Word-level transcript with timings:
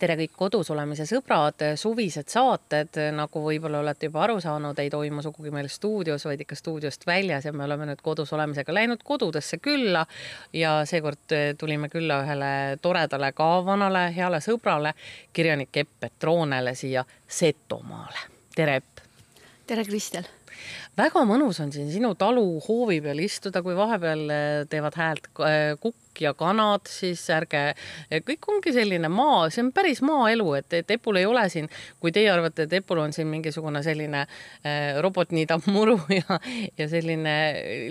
tere 0.00 0.16
kõik 0.16 0.32
kodus 0.36 0.70
olemise 0.72 1.04
sõbrad, 1.08 1.60
suvised 1.78 2.30
saated, 2.32 2.96
nagu 3.16 3.42
võib-olla 3.44 3.82
olete 3.82 4.08
juba 4.08 4.24
aru 4.24 4.38
saanud, 4.40 4.78
ei 4.80 4.90
toimu 4.92 5.22
sugugi 5.24 5.52
meil 5.52 5.68
stuudios, 5.72 6.24
vaid 6.28 6.40
ikka 6.44 6.56
stuudiost 6.58 7.04
väljas 7.08 7.46
ja 7.48 7.52
me 7.52 7.66
oleme 7.66 7.90
nüüd 7.90 8.00
kodus 8.04 8.32
olemisega 8.36 8.74
läinud 8.74 9.04
kodudesse 9.04 9.60
külla 9.60 10.06
ja 10.56 10.80
seekord 10.88 11.36
tulime 11.60 11.92
külla 11.92 12.22
ühele 12.24 12.52
toredale 12.82 13.32
ka 13.36 13.50
vanale 13.66 14.08
heale 14.16 14.40
sõbrale, 14.44 14.94
kirjanik 15.36 15.82
Epp 15.84 15.96
Petroonele 16.06 16.74
siia 16.74 17.04
Setomaale. 17.28 18.28
tere, 18.56 18.80
Epp! 18.80 19.06
tere, 19.66 19.84
Kristel! 19.84 20.39
Väga 20.98 21.22
mõnus 21.28 21.60
on 21.62 21.70
siin 21.72 21.90
sinu 21.92 22.12
talu 22.18 22.44
hoovi 22.66 23.00
peal 23.04 23.20
istuda, 23.22 23.62
kui 23.62 23.76
vahepeal 23.78 24.24
teevad 24.70 24.96
häält 24.98 25.28
kukk 25.80 26.22
ja 26.24 26.32
kanad, 26.36 26.86
siis 26.90 27.22
ärge, 27.32 27.62
kõik 28.26 28.48
ongi 28.52 28.74
selline 28.74 29.08
maa, 29.12 29.48
see 29.50 29.64
on 29.64 29.72
päris 29.76 30.02
maaelu, 30.04 30.52
et, 30.58 30.72
et 30.80 30.94
Epul 30.96 31.20
ei 31.20 31.26
ole 31.28 31.46
siin, 31.52 31.70
kui 32.02 32.12
teie 32.14 32.30
arvate, 32.32 32.66
et 32.66 32.78
Epul 32.80 33.00
on 33.02 33.14
siin 33.16 33.30
mingisugune 33.30 33.82
selline 33.86 34.24
äh, 34.26 35.00
robot 35.00 35.34
niidab 35.36 35.66
muru 35.70 35.98
ja, 36.20 36.40
ja 36.78 36.88
selline 36.90 37.36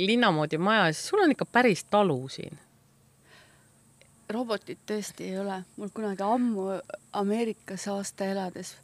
linna 0.01 0.33
moodi 0.35 0.59
maja, 0.61 0.89
siis 0.93 1.11
sul 1.11 1.23
on 1.23 1.35
ikka 1.35 1.47
päris 1.49 1.85
talu 1.89 2.21
siin. 2.31 2.59
Robotit 4.29 4.83
tõesti 4.85 5.25
ei 5.31 5.39
ole, 5.41 5.63
mul 5.79 5.89
kunagi 5.89 6.21
ammu 6.21 6.67
Ameerikas 7.17 7.87
aasta 7.89 8.27
elades 8.29 8.75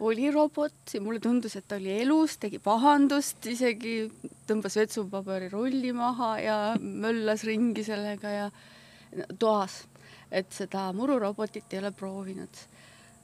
oli 0.00 0.30
robot 0.32 0.94
ja 0.94 1.00
mulle 1.04 1.20
tundus, 1.20 1.56
et 1.56 1.66
ta 1.68 1.76
oli 1.76 1.92
elus, 2.00 2.38
tegi 2.40 2.60
pahandust, 2.62 3.44
isegi 3.50 3.94
tõmbas 4.48 4.78
vetsupaberi 4.80 5.50
rulli 5.52 5.92
maha 5.96 6.30
ja 6.40 6.56
möllas 6.80 7.44
ringi 7.48 7.84
sellega 7.84 8.32
ja 8.32 8.46
toas, 9.38 9.82
et 10.32 10.50
seda 10.54 10.88
mururobotit 10.96 11.72
ei 11.72 11.82
ole 11.82 11.92
proovinud. 11.96 12.62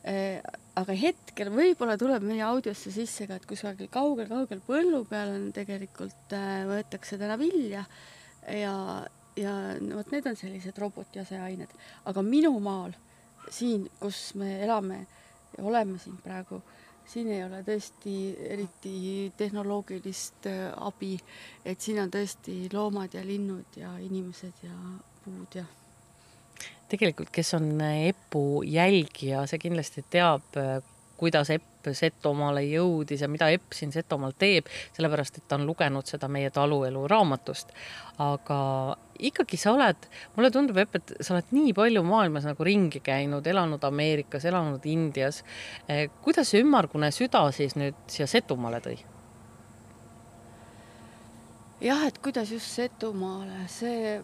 Eh, 0.06 0.38
aga 0.78 0.94
hetkel 0.94 1.50
võib-olla 1.50 1.96
tuleb 1.98 2.22
meie 2.22 2.44
audiosse 2.46 2.92
sisse 2.94 3.26
ka, 3.26 3.40
et 3.40 3.48
kusagil 3.48 3.88
kaugel-kaugel 3.90 4.60
põllu 4.66 5.02
peal 5.08 5.32
on 5.34 5.48
tegelikult, 5.54 6.28
eh, 6.36 6.62
võetakse 6.68 7.18
täna 7.18 7.34
vilja 7.40 7.82
ja, 8.54 8.76
ja 9.34 9.54
vot 9.96 10.12
need 10.14 10.28
on 10.30 10.38
sellised 10.38 10.78
robotiaseained, 10.78 11.74
aga 12.06 12.22
minu 12.22 12.52
maal, 12.62 12.94
siin, 13.50 13.88
kus 13.98 14.28
me 14.38 14.60
elame 14.62 15.06
ja 15.56 15.64
oleme 15.64 15.98
siin 15.98 16.18
praegu, 16.22 16.60
siin 17.06 17.30
ei 17.32 17.44
ole 17.44 17.62
tõesti 17.66 18.16
eriti 18.50 19.32
tehnoloogilist 19.36 20.50
eh, 20.50 20.68
abi, 20.76 21.16
et 21.64 21.80
siin 21.80 22.02
on 22.02 22.12
tõesti 22.12 22.66
loomad 22.72 23.14
ja 23.14 23.24
linnud 23.26 23.80
ja 23.80 23.96
inimesed 24.02 24.64
ja 24.66 24.76
puud 25.24 25.58
ja 25.58 25.66
tegelikult, 26.88 27.30
kes 27.34 27.54
on 27.58 27.80
EPU 27.80 28.62
jälgija, 28.66 29.42
see 29.50 29.58
kindlasti 29.58 30.04
teab, 30.10 30.44
kuidas 31.18 31.50
EPP 31.86 31.94
Setomaale 31.94 32.62
jõudis 32.66 33.22
ja 33.22 33.28
mida 33.28 33.48
EPP 33.54 33.74
siin 33.74 33.92
Setomaal 33.94 34.34
teeb, 34.38 34.66
sellepärast 34.96 35.38
et 35.38 35.48
ta 35.48 35.58
on 35.58 35.66
lugenud 35.66 36.06
seda 36.06 36.28
meie 36.28 36.50
taluelu 36.50 37.06
raamatust. 37.08 37.72
aga 38.18 38.96
ikkagi 39.18 39.56
sa 39.56 39.72
oled, 39.72 40.06
mulle 40.36 40.50
tundub, 40.50 40.76
Epp, 40.80 40.96
et 40.96 41.12
sa 41.20 41.34
oled 41.34 41.50
nii 41.52 41.72
palju 41.76 42.02
maailmas 42.02 42.46
nagu 42.48 42.64
ringi 42.64 43.00
käinud, 43.00 43.46
elanud 43.46 43.84
Ameerikas, 43.84 44.44
elanud 44.44 44.84
Indias. 44.86 45.44
kuidas 46.22 46.48
see 46.50 46.62
ümmargune 46.64 47.10
süda 47.12 47.50
siis 47.52 47.76
nüüd 47.76 47.96
siia 48.06 48.26
Setumaale 48.26 48.80
tõi? 48.80 48.96
jah, 51.80 52.06
et 52.06 52.18
kuidas 52.18 52.50
just 52.50 52.72
Setumaale, 52.72 53.66
see 53.68 54.16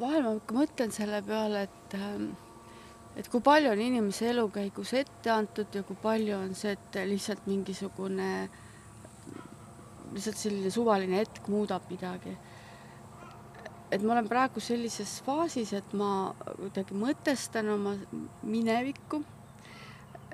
vahel 0.00 0.24
ma 0.26 0.34
ikka 0.34 0.56
mõtlen 0.56 0.90
selle 0.94 1.22
peale, 1.22 1.68
et 1.68 1.94
ähm, 1.94 2.32
et 3.14 3.28
kui 3.30 3.42
palju 3.44 3.70
on 3.70 3.80
inimese 3.80 4.28
elu 4.32 4.44
käigus 4.54 4.94
ette 4.98 5.30
antud 5.30 5.74
ja 5.74 5.84
kui 5.86 5.96
palju 6.02 6.36
on 6.38 6.54
see, 6.58 6.74
et 6.74 6.98
lihtsalt 7.08 7.46
mingisugune, 7.46 8.30
lihtsalt 10.14 10.40
selline 10.40 10.72
suvaline 10.74 11.22
hetk 11.22 11.48
muudab 11.52 11.86
midagi. 11.90 12.36
et 13.94 14.02
ma 14.02 14.16
olen 14.16 14.26
praegu 14.26 14.60
sellises 14.60 15.20
faasis, 15.22 15.72
et 15.72 15.92
ma 15.94 16.34
kuidagi 16.58 16.96
mõtestan 16.98 17.70
oma 17.70 17.94
minevikku. 18.42 19.22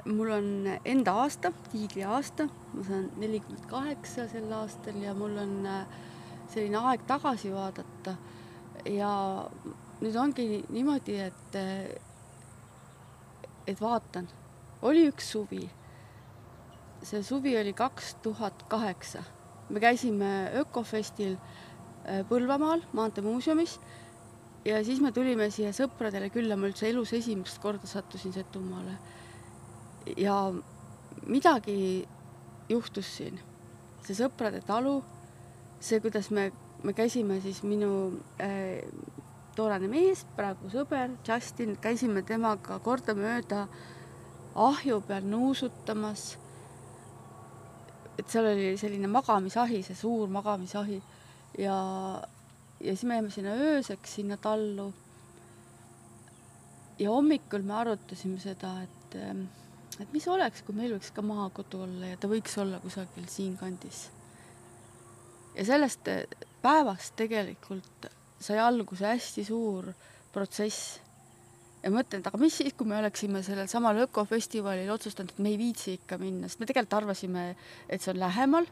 mul 0.06 0.30
on 0.32 0.46
enda 0.84 1.12
aasta, 1.22 1.52
tiigriaasta, 1.72 2.48
ma 2.74 2.84
saan 2.86 3.10
nelikümmend 3.20 3.66
kaheksa 3.68 4.28
sel 4.28 4.52
aastal 4.56 4.96
ja 4.96 5.12
mul 5.14 5.36
on 5.36 5.66
äh, 5.66 5.98
selline 6.48 6.80
aeg 6.90 7.04
tagasi 7.06 7.52
vaadata 7.52 8.16
ja 8.88 9.10
nüüd 10.00 10.16
ongi 10.16 10.46
niimoodi, 10.72 11.18
et, 11.20 11.58
et 13.72 13.80
vaatan, 13.80 14.28
oli 14.82 15.06
üks 15.10 15.30
suvi. 15.34 15.68
see 17.02 17.22
suvi 17.24 17.54
oli 17.56 17.72
kaks 17.72 18.14
tuhat 18.22 18.62
kaheksa. 18.68 19.22
me 19.68 19.80
käisime 19.80 20.50
Ökofestil 20.60 21.36
äh, 21.36 22.24
Põlvamaal 22.28 22.82
Maanteemuuseumis 22.92 23.80
ja 24.64 24.84
siis 24.84 25.00
me 25.00 25.12
tulime 25.12 25.50
siia 25.50 25.72
sõpradele 25.72 26.30
külla, 26.30 26.56
ma 26.56 26.66
üldse 26.68 26.88
elus 26.88 27.12
esimest 27.12 27.58
korda 27.58 27.86
sattusin 27.86 28.32
Setumaale. 28.32 28.98
ja 30.16 30.52
midagi 31.26 32.08
juhtus 32.68 33.16
siin. 33.16 33.40
see 34.04 34.14
sõprade 34.14 34.60
talu, 34.66 35.02
see, 35.80 36.00
kuidas 36.00 36.30
me 36.30 36.50
me 36.82 36.92
käisime 36.92 37.40
siis 37.40 37.62
minu 37.62 38.20
äh, 38.40 38.80
toonane 39.56 39.88
mees, 39.90 40.24
praegu 40.36 40.70
sõber 40.72 41.16
Justin, 41.26 41.76
käisime 41.82 42.22
temaga 42.26 42.78
kordamööda 42.84 43.66
ahju 44.54 45.00
peal 45.06 45.26
nuusutamas. 45.26 46.36
et 48.18 48.28
seal 48.28 48.50
oli 48.50 48.76
selline 48.76 49.08
magamisahi, 49.08 49.82
see 49.82 49.96
suur 49.96 50.28
magamisahi 50.28 50.98
ja, 51.58 51.76
ja 52.80 52.92
siis 52.92 53.04
me 53.08 53.16
jäime 53.16 53.30
sinna 53.30 53.54
ööseks 53.56 54.14
sinna 54.14 54.36
tallu. 54.36 54.92
ja 56.98 57.10
hommikul 57.10 57.62
me 57.62 57.74
arutasime 57.74 58.38
seda, 58.40 58.74
et, 58.82 59.16
et 60.00 60.12
mis 60.12 60.28
oleks, 60.28 60.62
kui 60.62 60.76
meil 60.76 60.94
võiks 60.98 61.12
ka 61.16 61.22
maakodu 61.22 61.82
olla 61.86 62.12
ja 62.12 62.20
ta 62.20 62.28
võiks 62.28 62.58
olla 62.60 62.80
kusagil 62.80 63.26
siinkandis. 63.28 64.10
ja 65.56 65.64
sellest 65.64 66.08
päevast 66.62 67.16
tegelikult 67.16 68.10
sai 68.40 68.58
alguse 68.60 69.06
hästi 69.06 69.44
suur 69.44 69.90
protsess. 70.32 70.98
ja 71.80 71.90
mõtlen, 71.92 72.20
et 72.20 72.28
aga 72.28 72.38
mis 72.40 72.56
siis, 72.60 72.74
kui 72.76 72.88
me 72.88 72.98
oleksime 72.98 73.40
sellel 73.44 73.68
samal 73.72 74.02
ökofestivalil 74.04 74.90
otsustanud, 74.92 75.32
et 75.32 75.42
me 75.42 75.52
ei 75.52 75.58
viitsi 75.60 75.94
ikka 75.96 76.18
minna, 76.20 76.48
sest 76.48 76.60
me 76.60 76.68
tegelikult 76.68 76.98
arvasime, 76.98 77.44
et 77.88 78.02
see 78.02 78.12
on 78.12 78.20
lähemal. 78.20 78.68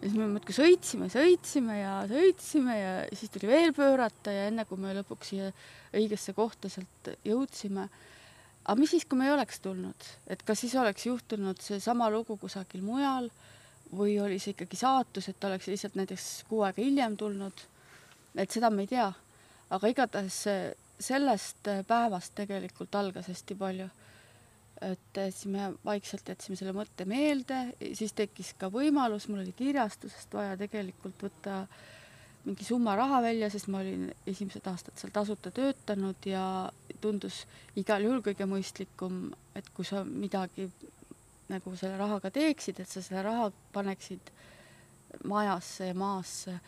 ja 0.00 0.08
siis 0.08 0.16
me 0.18 0.28
muudkui 0.30 0.54
sõitsime, 0.54 1.10
sõitsime 1.12 1.78
ja 1.80 1.94
sõitsime 2.10 2.78
ja 2.78 2.92
siis 3.12 3.30
tuli 3.34 3.50
veel 3.50 3.72
pöörata 3.74 4.34
ja 4.34 4.48
enne 4.50 4.66
kui 4.68 4.78
me 4.78 4.94
lõpuks 5.00 5.32
siia 5.32 5.52
õigesse 5.94 6.34
kohta 6.34 6.68
sealt 6.68 7.14
jõudsime. 7.24 7.88
aga 8.64 8.78
mis 8.80 8.94
siis, 8.94 9.04
kui 9.04 9.18
me 9.18 9.28
ei 9.28 9.34
oleks 9.34 9.60
tulnud, 9.60 10.10
et 10.26 10.42
kas 10.42 10.60
siis 10.60 10.74
oleks 10.74 11.06
juhtunud 11.06 11.60
seesama 11.62 12.10
lugu 12.10 12.36
kusagil 12.36 12.82
mujal 12.82 13.30
või 13.94 14.18
oli 14.22 14.38
see 14.38 14.54
ikkagi 14.54 14.78
saatus, 14.78 15.28
et 15.28 15.44
oleks 15.44 15.68
lihtsalt 15.70 15.98
näiteks 15.98 16.44
kuu 16.48 16.62
aega 16.66 16.82
hiljem 16.82 17.16
tulnud. 17.16 17.66
Et 18.36 18.50
seda 18.50 18.70
me 18.70 18.84
ei 18.84 18.90
tea. 18.90 19.12
aga 19.74 19.88
igatahes 19.88 20.44
sellest 21.00 21.70
päevast 21.88 22.34
tegelikult 22.38 22.94
algas 22.94 23.28
hästi 23.28 23.56
palju. 23.58 23.88
et 24.82 25.18
siis 25.30 25.46
me 25.46 25.70
vaikselt 25.84 26.28
jätsime 26.28 26.56
selle 26.58 26.72
mõtte 26.76 27.06
meelde, 27.08 27.58
siis 27.94 28.12
tekkis 28.12 28.54
ka 28.58 28.68
võimalus, 28.68 29.28
mul 29.28 29.44
oli 29.44 29.52
kirjastusest 29.56 30.34
vaja 30.34 30.56
tegelikult 30.60 31.22
võtta 31.22 31.62
mingi 32.44 32.64
summa 32.66 32.96
raha 32.98 33.22
välja, 33.24 33.48
sest 33.50 33.70
ma 33.72 33.80
olin 33.80 34.10
esimesed 34.26 34.66
aastad 34.68 34.98
seal 35.00 35.12
tasuta 35.14 35.52
töötanud 35.54 36.26
ja 36.28 36.44
tundus 37.00 37.44
igal 37.80 38.04
juhul 38.04 38.20
kõige 38.26 38.48
mõistlikum, 38.50 39.30
et 39.56 39.70
kui 39.76 39.86
sa 39.88 40.02
midagi 40.04 40.68
nagu 41.48 41.76
selle 41.76 41.96
rahaga 42.00 42.30
teeksid, 42.34 42.80
et 42.80 42.90
sa 42.90 43.02
selle 43.04 43.22
raha 43.24 43.48
paneksid 43.72 44.32
majasse 45.30 45.88
ja 45.88 45.94
maasse. 45.96 46.58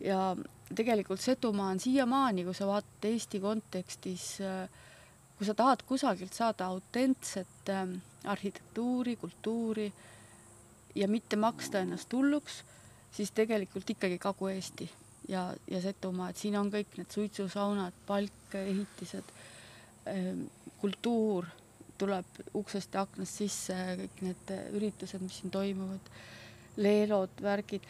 ja 0.00 0.34
tegelikult 0.74 1.20
Setumaa 1.20 1.70
on 1.74 1.80
siiamaani, 1.80 2.44
kui 2.44 2.54
sa 2.54 2.66
vaatad 2.66 3.08
Eesti 3.10 3.40
kontekstis, 3.40 4.26
kui 5.36 5.46
sa 5.46 5.54
tahad 5.54 5.82
kusagilt 5.86 6.32
saada 6.32 6.66
autentset 6.66 7.70
ähm, 7.70 7.94
arhitektuuri, 8.24 9.16
kultuuri 9.16 9.92
ja 10.94 11.08
mitte 11.08 11.36
maksta 11.36 11.82
ennast 11.82 12.12
hulluks, 12.12 12.62
siis 13.12 13.32
tegelikult 13.34 13.90
ikkagi 13.90 14.18
Kagu-Eesti 14.18 14.90
ja, 15.28 15.48
ja 15.70 15.80
Setumaa, 15.80 16.28
et 16.30 16.36
siin 16.38 16.58
on 16.60 16.70
kõik 16.70 16.94
need 16.98 17.10
suitsusaunad, 17.10 17.96
palkeehitised, 18.06 19.34
ähm, 20.12 20.46
kultuur 20.78 21.48
tuleb 21.98 22.38
uksest 22.58 22.94
ja 22.94 23.02
aknast 23.06 23.42
sisse, 23.42 23.76
kõik 23.98 24.22
need 24.26 24.54
üritused, 24.78 25.22
mis 25.22 25.40
siin 25.40 25.52
toimuvad, 25.54 26.08
leelod, 26.82 27.34
värgid. 27.42 27.84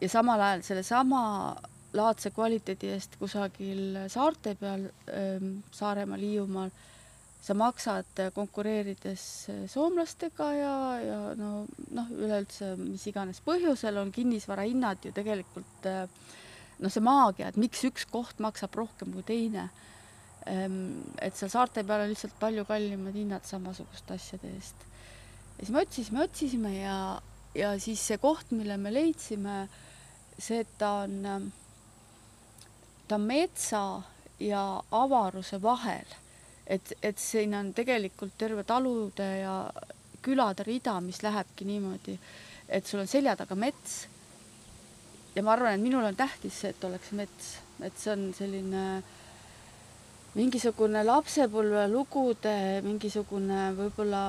Ja 0.00 0.08
samal 0.10 0.40
ajal 0.40 0.64
sellesama 0.66 1.22
laadse 1.94 2.32
kvaliteedi 2.34 2.90
eest 2.94 3.16
kusagil 3.20 4.04
saarte 4.12 4.54
peal, 4.58 4.88
Saaremaal, 5.74 6.24
Hiiumaal, 6.26 6.72
sa 7.44 7.54
maksad 7.58 8.20
konkureerides 8.34 9.24
soomlastega 9.68 10.46
ja, 10.56 10.76
ja 11.04 11.18
no 11.36 11.50
noh, 11.92 12.12
üleüldse 12.16 12.72
mis 12.80 13.04
iganes 13.10 13.42
põhjusel 13.44 14.00
on 14.00 14.12
kinnisvarahinnad 14.14 15.04
ju 15.04 15.12
tegelikult 15.14 15.88
noh, 16.80 16.90
see 16.90 17.04
maagia, 17.04 17.50
et 17.50 17.58
miks 17.60 17.84
üks 17.88 18.06
koht 18.10 18.40
maksab 18.42 18.74
rohkem 18.80 19.12
kui 19.14 19.26
teine. 19.28 19.68
et 20.44 21.36
seal 21.36 21.48
saarte 21.52 21.84
peal 21.88 22.02
on 22.04 22.10
lihtsalt 22.10 22.34
palju 22.40 22.66
kallimad 22.68 23.14
hinnad 23.16 23.46
samasuguste 23.48 24.16
asjade 24.16 24.50
eest. 24.56 24.88
ja 25.58 25.60
siis 25.60 25.70
me 25.72 25.84
otsisime, 25.84 26.24
otsisime 26.24 26.72
ja, 26.76 26.96
ja 27.56 27.74
siis 27.80 28.00
see 28.00 28.18
koht, 28.20 28.50
mille 28.52 28.76
me 28.76 28.92
leidsime, 28.92 29.66
see, 30.38 30.64
et 30.64 30.74
ta 30.78 31.04
on 31.04 31.52
ta 33.08 33.18
metsa 33.18 34.02
ja 34.40 34.82
avaruse 34.90 35.62
vahel. 35.62 36.06
et, 36.66 36.92
et 37.02 37.18
siin 37.18 37.54
on 37.54 37.74
tegelikult 37.76 38.38
terve 38.38 38.64
talude 38.64 39.26
ja 39.38 39.70
külade 40.24 40.64
rida, 40.64 40.96
mis 41.04 41.20
lähebki 41.22 41.66
niimoodi, 41.68 42.14
et 42.68 42.86
sul 42.86 43.02
on 43.02 43.10
selja 43.10 43.36
taga 43.36 43.54
mets. 43.54 44.06
ja 45.34 45.42
ma 45.42 45.52
arvan, 45.52 45.74
et 45.74 45.82
minul 45.82 46.04
on 46.04 46.16
tähtis 46.16 46.60
see, 46.60 46.70
et 46.70 46.84
oleks 46.84 47.12
mets, 47.12 47.50
et 47.82 47.98
see 47.98 48.12
on 48.12 48.30
selline 48.36 48.84
mingisugune 50.34 51.04
lapsepõlvelugude 51.04 52.54
mingisugune 52.82 53.68
võib-olla 53.76 54.22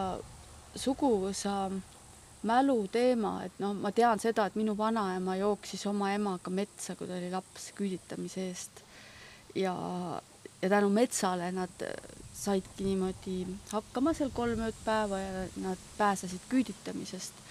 suguvõsa 0.76 1.70
mäluteema, 2.46 3.40
et 3.46 3.60
noh, 3.64 3.74
ma 3.78 3.92
tean 3.96 4.22
seda, 4.22 4.48
et 4.48 4.58
minu 4.60 4.76
vanaema 4.78 5.38
jooksis 5.40 5.86
oma 5.90 6.12
emaga 6.16 6.54
metsa, 6.54 6.96
kui 6.96 7.10
ta 7.10 7.18
oli 7.18 7.32
laps 7.34 7.72
küüditamise 7.78 8.48
eest. 8.50 8.84
ja, 9.56 9.74
ja 10.62 10.70
tänu 10.70 10.90
metsale 10.90 11.52
nad 11.56 11.86
saidki 12.36 12.84
niimoodi 12.84 13.38
hakkama 13.72 14.14
seal 14.14 14.34
kolm 14.36 14.66
ööd 14.68 14.78
päeva 14.86 15.20
ja 15.20 15.46
nad 15.64 15.82
pääsesid 15.98 16.44
küüditamisest. 16.52 17.44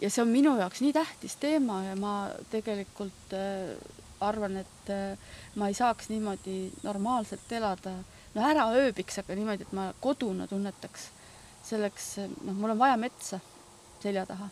ja 0.00 0.10
see 0.10 0.22
on 0.22 0.32
minu 0.32 0.56
jaoks 0.58 0.80
nii 0.84 0.92
tähtis 0.96 1.36
teema 1.36 1.82
ja 1.84 1.96
ma 1.96 2.14
tegelikult 2.50 3.34
äh, 3.36 3.74
arvan, 4.20 4.56
et 4.62 4.94
äh, 4.94 5.18
ma 5.56 5.68
ei 5.68 5.76
saaks 5.76 6.08
niimoodi 6.08 6.70
normaalselt 6.82 7.52
elada, 7.52 7.92
no 8.34 8.48
ära 8.48 8.70
ööbiks, 8.80 9.20
aga 9.20 9.36
niimoodi, 9.36 9.68
et 9.68 9.76
ma 9.76 9.92
koduna 10.00 10.46
tunnetaks. 10.46 11.10
selleks, 11.68 12.04
noh, 12.46 12.54
mul 12.56 12.72
on 12.72 12.78
vaja 12.80 12.96
metsa 12.96 13.40
selja 14.02 14.26
taha. 14.26 14.48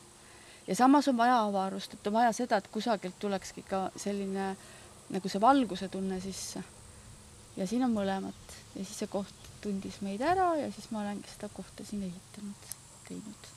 ja 0.67 0.77
samas 0.77 1.09
on 1.09 1.17
vaja 1.17 1.41
avarust, 1.43 1.95
et 1.95 2.07
on 2.07 2.13
vaja 2.13 2.33
seda, 2.33 2.57
et 2.57 2.69
kusagilt 2.73 3.19
tulekski 3.19 3.63
ka 3.63 3.91
selline 3.97 4.55
nagu 5.11 5.29
see 5.29 5.41
valguse 5.41 5.89
tunne 5.89 6.21
sisse. 6.21 6.63
ja 7.57 7.67
siin 7.67 7.85
on 7.85 7.95
mõlemat 7.95 8.57
ja 8.75 8.85
siis 8.85 8.99
see 9.03 9.11
koht 9.11 9.47
tundis 9.61 10.01
meid 10.05 10.23
ära 10.23 10.55
ja 10.61 10.71
siis 10.73 10.91
ma 10.91 11.03
olengi 11.03 11.31
seda 11.33 11.49
kohta 11.53 11.85
siin 11.85 12.03
ehitanud, 12.07 12.75
teinud. 13.09 13.49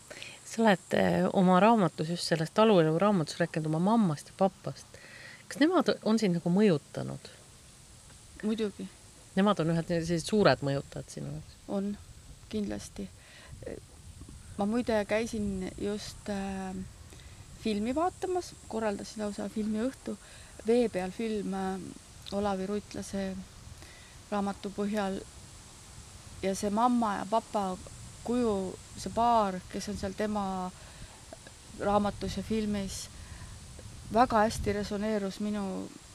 sa 0.46 0.62
oled 0.64 0.96
eh, 0.98 1.26
oma 1.34 1.60
raamatus, 1.60 2.14
just 2.16 2.30
sellest 2.30 2.54
taluelu 2.54 3.00
raamatus 3.00 3.40
rääkinud 3.40 3.68
oma 3.72 3.80
mammast 3.92 4.32
ja 4.32 4.38
papast. 4.38 5.02
kas 5.48 5.60
nemad 5.60 5.96
on 6.04 6.20
sind 6.20 6.40
nagu 6.40 6.54
mõjutanud? 6.54 7.34
muidugi. 8.44 8.88
Nemad 9.36 9.60
on 9.62 9.76
ühed 9.76 9.88
sellised 9.88 10.26
suured 10.26 10.66
mõjutajad 10.66 11.16
sinu 11.18 11.34
jaoks? 11.34 11.58
on, 11.68 11.94
kindlasti 12.50 13.10
ma 14.60 14.66
muide 14.68 15.06
käisin 15.08 15.72
just 15.80 16.30
äh, 16.30 16.76
filmi 17.64 17.96
vaatamas, 17.96 18.54
korraldasin 18.68 19.24
lausa 19.24 19.50
filmiõhtu, 19.50 20.18
Vee 20.68 20.90
peal 20.92 21.12
film 21.16 21.54
äh, 21.56 21.80
Olavi 22.36 22.68
Ruitlase 22.68 23.38
raamatu 24.32 24.72
põhjal. 24.76 25.22
ja 26.44 26.52
see 26.56 26.70
mamma 26.70 27.16
ja 27.16 27.26
papa 27.30 27.78
kuju, 28.24 28.76
see 28.98 29.12
paar, 29.16 29.60
kes 29.72 29.90
on 29.90 29.98
seal 29.98 30.14
tema 30.16 30.44
raamatus 31.80 32.38
ja 32.38 32.44
filmis, 32.44 33.00
väga 34.14 34.44
hästi 34.44 34.74
resoneerus 34.74 35.40
minu 35.40 35.64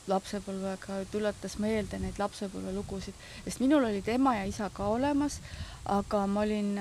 lapsepõlvega, 0.09 1.01
tuletas 1.13 1.59
meelde 1.59 1.99
neid 1.99 2.21
lapsepõlvelugusid, 2.21 3.17
sest 3.45 3.61
minul 3.65 3.85
olid 3.89 4.09
ema 4.13 4.37
ja 4.37 4.45
isa 4.49 4.69
ka 4.73 4.89
olemas, 4.93 5.41
aga 5.89 6.27
ma 6.29 6.45
olin 6.45 6.77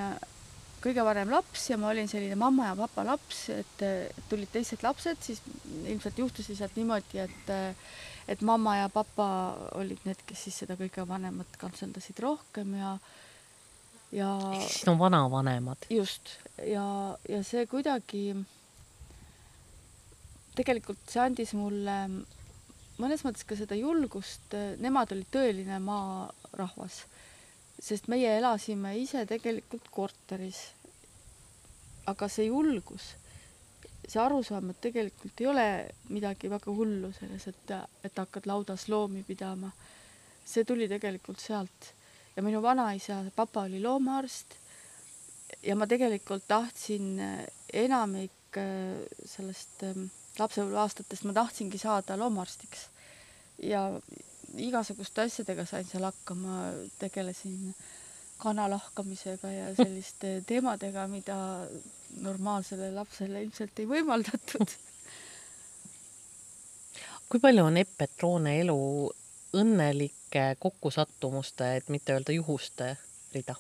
kõige 0.84 1.04
vanem 1.06 1.32
laps 1.32 1.70
ja 1.72 1.78
ma 1.80 1.92
olin 1.94 2.10
selline 2.12 2.36
mamma 2.40 2.72
ja 2.72 2.78
papa 2.78 3.06
laps, 3.08 3.46
et 3.54 3.84
tulid 4.30 4.52
teised 4.52 4.84
lapsed, 4.84 5.20
siis 5.24 5.42
ilmselt 5.86 6.20
juhtus 6.20 6.50
lihtsalt 6.52 6.80
niimoodi, 6.80 7.24
et 7.24 7.54
et 8.28 8.42
mamma 8.42 8.78
ja 8.78 8.88
papa 8.92 9.28
olid 9.76 10.06
need, 10.08 10.22
kes 10.28 10.46
siis 10.46 10.62
seda 10.64 10.78
kõige 10.80 11.04
vanemat 11.08 11.58
kantseldasid 11.60 12.20
rohkem 12.24 12.76
ja 12.80 12.98
ja 14.14 14.30
ehk 14.54 14.70
siis 14.70 14.88
on 14.92 15.00
vanavanemad. 15.00 15.88
just, 15.90 16.38
ja, 16.62 16.86
ja 17.30 17.42
see 17.44 17.66
kuidagi 17.68 18.24
tegelikult 20.56 21.02
see 21.10 21.24
andis 21.24 21.54
mulle 21.58 21.98
mõnes 23.02 23.24
mõttes 23.26 23.46
ka 23.48 23.58
seda 23.58 23.76
julgust, 23.76 24.54
nemad 24.80 25.12
olid 25.16 25.30
tõeline 25.34 25.80
maarahvas 25.84 27.04
sest 27.84 28.08
meie 28.12 28.38
elasime 28.38 28.94
ise 29.00 29.26
tegelikult 29.28 29.90
korteris. 29.92 30.62
aga 32.08 32.28
see 32.28 32.50
julgus, 32.50 33.14
see 34.04 34.20
arusaam, 34.20 34.74
et 34.74 34.80
tegelikult 34.84 35.40
ei 35.40 35.48
ole 35.48 35.68
midagi 36.12 36.50
väga 36.52 36.72
hullu 36.76 37.14
selles, 37.16 37.48
et, 37.48 37.76
et 38.04 38.18
hakkad 38.20 38.48
laudas 38.50 38.90
loomi 38.92 39.24
pidama, 39.24 39.72
see 40.46 40.66
tuli 40.68 40.90
tegelikult 40.92 41.40
sealt. 41.40 41.94
ja 42.36 42.44
minu 42.44 42.62
vanaisa, 42.62 43.22
papa 43.36 43.68
oli 43.70 43.80
loomaarst 43.82 44.58
ja 45.64 45.76
ma 45.76 45.88
tegelikult 45.88 46.48
tahtsin 46.48 47.20
enamik 47.74 48.58
äh, 48.58 49.00
sellest 49.26 49.84
ähm, 49.88 50.10
lapsepõlveaastatest, 50.40 51.28
ma 51.28 51.36
tahtsingi 51.38 51.78
saada 51.78 52.18
loomaarstiks. 52.20 52.88
ja 53.64 53.86
igasuguste 54.58 55.28
asjadega 55.28 55.66
sain 55.66 55.86
seal 55.88 56.06
hakkama, 56.08 56.72
tegelesin 57.00 57.74
kanalahkamisega 58.42 59.52
ja 59.52 59.68
selliste 59.80 60.42
teemadega, 60.48 61.08
mida 61.08 61.38
normaalsele 62.22 62.92
lapsele 62.94 63.44
ilmselt 63.44 63.80
ei 63.80 63.88
võimaldatud. 63.90 64.74
kui 67.30 67.42
palju 67.42 67.66
on 67.66 67.78
Epp 67.82 67.98
Petrone 67.98 68.60
elu 68.62 68.80
õnnelike 69.58 70.46
kokkusattumuste, 70.60 71.76
et 71.78 71.90
mitte 71.94 72.14
öelda 72.14 72.36
juhuste 72.36 72.96
rida? 73.34 73.56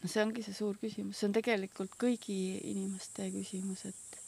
no 0.00 0.08
see 0.08 0.22
ongi 0.24 0.42
see 0.44 0.56
suur 0.56 0.78
küsimus, 0.80 1.18
see 1.18 1.28
on 1.28 1.34
tegelikult 1.36 1.92
kõigi 2.00 2.40
inimeste 2.70 3.26
küsimus, 3.34 3.84
et 3.90 4.20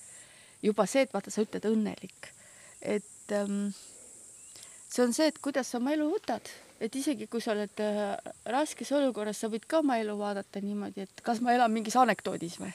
juba 0.69 0.85
see, 0.85 1.07
et 1.07 1.15
vaata, 1.15 1.33
sa 1.33 1.45
ütled 1.47 1.65
õnnelik, 1.71 2.29
et 2.85 3.37
ähm, 3.37 3.71
see 4.93 5.03
on 5.03 5.15
see, 5.17 5.31
et 5.31 5.41
kuidas 5.43 5.73
sa 5.73 5.81
oma 5.81 5.95
elu 5.95 6.07
võtad, 6.11 6.49
et 6.83 6.95
isegi 6.99 7.29
kui 7.31 7.43
sa 7.43 7.55
oled 7.55 7.83
äh, 7.85 8.15
raskes 8.53 8.93
olukorras, 8.97 9.41
sa 9.41 9.51
võid 9.53 9.65
ka 9.69 9.81
oma 9.81 9.99
elu 10.03 10.17
vaadata 10.19 10.61
niimoodi, 10.65 11.07
et 11.07 11.25
kas 11.25 11.41
ma 11.45 11.55
elan 11.57 11.73
mingis 11.73 11.97
anekdoodis 12.01 12.59
või. 12.61 12.73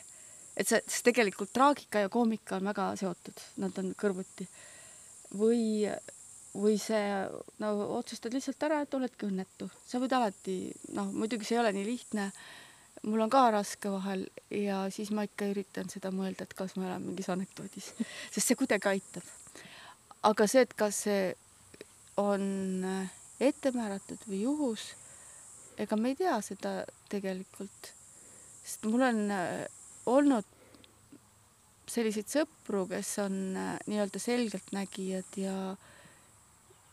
et 0.57 0.69
see, 0.69 0.81
sest 0.89 1.05
tegelikult 1.05 1.53
traagika 1.53 2.05
ja 2.05 2.09
koomika 2.13 2.57
on 2.57 2.69
väga 2.71 2.91
seotud, 2.99 3.43
nad 3.61 3.77
on 3.81 3.93
kõrvuti. 3.99 4.47
või, 5.37 5.89
või 6.57 6.77
see, 6.81 7.03
no 7.61 7.73
otsustad 7.99 8.33
lihtsalt 8.33 8.63
ära, 8.65 8.81
et 8.81 8.93
oledki 8.97 9.27
õnnetu, 9.29 9.69
sa 9.85 10.01
võid 10.01 10.15
alati, 10.17 10.61
noh, 10.97 11.11
muidugi 11.13 11.45
see 11.45 11.59
ei 11.59 11.65
ole 11.65 11.75
nii 11.75 11.85
lihtne. 11.85 12.31
mul 13.03 13.21
on 13.21 13.29
ka 13.29 13.49
raske 13.53 13.89
vahel 13.93 14.25
ja 14.49 14.87
siis 14.89 15.11
ma 15.13 15.27
ikka 15.27 15.51
üritan 15.51 15.89
seda 15.89 16.09
mõelda, 16.09 16.47
et 16.47 16.53
kas 16.57 16.73
ma 16.75 16.87
elan 16.87 17.03
mingis 17.03 17.29
anekdoodis, 17.29 17.93
sest 18.33 18.47
see 18.47 18.55
kuidagi 18.55 18.89
aitab. 18.95 19.35
aga 20.23 20.47
see, 20.47 20.65
et 20.65 20.73
kas 20.73 21.03
see 21.05 21.35
on 22.17 22.83
äh, 22.85 23.09
ette 23.39 23.71
määratud 23.75 24.21
või 24.27 24.41
juhus, 24.43 24.89
ega 25.77 25.97
me 25.97 26.13
ei 26.13 26.19
tea 26.19 26.37
seda 26.41 26.81
tegelikult. 27.11 27.93
sest 28.63 28.85
mul 28.89 29.05
on 29.05 29.19
äh, 29.31 29.65
olnud 30.09 30.45
selliseid 31.87 32.27
sõpru, 32.27 32.87
kes 32.89 33.13
on 33.23 33.37
äh, 33.55 33.75
nii-öelda 33.87 34.19
selgeltnägijad 34.19 35.37
ja 35.39 35.75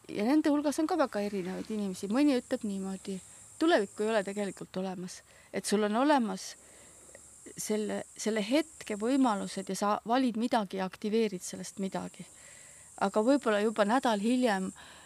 ja 0.09 0.25
nende 0.29 0.53
hulgas 0.53 0.79
on 0.79 0.87
ka 0.87 0.99
väga 1.01 1.23
erinevaid 1.25 1.71
inimesi, 1.73 2.11
mõni 2.13 2.37
ütleb 2.37 2.67
niimoodi, 2.69 3.17
tulevikku 3.59 4.05
ei 4.05 4.11
ole 4.13 4.21
tegelikult 4.27 4.77
olemas, 4.77 5.23
et 5.53 5.65
sul 5.65 5.87
on 5.89 5.97
olemas 5.97 6.51
selle, 7.57 8.03
selle 8.17 8.43
hetke 8.45 8.99
võimalused 9.01 9.71
ja 9.73 9.77
sa 9.79 9.95
valid 10.05 10.37
midagi 10.37 10.77
ja 10.77 10.85
aktiveerid 10.85 11.43
sellest 11.43 11.81
midagi. 11.81 12.27
aga 13.01 13.21
võib-olla 13.25 13.59
juba 13.65 13.85
nädal 13.89 14.21
hiljem 14.21 14.69
äh, 14.69 15.04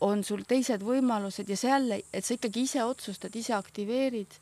on 0.00 0.22
sul 0.24 0.42
teised 0.48 0.82
võimalused 0.84 1.48
ja 1.48 1.56
see 1.56 1.70
jälle, 1.70 2.00
et 2.12 2.24
sa 2.24 2.36
ikkagi 2.36 2.64
ise 2.66 2.84
otsustad, 2.84 3.34
ise 3.36 3.54
aktiveerid. 3.56 4.38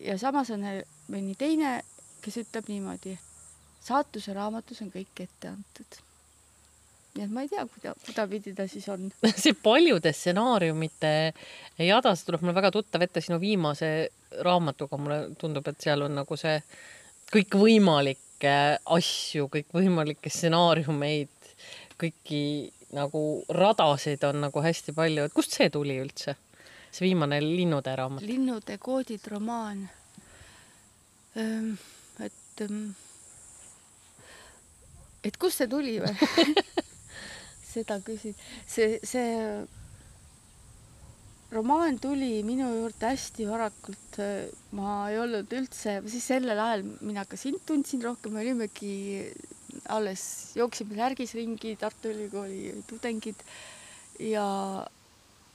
ja 0.00 0.18
samas 0.18 0.50
on 0.50 0.64
mõni 1.10 1.34
teine, 1.38 1.80
kes 2.22 2.40
ütleb 2.44 2.70
niimoodi, 2.70 3.16
saatuse 3.84 4.32
raamatus 4.36 4.82
on 4.84 4.92
kõik 4.92 5.24
ette 5.24 5.50
antud. 5.50 5.98
nii 7.14 7.24
et 7.26 7.34
ma 7.34 7.42
ei 7.42 7.50
tea, 7.50 7.66
kuida-, 7.66 7.96
kuidapidi 8.06 8.54
ta 8.54 8.68
siis 8.70 8.88
on. 8.88 9.10
see 9.42 9.54
paljude 9.62 10.12
stsenaariumite 10.14 11.12
jada, 11.78 12.14
see 12.14 12.28
tuleb 12.28 12.44
mulle 12.44 12.56
väga 12.60 12.72
tuttav 12.74 13.02
ette 13.02 13.22
sinu 13.24 13.40
viimase 13.42 14.10
raamatuga, 14.46 14.98
mulle 14.98 15.20
tundub, 15.38 15.66
et 15.68 15.80
seal 15.82 16.06
on 16.06 16.14
nagu 16.22 16.38
see 16.38 16.56
kõikvõimalikke 17.34 18.56
asju, 18.96 19.48
kõikvõimalikke 19.52 20.30
stsenaariumeid, 20.30 21.50
kõiki 22.00 22.42
nagu 22.96 23.22
radasid 23.54 24.24
on 24.26 24.40
nagu 24.46 24.62
hästi 24.64 24.94
palju, 24.96 25.26
et 25.26 25.34
kust 25.34 25.56
see 25.56 25.70
tuli 25.70 25.98
üldse? 26.02 26.36
see 26.90 27.06
viimane 27.06 27.38
Linnude 27.40 27.92
raamat. 27.96 28.22
linnude 28.26 28.78
koodid 28.82 29.26
romaan. 29.30 29.84
et, 32.26 32.64
et 35.24 35.36
kust 35.38 35.62
see 35.62 35.70
tuli 35.70 36.00
või 36.02 36.14
seda 37.72 38.00
küsid. 38.02 38.34
see, 38.66 38.98
see 39.06 39.28
romaan 41.54 41.98
tuli 42.02 42.42
minu 42.46 42.68
juurde 42.74 43.12
hästi 43.12 43.46
varakult. 43.46 44.18
ma 44.74 44.96
ei 45.10 45.18
olnud 45.22 45.54
üldse, 45.60 46.00
siis 46.10 46.26
sellel 46.32 46.58
ajal 46.58 46.84
mina 47.00 47.24
ka 47.24 47.38
sind 47.38 47.62
tundsin 47.66 48.02
rohkem, 48.02 48.34
me 48.34 48.42
olimegi 48.42 48.94
alles, 49.88 50.22
jooksime 50.58 50.98
särgis 50.98 51.34
ringi, 51.38 51.76
Tartu 51.80 52.12
Ülikooli 52.12 52.74
tudengid 52.88 53.42
ja 54.20 54.46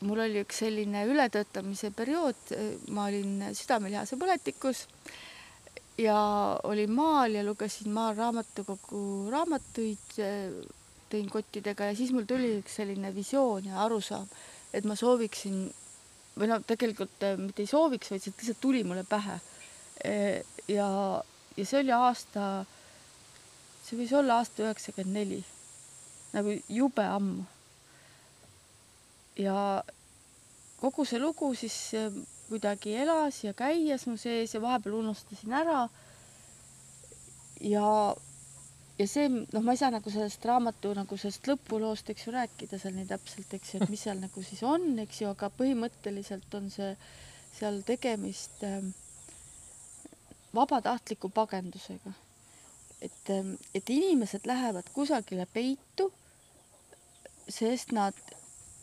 mul 0.05 0.23
oli 0.25 0.41
üks 0.43 0.63
selline 0.63 1.05
ületöötamise 1.09 1.91
periood, 1.95 2.51
ma 2.93 3.07
olin 3.09 3.47
südamelihase 3.55 4.19
põletikus 4.21 4.85
ja 6.01 6.17
olin 6.67 6.91
maal 6.91 7.37
ja 7.37 7.45
lugesin 7.45 7.93
maal 7.95 8.17
raamatukogu 8.17 9.31
raamatuid, 9.31 10.19
tõin 11.11 11.31
kottidega 11.31 11.91
ja 11.91 11.95
siis 11.95 12.11
mul 12.11 12.27
tuli 12.27 12.57
üks 12.59 12.75
selline 12.81 13.13
visioon 13.15 13.71
ja 13.71 13.81
arusaam, 13.85 14.27
et 14.75 14.85
ma 14.85 14.97
sooviksin 14.99 15.65
või 16.35 16.49
no 16.51 16.59
tegelikult 16.67 17.23
äh, 17.23 17.37
mitte 17.39 17.63
ei 17.63 17.69
sooviks, 17.69 18.11
vaid 18.11 18.23
see 18.23 18.33
lihtsalt 18.33 18.61
tuli 18.63 18.83
mulle 18.87 19.05
pähe. 19.07 19.39
Äh, 20.05 20.41
ja, 20.71 20.87
ja 21.55 21.65
see 21.65 21.81
oli 21.81 21.93
aasta, 21.95 22.65
see 23.85 23.99
võis 23.99 24.13
olla 24.17 24.39
aasta 24.41 24.65
üheksakümmend 24.65 25.19
neli, 25.19 25.41
nagu 26.33 26.55
jube 26.69 27.05
ammu. 27.05 27.45
ja 29.37 29.83
kogu 30.79 31.05
see 31.05 31.19
lugu 31.19 31.53
siis 31.55 31.77
äh, 31.93 32.13
kuidagi 32.49 32.95
elas 32.95 33.43
ja 33.43 33.53
käies 33.57 34.05
mu 34.07 34.17
sees 34.17 34.53
ja 34.53 34.61
vahepeal 34.61 34.99
unustasin 35.01 35.53
ära. 35.53 35.87
ja 37.61 38.15
ja 38.99 39.07
see, 39.11 39.27
noh, 39.29 39.61
ma 39.61 39.75
ei 39.75 39.79
saa 39.79 39.91
nagu 39.91 40.11
sellest 40.11 40.45
raamatu 40.47 40.93
nagu 40.95 41.17
sellest 41.19 41.47
lõpuloost, 41.49 42.09
eks 42.11 42.27
ju, 42.27 42.33
rääkida 42.35 42.79
seal 42.79 42.95
nii 42.95 43.09
täpselt, 43.09 43.53
eks 43.57 43.73
ju, 43.73 43.81
et 43.83 43.91
mis 43.91 44.03
seal 44.07 44.21
nagu 44.21 44.43
siis 44.43 44.61
on, 44.63 44.93
eks 45.03 45.21
ju, 45.21 45.31
aga 45.31 45.51
põhimõtteliselt 45.57 46.59
on 46.59 46.69
see 46.73 46.93
seal 47.55 47.81
tegemist 47.87 48.63
äh, 48.67 48.79
vabatahtliku 50.55 51.29
pagendusega. 51.35 52.15
Et 53.01 53.29
äh,, 53.29 53.53
et 53.73 53.89
inimesed 53.89 54.47
lähevad 54.47 54.89
kusagile 54.93 55.47
peitu, 55.53 56.11
sest 57.49 57.91
nad 57.91 58.17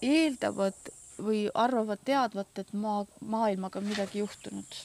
eeldavad 0.03 0.93
või 1.23 1.47
arvavad 1.55 2.01
teadvat, 2.05 2.59
et 2.59 2.73
maa, 2.73 3.05
maailmaga 3.21 3.79
on 3.79 3.87
midagi 3.87 4.23
juhtunud. 4.23 4.81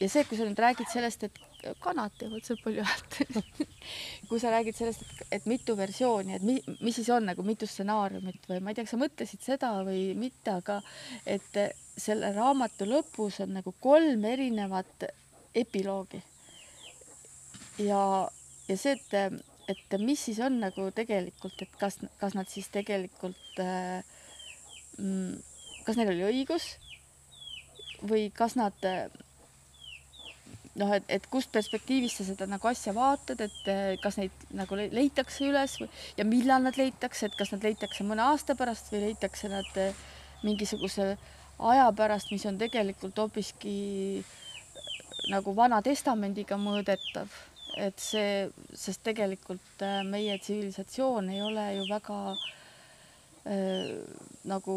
ja 0.00 0.08
see, 0.10 0.24
kui 0.26 0.38
sa 0.38 0.46
nüüd 0.46 0.58
räägid 0.58 0.90
sellest, 0.90 1.22
et 1.22 1.38
kanad 1.80 2.12
teevad 2.18 2.44
seal 2.44 2.58
palju 2.64 2.82
häält 2.84 3.18
kui 4.28 4.40
sa 4.42 4.50
räägid 4.52 4.76
sellest, 4.76 5.04
et 5.32 5.46
mitu 5.46 5.76
versiooni, 5.78 6.34
et 6.36 6.42
mi, 6.42 6.58
mis 6.80 6.96
siis 6.98 7.08
on 7.14 7.28
nagu 7.30 7.44
mitu 7.46 7.68
stsenaariumit 7.70 8.48
või 8.50 8.60
ma 8.60 8.72
ei 8.72 8.78
tea, 8.78 8.86
kas 8.86 8.96
sa 8.96 9.00
mõtlesid 9.00 9.44
seda 9.44 9.70
või 9.86 10.02
mitte, 10.18 10.58
aga 10.58 10.80
et 11.26 11.58
selle 11.96 12.32
raamatu 12.34 12.88
lõpus 12.90 13.40
on 13.44 13.54
nagu 13.60 13.74
kolm 13.80 14.24
erinevat 14.28 15.08
epiloogi. 15.54 16.22
Ja, 17.78 18.04
ja 18.68 18.76
see, 18.76 18.94
et, 18.94 19.42
et 19.68 19.98
mis 20.00 20.20
siis 20.20 20.40
on 20.44 20.60
nagu 20.62 20.88
tegelikult, 20.94 21.60
et 21.62 21.76
kas, 21.80 21.98
kas 22.20 22.38
nad 22.38 22.50
siis 22.50 22.70
tegelikult 22.74 23.60
äh,, 23.62 24.02
mm, 24.98 25.36
kas 25.84 26.00
neil 26.00 26.14
oli 26.14 26.26
õigus 26.30 26.74
või 28.04 28.28
kas 28.34 28.56
nad 28.58 28.76
noh, 30.80 30.90
et, 30.94 31.06
et 31.12 31.26
kust 31.30 31.52
perspektiivist 31.54 32.20
sa 32.20 32.26
seda 32.26 32.48
nagu 32.50 32.68
asja 32.68 32.94
vaatad, 32.96 33.40
et 33.44 33.70
eh, 33.70 33.94
kas 34.02 34.18
neid 34.18 34.44
nagu 34.56 34.78
leitakse 34.78 35.46
üles 35.46 35.76
või 35.80 35.88
ja 36.18 36.26
millal 36.28 36.66
nad 36.66 36.78
leitakse, 36.78 37.28
et 37.28 37.38
kas 37.38 37.54
nad 37.54 37.64
leitakse 37.66 38.06
mõne 38.06 38.24
aasta 38.26 38.56
pärast 38.58 38.90
või 38.92 39.04
leitakse 39.08 39.50
nad 39.52 39.80
eh, 39.80 39.94
mingisuguse 40.44 41.14
aja 41.70 41.86
pärast, 41.96 42.32
mis 42.34 42.44
on 42.50 42.58
tegelikult 42.60 43.18
hoopiski 43.22 43.76
eh, 44.20 44.32
nagu 45.30 45.54
Vana 45.56 45.80
Testamendiga 45.84 46.58
mõõdetav, 46.60 47.30
et 47.76 47.98
see, 48.00 48.48
sest 48.74 49.02
tegelikult 49.06 49.84
meie 50.08 50.38
tsivilisatsioon 50.38 51.30
ei 51.34 51.42
ole 51.42 51.66
ju 51.78 51.86
väga 51.90 52.18
äh, 53.50 53.92
nagu 54.50 54.76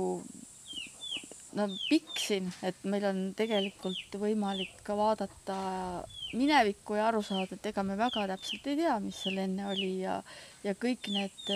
no 1.58 1.68
pikk 1.90 2.20
siin, 2.22 2.52
et 2.66 2.84
meil 2.84 3.06
on 3.10 3.24
tegelikult 3.38 4.20
võimalik 4.22 4.82
ka 4.86 4.98
vaadata 4.98 5.58
minevikku 6.36 6.98
ja 6.98 7.08
aru 7.08 7.22
saada, 7.24 7.56
et 7.56 7.70
ega 7.72 7.84
me 7.88 7.96
väga 8.00 8.26
täpselt 8.34 8.68
ei 8.68 8.78
tea, 8.82 8.98
mis 9.04 9.22
seal 9.24 9.40
enne 9.42 9.70
oli 9.72 9.94
ja, 10.02 10.20
ja 10.66 10.76
kõik 10.76 11.08
need 11.14 11.52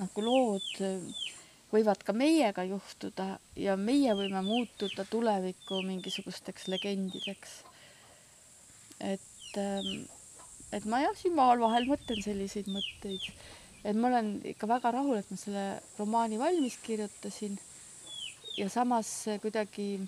nagu 0.00 0.24
lood 0.26 0.72
võivad 1.72 2.02
ka 2.06 2.14
meiega 2.16 2.64
juhtuda 2.66 3.36
ja 3.58 3.76
meie 3.78 4.14
võime 4.18 4.42
muutuda 4.46 5.06
tuleviku 5.10 5.80
mingisugusteks 5.86 6.68
legendideks. 6.72 7.62
et, 9.00 9.56
ähm, 9.60 10.06
et 10.76 10.84
ma 10.84 11.00
jah, 11.02 11.14
siin 11.16 11.34
maal 11.36 11.62
vahel 11.62 11.88
mõtlen 11.88 12.20
selliseid 12.24 12.68
mõtteid, 12.72 13.24
et 13.84 13.96
ma 13.96 14.10
olen 14.10 14.36
ikka 14.52 14.68
väga 14.68 14.92
rahul, 14.98 15.16
et 15.20 15.30
ma 15.32 15.38
selle 15.40 15.66
romaani 15.98 16.38
valmis 16.40 16.76
kirjutasin. 16.84 17.56
Ja 18.56 18.70
samas 18.72 19.10
kuidagi 19.42 20.00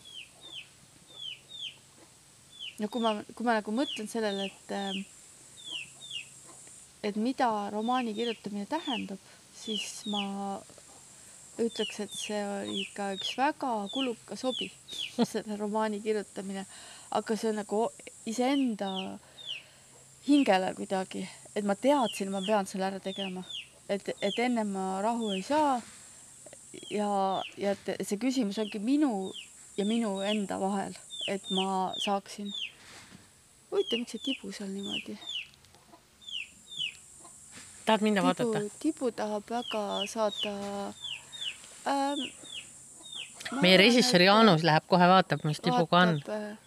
no 2.78 2.88
kui 2.88 3.02
ma, 3.02 3.12
kui 3.34 3.46
ma 3.46 3.58
nagu 3.58 3.75
mõtlen 3.75 4.08
sellele, 4.10 4.48
et 4.48 4.68
et 7.08 7.16
mida 7.16 7.48
romaani 7.72 8.14
kirjutamine 8.16 8.66
tähendab, 8.70 9.20
siis 9.54 10.02
ma 10.10 10.22
ütleks, 11.58 12.00
et 12.04 12.14
see 12.14 12.38
oli 12.46 12.82
ikka 12.84 13.12
üks 13.16 13.32
väga 13.38 13.72
kulukas 13.94 14.44
hobi, 14.46 14.70
selle 15.32 15.58
romaani 15.58 16.00
kirjutamine, 16.02 16.64
aga 17.18 17.37
see 17.37 17.52
on 17.52 17.60
nagu 17.62 17.80
iseenda 18.30 18.90
hingele 20.28 20.73
kuidagi, 20.76 21.25
et 21.56 21.64
ma 21.64 21.75
teadsin, 21.75 22.30
ma 22.30 22.42
pean 22.47 22.66
selle 22.66 22.88
ära 22.90 23.00
tegema, 23.02 23.44
et, 23.88 24.11
et 24.20 24.38
enne 24.44 24.64
ma 24.68 25.00
rahu 25.04 25.32
ei 25.35 25.42
saa 25.42 25.78
ja, 26.90 27.11
ja 27.56 27.75
et 27.75 28.06
see 28.06 28.20
küsimus 28.20 28.58
ongi 28.62 28.80
minu 28.82 29.30
ja 29.78 29.87
minu 29.88 30.18
enda 30.26 30.58
vahel, 30.61 30.97
et 31.28 31.50
ma 31.54 31.94
saaksin. 32.04 32.52
huvitav, 33.70 34.00
miks 34.00 34.16
see 34.16 34.25
tibu 34.25 34.52
seal 34.52 34.70
niimoodi? 34.73 35.18
tahad 37.88 38.04
minna 38.04 38.20
tibu, 38.20 38.28
vaadata? 38.28 38.76
tibu 38.82 39.11
tahab 39.11 39.50
väga 39.50 39.82
saada 40.12 40.54
ähm,. 41.87 42.25
meie 43.62 43.76
režissöör 43.80 44.23
Jaanus 44.28 44.64
läheb 44.64 44.85
kohe 44.88 45.08
vaatab, 45.08 45.44
mis 45.49 45.61
tibuga 45.64 46.02
on. 46.02 46.20
Äh, 46.28 46.58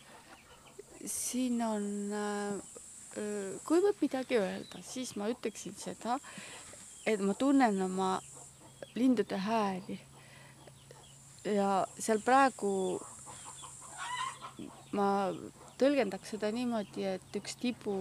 siin 1.05 1.61
on 1.61 1.85
äh,, 2.13 2.70
kui 3.67 3.81
võib 3.83 4.03
midagi 4.05 4.37
öelda, 4.39 4.81
siis 4.87 5.15
ma 5.19 5.27
ütleksin 5.31 5.75
seda, 5.75 6.17
et 7.05 7.19
ma 7.19 7.35
tunnen 7.35 7.81
oma 7.83 8.13
lindude 8.95 9.37
hääli. 9.37 9.99
ja 11.45 11.87
seal 11.97 12.21
praegu 12.21 13.01
ma 14.95 15.31
tõlgendaks 15.81 16.35
seda 16.35 16.51
niimoodi, 16.53 17.05
et 17.17 17.39
üks 17.39 17.55
tibu 17.57 17.95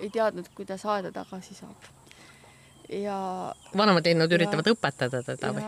ei 0.00 0.10
teadnud, 0.10 0.48
kuidas 0.56 0.84
aeda 0.88 1.12
tagasi 1.14 1.54
saab. 1.54 1.90
ja. 2.88 3.18
vanemad 3.76 4.06
linnud 4.06 4.32
üritavad 4.32 4.66
ja, 4.66 4.74
õpetada 4.76 5.22
teda 5.26 5.52
või? 5.52 5.66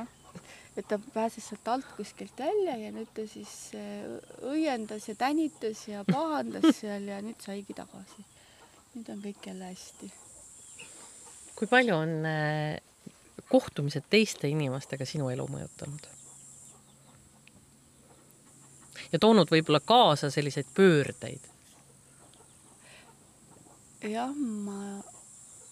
et 0.79 0.87
ta 0.87 0.99
pääses 1.15 1.49
sealt 1.50 1.69
alt 1.69 1.87
kuskilt 1.97 2.38
välja 2.38 2.77
ja 2.79 2.91
nüüd 2.95 3.11
ta 3.15 3.25
siis 3.27 3.55
äh, 3.75 4.07
õiendas 4.47 5.09
ja 5.11 5.17
tänitas 5.19 5.83
ja 5.88 6.05
pahandas 6.07 6.71
seal 6.81 7.09
ja 7.11 7.19
nüüd 7.25 7.41
saigi 7.43 7.75
tagasi. 7.75 8.27
Nüüd 8.99 9.11
on 9.14 9.21
kõik 9.23 9.47
jälle 9.47 9.71
hästi. 9.71 10.11
kui 11.59 11.67
palju 11.67 11.95
on 11.95 12.14
äh, 12.26 12.78
kohtumised 13.49 14.07
teiste 14.11 14.49
inimestega 14.50 15.07
sinu 15.07 15.31
elu 15.31 15.47
mõjutanud? 15.50 16.09
ja 19.12 19.19
toonud 19.23 19.50
võib-olla 19.55 19.81
kaasa 19.81 20.31
selliseid 20.35 20.67
pöördeid? 20.75 21.47
jah, 24.02 24.35
ma 24.35 24.99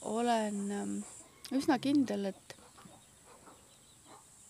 olen, 0.07 0.63
ähm, 0.71 0.97
üsna 1.51 1.79
kindel, 1.83 2.31
et, 2.31 2.57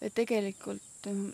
et 0.01 0.15
tegelikult 0.15 1.09
ähm, 1.09 1.31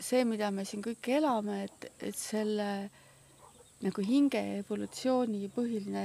see, 0.00 0.24
mida 0.24 0.50
me 0.50 0.64
siin 0.64 0.84
kõik 0.84 1.12
elame, 1.18 1.64
et, 1.68 1.90
et 2.00 2.16
selle 2.16 2.70
nagu 3.84 4.02
hinge 4.02 4.40
evolutsiooni 4.58 5.50
põhiline 5.52 6.04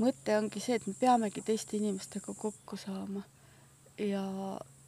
mõte 0.00 0.36
ongi 0.38 0.60
see, 0.60 0.76
et 0.76 0.86
me 0.86 0.94
peamegi 0.98 1.42
teiste 1.44 1.76
inimestega 1.78 2.34
kokku 2.36 2.76
saama 2.80 3.22
ja 4.00 4.24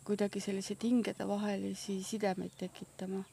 kuidagi 0.04 0.40
selliseid 0.40 0.83
hingedevahelisi 0.83 2.02
sidemeid 2.04 2.57
tekitama. 2.59 3.25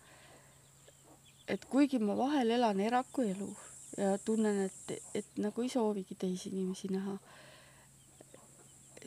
et 1.47 1.65
kuigi 1.65 1.99
ma 1.99 2.13
vahel 2.17 2.51
elan 2.51 2.79
eraku 2.79 3.21
elu 3.25 3.49
ja 3.97 4.17
tunnen, 4.25 4.59
et, 4.69 5.01
et 5.15 5.37
nagu 5.37 5.61
ei 5.61 5.69
soovigi 5.69 6.15
teisi 6.15 6.49
inimesi 6.49 6.91
näha, 6.93 7.15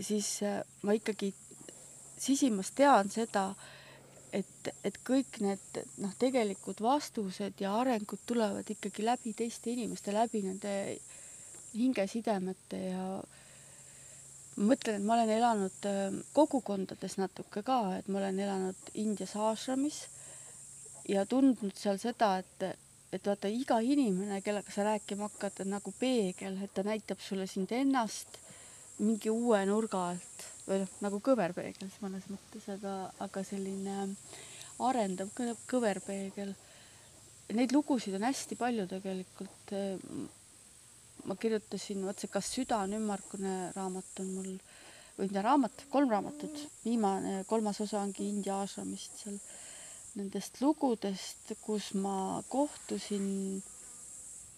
siis 0.00 0.40
ma 0.82 0.92
ikkagi 0.92 1.30
sisimas 2.18 2.72
tean 2.74 3.10
seda, 3.10 3.52
et, 4.32 4.70
et 4.84 4.98
kõik 5.04 5.40
need 5.44 5.82
noh, 6.02 6.12
tegelikud 6.18 6.80
vastused 6.82 7.60
ja 7.60 7.74
arengud 7.80 8.22
tulevad 8.26 8.68
ikkagi 8.72 9.04
läbi 9.04 9.34
teiste 9.36 9.72
inimeste, 9.72 10.14
läbi 10.14 10.42
nende 10.46 10.74
hingesidemete 11.74 12.80
ja 12.90 13.06
ma 14.56 14.68
mõtlen, 14.72 14.98
et 14.98 15.06
ma 15.06 15.16
olen 15.16 15.32
elanud 15.32 15.88
ähm, 15.88 16.20
kogukondades 16.36 17.16
natuke 17.20 17.62
ka, 17.64 17.80
et 17.98 18.08
ma 18.08 18.20
olen 18.20 18.40
elanud 18.44 18.92
Indias 19.00 19.34
ashramis 19.36 20.04
ja 21.08 21.24
tundnud 21.26 21.76
seal 21.78 22.00
seda, 22.00 22.34
et, 22.42 22.66
et 23.12 23.26
vaata, 23.26 23.48
iga 23.48 23.80
inimene, 23.80 24.42
kellega 24.44 24.72
sa 24.72 24.86
rääkima 24.86 25.30
hakkad, 25.30 25.64
on 25.64 25.72
nagu 25.76 25.94
peegel, 25.98 26.60
et 26.62 26.74
ta 26.74 26.84
näitab 26.86 27.20
sulle 27.24 27.48
sind 27.50 27.72
ennast 27.76 28.40
mingi 29.02 29.32
uue 29.32 29.64
nurga 29.66 30.10
alt 30.12 30.44
või 30.72 30.82
noh, 30.82 30.92
nagu 31.04 31.20
kõverpeegel 31.24 31.90
mõnes 32.02 32.26
mõttes, 32.32 32.66
aga, 32.72 32.96
aga 33.22 33.44
selline 33.46 33.96
arendav 34.82 35.32
kõverpeegel. 35.70 36.54
Neid 37.52 37.74
lugusid 37.74 38.16
on 38.16 38.24
hästi 38.24 38.56
palju 38.56 38.86
tegelikult. 38.90 39.74
Ma 41.28 41.36
kirjutasin, 41.38 42.00
vot 42.06 42.18
see 42.18 42.30
Kas 42.32 42.48
süda 42.50 42.80
on 42.82 42.96
ümmargune 42.96 43.70
raamat 43.76 44.22
on 44.22 44.30
mul, 44.34 44.54
või 45.18 45.28
mitte 45.28 45.42
raamat, 45.44 45.84
kolm 45.92 46.10
raamatut, 46.10 46.64
viimane, 46.82 47.42
kolmas 47.50 47.78
osa 47.84 48.00
ongi 48.00 48.26
India 48.26 48.56
ašramist 48.64 49.20
seal, 49.22 49.36
nendest 50.16 50.58
lugudest, 50.64 51.52
kus 51.62 51.92
ma 51.94 52.40
kohtusin 52.50 53.28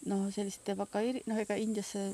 noh, 0.09 0.25
selliste 0.33 0.76
väga 0.78 1.02
eri-, 1.04 1.25
noh, 1.28 1.38
ega 1.42 1.59
Indiasse 1.61 2.06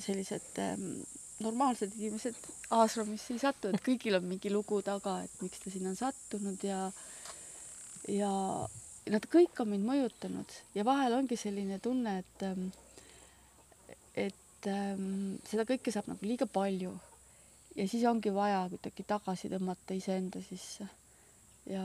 sellised 0.00 0.58
ähm, 0.62 1.02
normaalsed 1.44 1.96
inimesed 1.98 2.38
aasramisse 2.78 3.34
ei 3.34 3.42
satu, 3.42 3.72
et 3.72 3.82
kõigil 3.84 4.18
on 4.18 4.28
mingi 4.28 4.52
lugu 4.52 4.80
taga, 4.86 5.20
et 5.24 5.42
miks 5.44 5.62
ta 5.62 5.72
sinna 5.72 5.92
on 5.92 5.98
sattunud 5.98 6.64
ja 6.66 6.86
ja 8.10 8.32
nad 9.12 9.26
kõik 9.30 9.60
on 9.62 9.72
mind 9.72 9.86
mõjutanud 9.86 10.56
ja 10.76 10.86
vahel 10.86 11.18
ongi 11.18 11.38
selline 11.38 11.78
tunne, 11.82 12.18
et 12.22 12.46
ähm, 12.46 12.68
et 14.14 14.70
ähm, 14.70 15.38
seda 15.48 15.66
kõike 15.68 15.94
saab 15.94 16.10
nagu 16.10 16.26
liiga 16.26 16.46
palju 16.46 16.92
ja 17.76 17.86
siis 17.88 18.04
ongi 18.08 18.32
vaja 18.34 18.66
kuidagi 18.70 19.06
tagasi 19.08 19.50
tõmmata 19.52 19.96
iseenda 19.96 20.42
sisse 20.44 20.86
ja, 21.70 21.84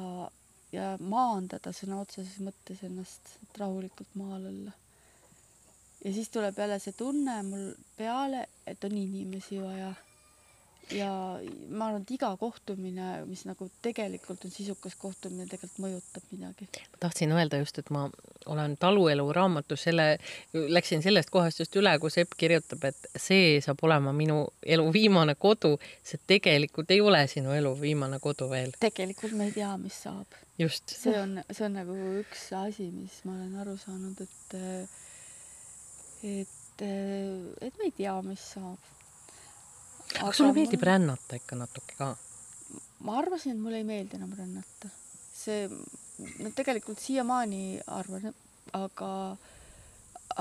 ja 0.73 0.89
maandada 0.99 1.73
sõna 1.75 2.01
otseses 2.03 2.41
mõttes 2.43 2.84
ennast, 2.88 3.38
et 3.43 3.62
rahulikult 3.62 4.19
maal 4.19 4.49
olla. 4.51 4.73
Ja 6.05 6.13
siis 6.13 6.29
tuleb 6.29 6.57
jälle 6.57 6.79
see 6.79 6.93
tunne 6.97 7.41
mul 7.43 7.71
peale, 7.97 8.47
et 8.67 8.83
on 8.83 8.97
inimesi 8.97 9.62
vaja 9.62 9.93
ja 10.91 11.10
ma 11.69 11.88
arvan, 11.89 12.01
et 12.01 12.12
iga 12.15 12.29
kohtumine, 12.39 13.07
mis 13.27 13.43
nagu 13.47 13.67
tegelikult 13.83 14.45
on 14.47 14.53
sisukas 14.53 14.95
kohtumine, 14.99 15.47
tegelikult 15.49 15.81
mõjutab 15.83 16.27
midagi. 16.31 16.67
ma 16.93 17.01
tahtsin 17.03 17.33
öelda 17.36 17.60
just, 17.60 17.79
et 17.81 17.89
ma 17.91 18.07
olen 18.45 18.77
taluelu 18.79 19.25
raamatus 19.36 19.88
selle, 19.89 20.07
läksin 20.53 21.03
sellest 21.03 21.31
kohast 21.33 21.60
just 21.60 21.75
üle, 21.75 21.91
kus 21.99 22.17
Epp 22.21 22.38
kirjutab, 22.39 22.86
et 22.88 23.10
see 23.15 23.57
saab 23.63 23.83
olema 23.83 24.13
minu 24.15 24.45
elu 24.63 24.88
viimane 24.93 25.36
kodu. 25.36 25.77
see 26.03 26.19
tegelikult 26.27 26.91
ei 26.91 27.01
ole 27.01 27.25
sinu 27.27 27.51
elu 27.55 27.73
viimane 27.81 28.19
kodu 28.23 28.49
veel. 28.49 28.71
tegelikult 28.79 29.36
me 29.36 29.49
ei 29.49 29.57
tea, 29.60 29.73
mis 29.81 30.03
saab. 30.07 30.39
just. 30.60 30.88
see 30.88 31.19
on, 31.19 31.41
see 31.51 31.65
on 31.65 31.75
nagu 31.81 31.97
üks 32.21 32.47
asi, 32.55 32.91
mis 32.91 33.19
ma 33.25 33.36
olen 33.36 33.60
aru 33.65 33.75
saanud, 33.81 34.23
et 34.23 34.57
et, 36.23 36.82
et 36.82 37.73
me 37.77 37.89
ei 37.89 37.95
tea, 37.97 38.15
mis 38.25 38.51
saab 38.53 38.93
aga 40.15 40.32
sulle 40.34 40.53
meeldib 40.56 40.82
mul... 40.82 40.89
rännata 40.91 41.39
ikka 41.39 41.58
natuke 41.60 41.97
ka? 41.99 42.13
ma 43.06 43.17
arvasin, 43.21 43.56
et 43.56 43.62
mulle 43.62 43.82
ei 43.82 43.88
meeldi 43.88 44.17
enam 44.17 44.34
rännata. 44.38 44.89
see, 45.34 45.67
no 46.41 46.51
tegelikult 46.56 47.01
siiamaani 47.01 47.80
arvan, 47.99 48.32
aga, 48.77 49.12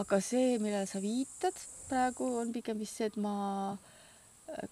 aga 0.02 0.20
see, 0.24 0.56
millele 0.62 0.86
sa 0.90 1.02
viitad 1.02 1.58
praegu, 1.90 2.30
on 2.40 2.54
pigem 2.54 2.80
vist 2.82 2.98
see, 2.98 3.10
et 3.10 3.18
ma 3.20 3.76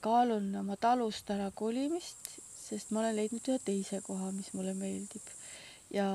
kaalun 0.05 0.49
oma 0.63 0.79
talust 0.81 1.31
ära 1.35 1.51
kolimist, 1.55 2.39
sest 2.55 2.91
ma 2.95 3.03
olen 3.03 3.19
leidnud 3.19 3.53
ühe 3.53 3.61
teise 3.67 4.01
koha, 4.07 4.31
mis 4.33 4.53
mulle 4.55 4.75
meeldib. 4.79 5.27
ja, 5.93 6.09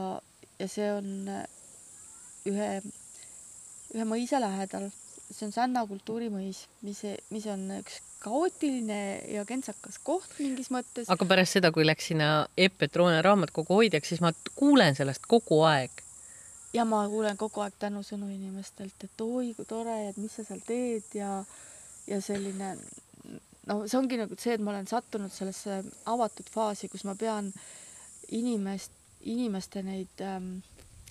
ja 0.60 0.68
see 0.68 0.90
on 0.96 1.12
ühe, 2.50 2.70
ühe 3.94 4.06
mõisa 4.06 4.42
lähedal 4.42 4.90
see 5.30 5.48
on 5.48 5.54
Sänna 5.54 5.86
kultuurimõis, 5.88 6.64
mis, 6.86 7.02
mis 7.30 7.46
on 7.52 7.68
üks 7.78 8.00
kaootiline 8.24 9.00
ja 9.32 9.46
kentsakas 9.48 10.00
koht 10.04 10.32
mingis 10.42 10.72
mõttes. 10.74 11.10
aga 11.12 11.28
pärast 11.30 11.58
seda, 11.58 11.72
kui 11.76 11.86
läks 11.86 12.10
sinna 12.12 12.48
Epp 12.58 12.80
Petroone 12.82 13.22
raamatukogu 13.26 13.80
hoidjaks, 13.80 14.10
siis 14.10 14.24
ma 14.26 14.34
kuulen 14.56 14.98
sellest 14.98 15.28
kogu 15.30 15.62
aeg. 15.70 16.04
ja 16.74 16.86
ma 16.86 17.04
kuulen 17.10 17.38
kogu 17.38 17.62
aeg 17.66 17.78
tänusõnu 17.80 18.30
inimestelt, 18.34 19.06
et 19.06 19.22
oi 19.26 19.54
kui 19.58 19.70
tore, 19.70 20.00
et 20.10 20.18
mis 20.18 20.34
sa 20.34 20.48
seal 20.48 20.64
teed 20.66 21.14
ja, 21.14 21.44
ja 22.08 22.22
selline 22.22 22.74
no 23.70 23.84
see 23.86 24.00
ongi 24.00 24.18
nagu 24.18 24.38
see, 24.40 24.58
et 24.58 24.66
ma 24.66 24.74
olen 24.74 24.90
sattunud 24.90 25.34
sellesse 25.34 25.84
avatud 26.10 26.50
faasi, 26.50 26.90
kus 26.90 27.06
ma 27.06 27.14
pean 27.16 27.54
inimest, 28.34 28.92
inimeste 29.30 29.86
neid 29.86 30.26
ähm, 30.26 30.58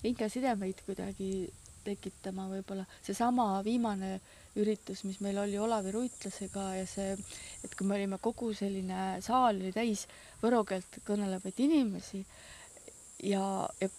hingesidemeid 0.03 0.83
kuidagi 0.85 1.47
tekitama 1.85 2.47
võib-olla. 2.51 2.85
seesama 3.05 3.61
viimane 3.65 4.19
üritus, 4.59 5.03
mis 5.05 5.19
meil 5.23 5.37
oli 5.37 5.57
Olavi 5.61 5.91
Ruitlasega 5.93 6.65
ja 6.79 6.85
see, 6.89 7.15
et 7.63 7.75
kui 7.77 7.87
me 7.87 7.95
olime 7.99 8.17
kogu 8.21 8.51
selline 8.57 9.19
saal 9.25 9.59
oli 9.59 9.71
täis 9.75 10.05
võro 10.41 10.63
keelt 10.67 11.01
kõnelevaid 11.07 11.59
inimesi 11.63 12.23
ja, 13.23 13.43
ja 13.81 13.89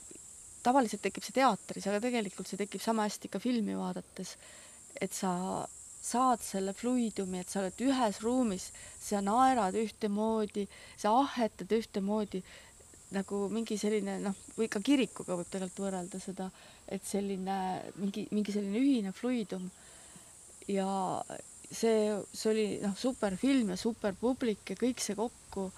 tavaliselt 0.62 1.02
tekib 1.04 1.24
see 1.24 1.36
teatris, 1.38 1.86
aga 1.88 2.02
tegelikult 2.04 2.48
see 2.48 2.60
tekib 2.60 2.82
sama 2.84 3.06
hästi 3.08 3.30
ka 3.32 3.40
filmi 3.42 3.76
vaadates, 3.78 4.36
et 5.00 5.14
sa 5.16 5.32
saad 6.00 6.40
selle 6.40 6.72
fluidumi, 6.72 7.42
et 7.42 7.52
sa 7.52 7.60
oled 7.60 7.82
ühes 7.84 8.20
ruumis, 8.24 8.70
sa 9.00 9.20
naerad 9.24 9.76
ühtemoodi, 9.76 10.64
sa 10.96 11.12
ahhetad 11.20 11.72
ühtemoodi, 11.76 12.40
nagu 13.14 13.44
mingi 13.50 13.78
selline 13.80 14.18
noh, 14.22 14.36
või 14.56 14.68
ka 14.70 14.82
kirikuga 14.84 15.36
võib 15.38 15.48
tegelikult 15.50 15.84
võrrelda 15.86 16.20
seda, 16.22 16.50
et 16.86 17.04
selline 17.06 17.56
mingi, 17.98 18.26
mingi 18.30 18.54
selline 18.54 18.78
ühine 18.78 19.12
fluidum. 19.12 19.70
ja 20.68 20.88
see, 21.70 22.10
see 22.32 22.50
oli 22.50 22.66
noh, 22.82 22.94
super 22.98 23.36
film 23.36 23.72
ja 23.74 23.78
super 23.80 24.14
publik 24.18 24.70
ja 24.70 24.78
kõik 24.78 25.02
see 25.02 25.18
kokku. 25.18 25.70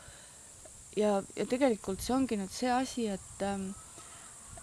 ja, 0.97 1.23
ja 1.37 1.49
tegelikult 1.49 2.05
see 2.05 2.14
ongi 2.16 2.37
nüüd 2.40 2.53
see 2.53 2.71
asi, 2.73 3.09
et 3.09 3.47
ähm, 3.47 3.71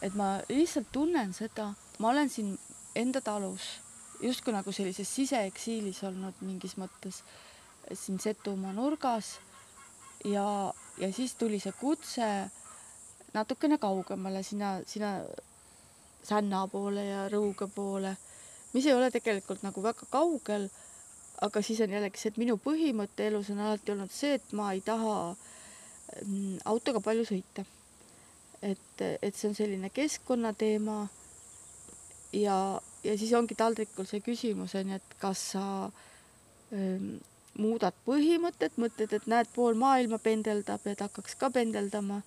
et 0.01 0.15
ma 0.15 0.39
lihtsalt 0.47 0.91
tunnen 0.95 1.33
seda, 1.35 1.73
ma 1.99 2.13
olen 2.13 2.29
siin 2.31 2.53
enda 2.95 3.21
talus 3.21 3.79
justkui 4.23 4.53
nagu 4.53 4.71
sellises 4.75 5.09
siseeksiilis 5.15 6.03
olnud 6.07 6.39
mingis 6.43 6.75
mõttes 6.79 7.21
siin 7.95 8.19
Setumaa 8.19 8.73
nurgas 8.75 9.37
ja, 10.27 10.73
ja 10.99 11.11
siis 11.15 11.35
tuli 11.39 11.59
see 11.63 11.73
kutse 11.79 12.27
natukene 13.33 13.77
kaugemale 13.77 14.43
sinna, 14.43 14.79
sinna 14.87 15.19
Sänna 16.23 16.65
poole 16.67 17.05
ja 17.05 17.21
Rõuge 17.31 17.69
poole, 17.71 18.11
mis 18.73 18.85
ei 18.85 18.93
ole 18.93 19.07
tegelikult 19.11 19.63
nagu 19.63 19.81
väga 19.81 20.05
kaugel, 20.11 20.67
aga 21.41 21.61
siis 21.63 21.79
on 21.81 21.93
jällegi 21.95 22.19
see, 22.19 22.33
et 22.33 22.39
minu 22.41 22.57
põhimõte 22.59 23.29
elus 23.29 23.49
on 23.53 23.61
alati 23.63 23.93
olnud 23.93 24.11
see, 24.11 24.35
et 24.35 24.51
ma 24.53 24.73
ei 24.75 24.81
taha 24.85 25.13
mm, 26.25 26.59
autoga 26.69 26.99
palju 26.99 27.23
sõita. 27.31 27.65
et, 28.61 29.01
et 29.01 29.35
see 29.35 29.47
on 29.47 29.55
selline 29.55 29.89
keskkonnateema 29.95 30.97
ja, 32.35 32.81
ja 33.03 33.17
siis 33.17 33.31
ongi 33.33 33.55
taldrikul 33.55 34.05
see 34.05 34.19
küsimus 34.19 34.75
on 34.75 34.91
ju, 34.91 34.99
et 34.99 35.15
kas 35.21 35.43
sa 35.53 35.63
ähm, 36.75 37.15
muudad 37.59 37.95
põhimõtet, 38.05 38.75
mõtled, 38.75 39.13
et 39.15 39.27
näed, 39.31 39.47
pool 39.55 39.79
maailma 39.79 40.19
pendeldab, 40.19 40.83
et 40.87 41.01
hakkaks 41.03 41.39
ka 41.39 41.49
pendeldama 41.55 42.21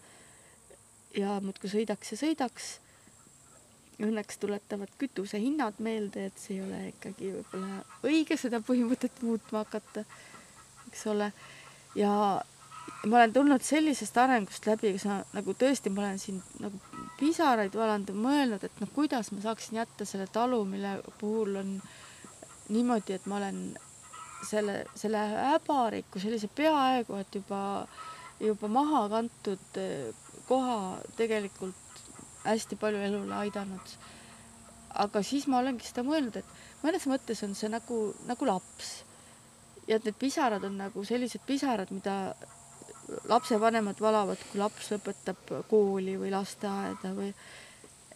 ja 1.19 1.39
muudkui 1.45 1.71
sõidaks 1.73 2.15
ja 2.15 2.21
sõidaks. 2.21 2.71
Õnneks 4.03 4.39
tuletavad 4.43 4.91
kütusehinnad 4.99 5.79
meelde, 5.85 6.27
et 6.27 6.39
see 6.41 6.57
ei 6.57 6.63
ole 6.65 6.79
ikkagi 6.89 7.35
võib-olla 7.37 7.83
õige 8.09 8.39
seda 8.41 8.63
põhimõtet 8.65 9.21
muutma 9.23 9.63
hakata, 9.63 10.03
eks 10.89 11.05
ole. 11.13 11.29
ja 11.95 12.13
ma 13.07 13.17
olen 13.19 13.33
tulnud 13.33 13.63
sellisest 13.63 14.17
arengust 14.19 14.67
läbi, 14.67 14.95
kus 14.97 15.05
ma 15.11 15.21
nagu 15.37 15.55
tõesti, 15.59 15.93
ma 15.93 16.07
olen 16.07 16.19
siin 16.19 16.41
nagu 16.63 16.81
pisaraid 17.21 17.77
valanud 17.79 18.11
mõelnud, 18.17 18.65
et 18.65 18.81
noh, 18.83 18.91
kuidas 18.95 19.31
ma 19.35 19.45
saaksin 19.45 19.79
jätta 19.83 20.09
selle 20.09 20.27
talu, 20.33 20.65
mille 20.67 20.97
puhul 21.21 21.61
on 21.61 21.77
niimoodi, 22.73 23.19
et 23.19 23.27
ma 23.31 23.39
olen 23.39 23.63
selle, 24.49 24.83
selle 24.99 25.23
häbariku, 25.53 26.23
sellise 26.23 26.51
peaaegu 26.57 27.21
et 27.21 27.39
juba, 27.39 27.63
juba 28.41 28.71
maha 28.73 29.05
kantud 29.13 29.81
koha 30.49 30.99
tegelikult 31.17 32.03
hästi 32.45 32.77
palju 32.77 33.05
elule 33.07 33.35
aidanud. 33.35 33.95
aga 34.95 35.23
siis 35.25 35.47
ma 35.49 35.63
olengi 35.63 35.87
seda 35.89 36.03
mõelnud, 36.05 36.37
et 36.37 36.83
mõnes 36.83 37.07
mõttes 37.09 37.41
on 37.47 37.55
see 37.57 37.71
nagu, 37.73 38.15
nagu 38.29 38.47
laps. 38.47 39.05
ja 39.89 39.97
et 39.97 40.05
need 40.05 40.19
pisarad 40.19 40.65
on 40.65 40.77
nagu 40.79 41.05
sellised 41.05 41.41
pisarad, 41.47 41.91
mida 41.91 42.35
lapsevanemad 43.29 44.01
valavad, 44.01 44.41
kui 44.51 44.61
laps 44.61 44.93
lõpetab 44.93 45.53
kooli 45.69 46.17
või 46.21 46.31
lasteaeda 46.33 47.13
või 47.17 47.33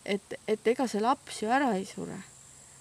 et, 0.04 0.36
et 0.48 0.72
ega 0.72 0.86
see 0.90 1.02
laps 1.02 1.42
ju 1.42 1.50
ära 1.52 1.72
ei 1.76 1.86
sure. 1.88 2.16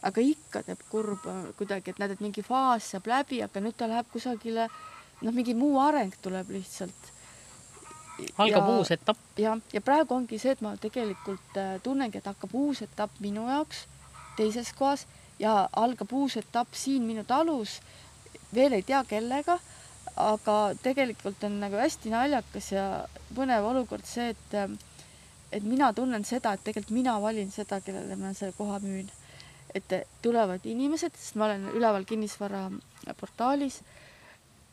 aga 0.05 0.21
ikka 0.21 0.61
teeb 0.67 0.83
kurba 0.89 1.33
kuidagi, 1.57 1.91
et 1.91 1.99
näed, 1.99 2.11
et 2.13 2.21
mingi 2.21 2.43
faas 2.45 2.91
saab 2.93 3.07
läbi, 3.09 3.41
aga 3.41 3.61
nüüd 3.63 3.77
ta 3.77 3.87
läheb 3.89 4.11
kusagile, 4.13 4.67
noh, 5.25 5.33
mingi 5.33 5.55
muu 5.57 5.79
areng 5.81 6.13
tuleb 6.21 6.51
lihtsalt. 6.53 7.09
Algab 8.37 8.69
uus 8.77 8.91
etapp. 8.91 9.19
jah, 9.37 9.59
ja 9.73 9.81
praegu 9.81 10.15
ongi 10.15 10.39
see, 10.39 10.55
et 10.55 10.61
ma 10.61 10.75
tegelikult 10.81 11.59
äh, 11.59 11.75
tunnengi, 11.83 12.19
et 12.21 12.31
hakkab 12.31 12.53
uus 12.55 12.81
etapp 12.85 13.19
minu 13.19 13.47
jaoks 13.49 13.85
teises 14.37 14.73
kohas 14.75 15.05
ja 15.39 15.67
algab 15.75 16.13
uus 16.13 16.37
etapp 16.37 16.73
siin 16.75 17.03
minu 17.07 17.23
talus, 17.27 17.79
veel 18.55 18.77
ei 18.77 18.83
tea 18.83 19.03
kellega 19.07 19.59
aga 20.15 20.57
tegelikult 20.83 21.43
on 21.43 21.59
nagu 21.59 21.75
hästi 21.79 22.11
naljakas 22.11 22.71
ja 22.71 22.85
põnev 23.35 23.67
olukord 23.71 24.05
see, 24.07 24.31
et 24.31 24.79
et 25.55 25.63
mina 25.63 25.91
tunnen 25.93 26.25
seda, 26.27 26.53
et 26.55 26.63
tegelikult 26.63 26.95
mina 26.95 27.15
valin 27.21 27.51
seda, 27.51 27.79
kellele 27.83 28.15
ma 28.19 28.33
selle 28.33 28.55
koha 28.57 28.79
müün. 28.83 29.11
et 29.75 29.91
tulevad 30.23 30.63
inimesed, 30.63 31.11
sest 31.19 31.35
ma 31.35 31.45
olen 31.45 31.65
üleval 31.75 32.05
kinnisvaraportaalis 32.07 33.81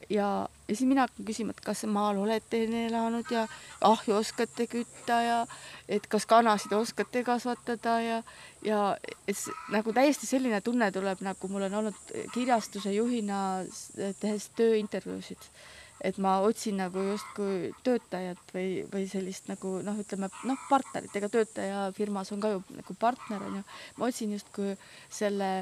ja, 0.09 0.47
ja 0.69 0.77
siis 0.77 0.89
mina 0.89 1.07
hakkan 1.07 1.27
küsima, 1.27 1.55
et 1.55 1.61
kas 1.65 1.83
maal 1.91 2.21
olete 2.23 2.63
enne 2.65 2.87
elanud 2.89 3.31
ja 3.35 3.47
ahju 3.85 4.15
oskate 4.19 4.67
kütta 4.71 5.19
ja 5.27 5.39
et 5.89 6.07
kas 6.11 6.27
kanasid 6.31 6.73
oskate 6.77 7.25
kasvatada 7.27 7.99
ja, 8.01 8.23
ja 8.65 8.81
et 9.29 9.45
nagu 9.75 9.93
täiesti 9.93 10.29
selline 10.31 10.63
tunne 10.65 10.91
tuleb, 10.95 11.23
nagu 11.27 11.51
mul 11.51 11.67
on 11.69 11.79
olnud 11.83 12.17
kirjastuse 12.35 12.95
juhina 12.95 13.63
tehes 14.21 14.51
tööintervjuusid. 14.59 15.51
et 16.03 16.17
ma 16.19 16.39
otsin 16.43 16.81
nagu 16.81 16.99
justkui 16.99 17.71
töötajat 17.87 18.39
või, 18.55 18.83
või 18.91 19.05
sellist 19.07 19.47
nagu 19.47 19.77
noh, 19.87 19.99
ütleme 20.03 20.27
noh, 20.45 20.65
partnerit, 20.71 21.15
ega 21.15 21.29
töötaja 21.31 21.85
firmas 21.95 22.33
on 22.33 22.41
ka 22.43 22.51
ju 22.51 22.63
nagu 22.75 22.97
partner 22.99 23.43
on 23.43 23.61
ju. 23.61 23.63
ma 23.97 24.09
otsin 24.09 24.33
justkui 24.33 24.75
selle 25.11 25.53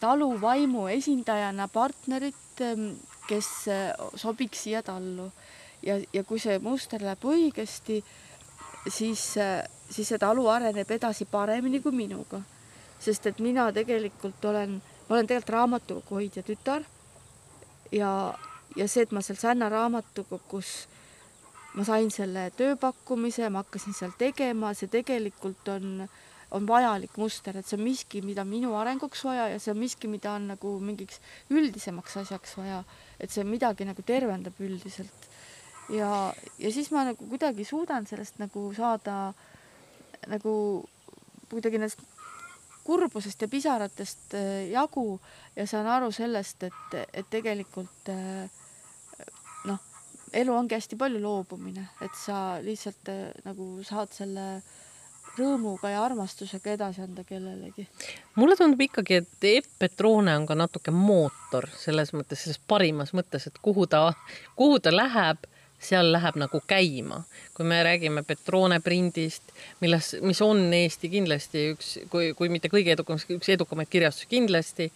taluvaimu 0.00 0.86
esindajana 0.92 1.68
partnerit, 1.68 2.62
kes 3.28 3.50
äh, 3.68 3.92
sobiks 4.14 4.64
siia 4.64 4.82
tallu. 4.82 5.30
ja, 5.82 5.98
ja 6.12 6.24
kui 6.24 6.38
see 6.40 6.58
muster 6.58 7.02
läheb 7.02 7.24
õigesti, 7.24 7.98
siis, 8.88 9.36
äh, 9.36 9.64
siis 9.90 10.08
see 10.08 10.18
talu 10.18 10.46
areneb 10.48 10.90
edasi 10.90 11.24
paremini 11.24 11.80
kui 11.80 11.92
minuga. 11.92 12.42
sest 13.00 13.26
et 13.26 13.38
mina 13.38 13.72
tegelikult 13.72 14.44
olen, 14.44 14.80
ma 15.08 15.14
olen 15.14 15.26
tegelikult 15.26 15.50
raamatukogu 15.52 16.14
hoidja 16.14 16.42
tütar 16.42 16.84
ja, 17.92 18.34
ja 18.76 18.88
see, 18.88 19.02
et 19.02 19.12
ma 19.12 19.20
seal 19.20 19.36
Sänna 19.36 19.68
raamatukogus 19.68 20.86
ma 21.74 21.84
sain 21.84 22.10
selle 22.10 22.50
tööpakkumise, 22.56 23.50
ma 23.50 23.64
hakkasin 23.64 23.96
seal 23.98 24.14
tegema, 24.18 24.72
see 24.78 24.88
tegelikult 24.88 25.68
on 25.68 26.06
äh, 26.06 26.14
on 26.54 26.66
vajalik 26.68 27.16
muster, 27.18 27.56
et 27.58 27.66
see 27.66 27.78
on 27.78 27.84
miski, 27.84 28.22
mida 28.24 28.44
minu 28.46 28.74
arenguks 28.78 29.24
vaja 29.26 29.48
ja 29.52 29.60
see 29.62 29.72
on 29.74 29.80
miski, 29.80 30.10
mida 30.10 30.34
on 30.38 30.48
nagu 30.52 30.76
mingiks 30.82 31.20
üldisemaks 31.50 32.18
asjaks 32.22 32.54
vaja, 32.60 32.82
et 33.18 33.32
see 33.34 33.44
midagi 33.48 33.86
nagu 33.88 34.04
tervendab 34.06 34.60
üldiselt. 34.62 35.28
ja, 35.92 36.32
ja 36.58 36.72
siis 36.72 36.90
ma 36.94 37.04
nagu 37.10 37.26
kuidagi 37.28 37.66
suudan 37.68 38.06
sellest 38.06 38.38
nagu 38.40 38.68
saada 38.76 39.34
nagu 40.30 40.54
kuidagi 41.50 41.80
nendest 41.80 42.04
kurbusest 42.84 43.42
ja 43.42 43.48
pisaratest 43.48 44.36
äh, 44.38 44.68
jagu 44.70 45.18
ja 45.56 45.66
saan 45.66 45.88
aru 45.88 46.12
sellest, 46.12 46.62
et, 46.68 46.96
et 47.12 47.28
tegelikult 47.32 48.12
äh, 48.12 48.46
noh, 49.66 49.82
elu 50.32 50.54
ongi 50.54 50.78
hästi 50.78 51.00
palju 51.00 51.20
loobumine, 51.20 51.88
et 52.04 52.16
sa 52.20 52.60
lihtsalt 52.62 53.12
äh, 53.12 53.30
nagu 53.44 53.68
saad 53.88 54.12
selle 54.14 54.48
äh, 54.60 54.82
rõõmuga 55.38 55.90
ja 55.92 56.02
armastusega 56.04 56.74
edasi 56.74 57.02
anda 57.04 57.24
kellelegi. 57.24 57.86
mulle 58.34 58.56
tundub 58.56 58.80
ikkagi, 58.80 59.22
et 59.22 59.48
Epp 59.50 59.78
Petrone 59.78 60.36
on 60.36 60.46
ka 60.46 60.54
natuke 60.58 60.94
mootor 60.94 61.68
selles 61.78 62.14
mõttes, 62.16 62.44
selles 62.44 62.60
parimas 62.68 63.14
mõttes, 63.16 63.48
et 63.48 63.58
kuhu 63.62 63.86
ta, 63.86 64.12
kuhu 64.56 64.78
ta 64.80 64.94
läheb, 64.94 65.46
seal 65.84 66.12
läheb 66.12 66.38
nagu 66.40 66.60
käima. 66.66 67.22
kui 67.54 67.66
me 67.66 67.82
räägime 67.82 68.22
Petrone 68.22 68.80
prindist, 68.80 69.52
milles, 69.80 70.16
mis 70.22 70.40
on 70.42 70.72
Eesti 70.74 71.08
kindlasti 71.08 71.68
üks, 71.74 71.98
kui, 72.10 72.32
kui 72.34 72.48
mitte 72.48 72.68
kõige 72.68 72.96
edukam, 72.96 73.18
üks 73.18 73.48
edukamaid 73.48 73.88
kirjastusi 73.90 74.30
kindlasti 74.30 74.92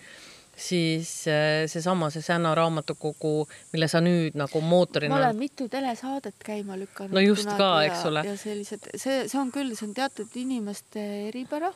siis 0.59 1.11
äh, 1.31 1.67
seesama, 1.71 2.11
see 2.11 2.23
Sänna 2.23 2.55
raamatukogu, 2.59 3.47
mille 3.73 3.89
sa 3.89 4.01
nüüd 4.05 4.37
nagu 4.39 4.61
mootorina. 4.61 5.15
ma 5.15 5.21
olen 5.23 5.39
mitu 5.39 5.69
telesaadet 5.71 6.37
käima 6.45 6.79
lükanud. 6.79 7.15
no 7.15 7.23
just 7.23 7.51
ka, 7.59 7.71
eks 7.87 8.05
ole. 8.11 8.25
ja 8.27 8.37
sellised, 8.37 8.91
see, 8.95 9.21
see 9.29 9.41
on 9.41 9.53
küll, 9.55 9.75
see 9.79 9.89
on 9.89 9.95
teatud 9.97 10.35
inimeste 10.41 11.05
eripära, 11.29 11.73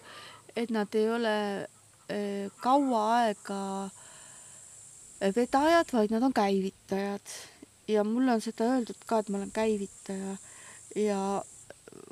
et 0.57 0.75
nad 0.75 0.99
ei 0.99 1.09
ole 1.11 1.37
äh, 1.62 2.51
kaua 2.64 3.05
aega 3.21 3.62
äh, 3.87 5.33
vedajad, 5.37 5.95
vaid 5.95 6.14
nad 6.14 6.27
on 6.27 6.35
käivitajad. 6.35 7.38
ja 7.88 8.05
mulle 8.05 8.38
on 8.38 8.40
seda 8.40 8.71
öeldud 8.75 9.07
ka, 9.07 9.23
et 9.23 9.31
ma 9.31 9.38
olen 9.38 9.55
käivitaja 9.55 10.37
ja 10.97 11.23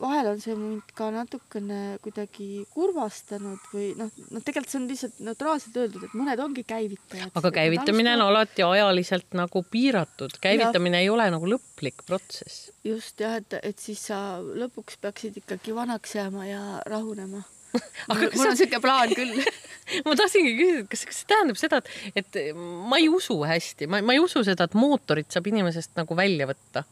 vahel 0.00 0.30
on 0.32 0.40
see 0.42 0.56
mind 0.56 0.92
ka 0.96 1.10
natukene 1.14 1.98
kuidagi 2.04 2.64
kurvastanud 2.72 3.62
või 3.72 3.90
noh, 3.98 4.10
noh, 4.30 4.42
tegelikult 4.44 4.72
see 4.72 4.80
on 4.80 4.88
lihtsalt 4.90 5.22
neutraalselt 5.26 5.78
öeldud, 5.82 6.06
et 6.08 6.16
mõned 6.18 6.42
ongi 6.44 6.64
käivitajad. 6.68 7.32
aga 7.36 7.52
käivitamine 7.60 8.14
on 8.16 8.26
alati 8.28 8.64
ajaliselt 8.66 9.38
nagu 9.38 9.64
piiratud, 9.70 10.36
käivitamine 10.42 11.00
ja. 11.00 11.06
ei 11.06 11.12
ole 11.12 11.30
nagu 11.34 11.50
lõplik 11.54 12.04
protsess. 12.08 12.70
just 12.86 13.20
jah, 13.20 13.38
et, 13.40 13.58
et 13.62 13.78
siis 13.78 14.02
sa 14.10 14.40
lõpuks 14.40 15.00
peaksid 15.02 15.40
ikkagi 15.42 15.76
vanaks 15.76 16.16
jääma 16.18 16.46
ja 16.48 16.62
rahunema 16.88 17.42
aga 18.10 18.18
mul, 18.18 18.30
mul 18.34 18.46
on 18.48 18.56
niisugune 18.56 18.82
plaan 18.82 19.12
küll 19.14 19.36
ma 20.06 20.16
tahtsingi 20.18 20.54
küsida, 20.58 20.86
kas, 20.90 21.04
kas 21.08 21.20
see 21.22 21.28
tähendab 21.30 21.60
seda, 21.60 21.82
et, 21.82 22.24
et 22.24 22.56
ma 22.56 22.98
ei 22.98 23.10
usu 23.12 23.36
hästi, 23.46 23.90
ma, 23.90 24.00
ma 24.06 24.16
ei 24.16 24.22
usu 24.22 24.42
seda, 24.46 24.66
et 24.66 24.78
mootorit 24.78 25.30
saab 25.30 25.50
inimesest 25.50 25.94
nagu 25.98 26.16
välja 26.18 26.48
võtta 26.50 26.86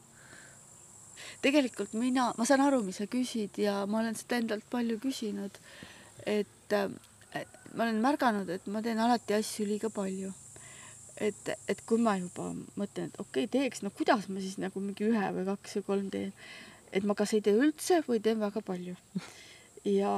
tegelikult 1.42 1.92
mina, 1.94 2.32
ma 2.38 2.46
saan 2.48 2.64
aru, 2.64 2.82
mis 2.86 2.98
sa 3.00 3.06
küsid 3.10 3.58
ja 3.62 3.84
ma 3.86 4.02
olen 4.02 4.16
seda 4.18 4.40
endalt 4.42 4.66
palju 4.70 4.98
küsinud. 5.02 5.58
et 6.26 6.74
ma 7.74 7.84
olen 7.84 8.00
märganud, 8.02 8.48
et 8.50 8.66
ma 8.72 8.82
teen 8.84 9.00
alati 9.02 9.36
asju 9.38 9.66
liiga 9.68 9.90
palju. 9.92 10.32
et, 11.18 11.48
et 11.66 11.80
kui 11.82 11.98
ma 11.98 12.12
juba 12.14 12.52
mõtlen, 12.78 13.08
et 13.10 13.16
okei 13.18 13.48
okay,, 13.48 13.50
teeks, 13.50 13.80
no 13.82 13.90
kuidas 13.90 14.28
ma 14.30 14.38
siis 14.38 14.54
nagu 14.62 14.78
mingi 14.78 15.08
ühe 15.08 15.30
või 15.34 15.48
kaks 15.48 15.78
või 15.80 15.86
kolm 15.88 16.10
teen. 16.14 16.32
et 16.94 17.04
ma 17.04 17.16
kas 17.18 17.34
ei 17.34 17.42
tee 17.42 17.56
üldse 17.58 18.00
või 18.06 18.22
teen 18.22 18.38
väga 18.40 18.62
palju. 18.62 18.94
ja, 19.98 20.12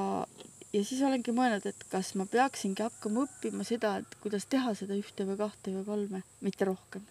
ja 0.72 0.82
siis 0.84 1.00
olengi 1.06 1.32
mõelnud, 1.36 1.66
et 1.66 1.86
kas 1.92 2.12
ma 2.20 2.28
peaksingi 2.28 2.84
hakkama 2.84 3.24
õppima 3.26 3.64
seda, 3.64 3.96
et 4.02 4.18
kuidas 4.22 4.46
teha 4.52 4.74
seda 4.76 4.98
ühte 4.98 5.26
või 5.28 5.40
kahte 5.40 5.74
või 5.78 5.88
kolme, 5.88 6.22
mitte 6.44 6.68
rohkem. 6.68 7.06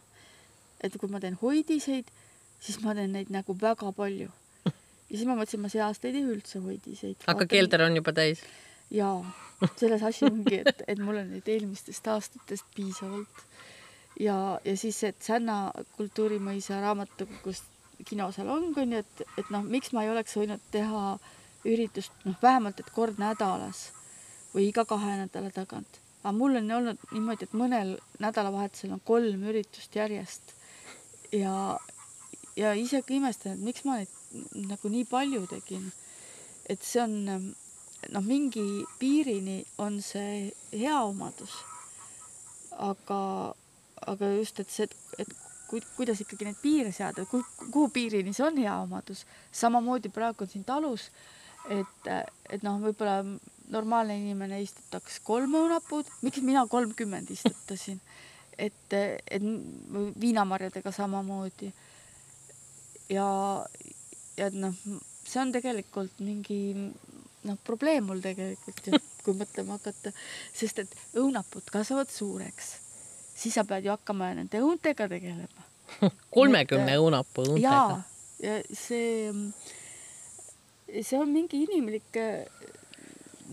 et 0.81 0.95
kui 0.97 1.09
ma 1.11 1.19
teen 1.19 1.37
hoidiseid 1.41 2.13
siis 2.59 2.79
ma 2.83 2.95
teen 2.97 3.13
neid 3.15 3.31
nagu 3.33 3.55
väga 3.61 3.91
palju. 3.95 4.29
ja 4.65 5.15
siis 5.15 5.25
ma 5.27 5.35
mõtlesin, 5.35 5.63
ma 5.63 5.71
see 5.71 5.83
aasta 5.83 6.09
ei 6.09 6.17
tee 6.17 6.25
üldse 6.35 6.63
hoidiseid. 6.63 7.27
aga 7.27 7.47
keelder 7.49 7.85
on 7.87 7.99
juba 7.99 8.13
täis? 8.15 8.43
jaa, 8.91 9.19
selles 9.75 10.03
asi 10.03 10.25
ongi, 10.25 10.61
et, 10.63 10.83
et 10.87 11.01
mul 11.03 11.21
on 11.21 11.33
neid 11.33 11.47
eelmistest 11.47 12.07
aastatest 12.07 12.69
piisavalt. 12.75 13.43
ja, 14.19 14.59
ja 14.65 14.77
siis, 14.77 15.03
et 15.03 15.21
Sänna 15.23 15.69
kultuurimõisa 15.97 16.81
raamatukogust 16.83 17.77
kinosalong 18.07 18.77
on 18.77 18.93
ju, 18.93 19.03
et, 19.03 19.23
et 19.37 19.49
noh, 19.53 19.63
miks 19.63 19.91
ma 19.93 20.05
ei 20.05 20.11
oleks 20.13 20.35
võinud 20.39 20.63
teha 20.71 21.17
üritust 21.67 22.13
noh, 22.25 22.37
vähemalt, 22.41 22.79
et 22.79 22.91
kord 22.95 23.19
nädalas 23.19 23.89
või 24.53 24.69
iga 24.69 24.85
kahe 24.87 25.17
nädala 25.19 25.51
tagant. 25.53 25.99
aga 26.23 26.33
mul 26.35 26.57
on 26.59 26.71
olnud 26.71 27.03
niimoodi, 27.11 27.47
et 27.47 27.53
mõnel 27.53 27.97
nädalavahetusel 28.19 28.95
on 28.95 29.03
kolm 29.05 29.43
üritust 29.51 29.95
järjest 29.95 30.55
ja, 31.31 31.77
ja 32.59 32.75
ise 32.75 33.01
ka 33.05 33.15
imestan, 33.15 33.57
et 33.57 33.65
miks 33.65 33.85
ma 33.87 33.99
neid 33.99 34.11
nagu 34.69 34.91
nii 34.91 35.07
palju 35.09 35.47
tegin. 35.49 35.91
et 36.69 36.83
see 36.85 37.01
on 37.01 37.15
noh, 38.13 38.23
mingi 38.23 38.85
piirini 38.99 39.63
on 39.77 40.01
see 40.01 40.51
hea 40.71 40.97
omadus. 41.03 41.55
aga, 42.79 43.21
aga 44.07 44.33
just, 44.37 44.59
et 44.59 44.69
see, 44.71 44.87
et 45.19 45.31
ku-, 45.69 45.83
kuidas 45.97 46.21
ikkagi 46.23 46.47
neid 46.47 46.59
piire 46.61 46.93
seada, 46.95 47.25
kuhu 47.29 47.89
piirini 47.93 48.33
see 48.33 48.45
on 48.45 48.57
hea 48.57 48.75
omadus. 48.85 49.25
samamoodi 49.51 50.13
praegu 50.13 50.45
on 50.45 50.51
siin 50.53 50.63
talus, 50.67 51.09
et, 51.69 52.11
et 52.49 52.63
noh, 52.63 52.79
võib-olla 52.83 53.23
normaalne 53.69 54.15
inimene 54.17 54.61
istutaks 54.63 55.19
kolm 55.25 55.53
õunapuud, 55.59 56.07
miks 56.25 56.41
mina 56.45 56.65
kolmkümmend 56.67 57.29
istutasin? 57.35 57.99
et, 58.59 58.93
et 59.31 59.43
viinamarjadega 60.19 60.91
samamoodi. 60.91 61.69
Ja, 63.09 63.29
ja 64.37 64.49
noh, 64.53 64.75
see 65.25 65.41
on 65.41 65.53
tegelikult 65.53 66.21
mingi 66.23 66.59
noh, 67.47 67.57
probleem 67.65 68.07
mul 68.09 68.21
tegelikult 68.23 68.87
ju, 68.89 68.99
kui 69.23 69.35
mõtlema 69.37 69.77
hakata, 69.79 70.13
sest 70.55 70.83
et 70.83 70.95
õunapud 71.19 71.67
kasvavad 71.71 72.11
suureks, 72.13 72.75
siis 73.37 73.57
sa 73.57 73.65
pead 73.67 73.87
ju 73.87 73.93
hakkama 73.93 74.33
nende 74.37 74.61
õuntega 74.63 75.09
tegelema. 75.11 75.67
kolmekümne 76.37 76.97
õunapuu 77.01 77.55
õuntega. 77.55 78.01
ja 78.43 78.57
see, 78.77 79.31
see 81.01 81.19
on 81.19 81.31
mingi 81.33 81.63
inimlik, 81.65 82.19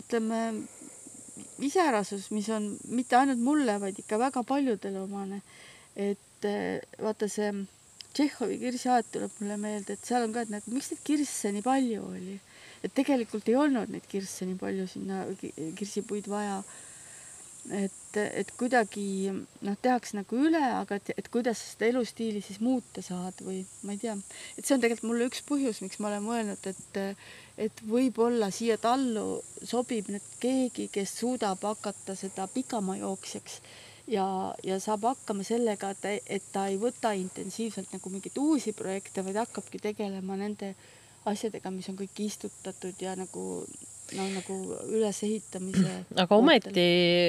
ütleme, 0.05 0.43
iseärasus, 1.65 2.29
mis 2.37 2.49
on 2.53 2.75
mitte 2.93 3.17
ainult 3.17 3.41
mulle, 3.41 3.79
vaid 3.81 3.97
ikka 4.03 4.19
väga 4.21 4.45
paljudele 4.47 5.01
omane. 5.07 5.41
et 5.97 6.45
vaata 7.01 7.25
see 7.33 7.49
Tšehhovi 8.17 8.57
kirsiaed 8.63 9.13
tuleb 9.13 9.41
mulle 9.43 9.61
meelde, 9.61 9.95
et 9.97 10.09
seal 10.09 10.25
on 10.25 10.33
ka, 10.33 10.47
et 10.47 10.53
nagu 10.55 10.73
miks 10.73 10.89
neid 10.93 11.03
kirsse 11.05 11.53
nii 11.53 11.65
palju 11.67 12.05
oli 12.09 12.39
et 12.87 12.95
tegelikult 12.95 13.49
ei 13.51 13.57
olnud 13.59 13.93
neid 13.93 14.05
kirsse 14.11 14.47
nii 14.49 14.59
palju 14.61 14.89
sinna, 14.91 15.23
kirsipuid 15.79 16.29
vaja. 16.31 16.61
et, 17.67 18.17
et 18.23 18.51
kuidagi 18.55 19.27
noh, 19.35 19.75
tehakse 19.83 20.15
nagu 20.15 20.37
üle, 20.39 20.61
aga 20.63 21.01
et, 21.01 21.09
et 21.19 21.29
kuidas 21.35 21.59
seda 21.73 21.89
elustiili 21.89 22.39
siis 22.39 22.61
muuta 22.63 23.03
saad 23.03 23.41
või 23.43 23.65
ma 23.83 23.97
ei 23.97 23.99
tea, 24.05 24.15
et 24.55 24.63
see 24.63 24.77
on 24.77 24.85
tegelikult 24.85 25.09
mulle 25.11 25.27
üks 25.27 25.43
põhjus, 25.49 25.81
miks 25.83 25.99
ma 25.99 26.13
olen 26.13 26.23
mõelnud, 26.29 26.71
et 26.71 27.01
et 27.67 27.83
võib-olla 27.89 28.53
siia 28.55 28.77
tallu 28.79 29.41
sobib 29.65 30.13
nüüd 30.13 30.31
keegi, 30.39 30.87
kes 30.95 31.17
suudab 31.19 31.67
hakata 31.67 32.15
seda 32.15 32.47
pikamajooksjaks 32.55 33.59
ja, 34.07 34.55
ja 34.65 34.79
saab 34.81 35.09
hakkama 35.11 35.47
sellega, 35.47 35.91
et, 35.91 36.23
et 36.39 36.47
ta 36.53 36.67
ei 36.71 36.79
võta 36.81 37.13
intensiivselt 37.17 37.93
nagu 37.95 38.13
mingeid 38.13 38.39
uusi 38.39 38.73
projekte, 38.77 39.25
vaid 39.27 39.41
hakkabki 39.43 39.83
tegelema 39.83 40.39
nende 40.39 40.75
asjadega, 41.27 41.73
mis 41.75 41.89
on 41.91 41.99
kõik 41.99 42.25
istutatud 42.29 43.03
ja 43.03 43.17
nagu 43.19 43.47
no 44.15 44.23
nagu 44.31 44.77
ülesehitamise. 44.87 46.05
aga 46.23 46.37
ometi, 46.37 46.87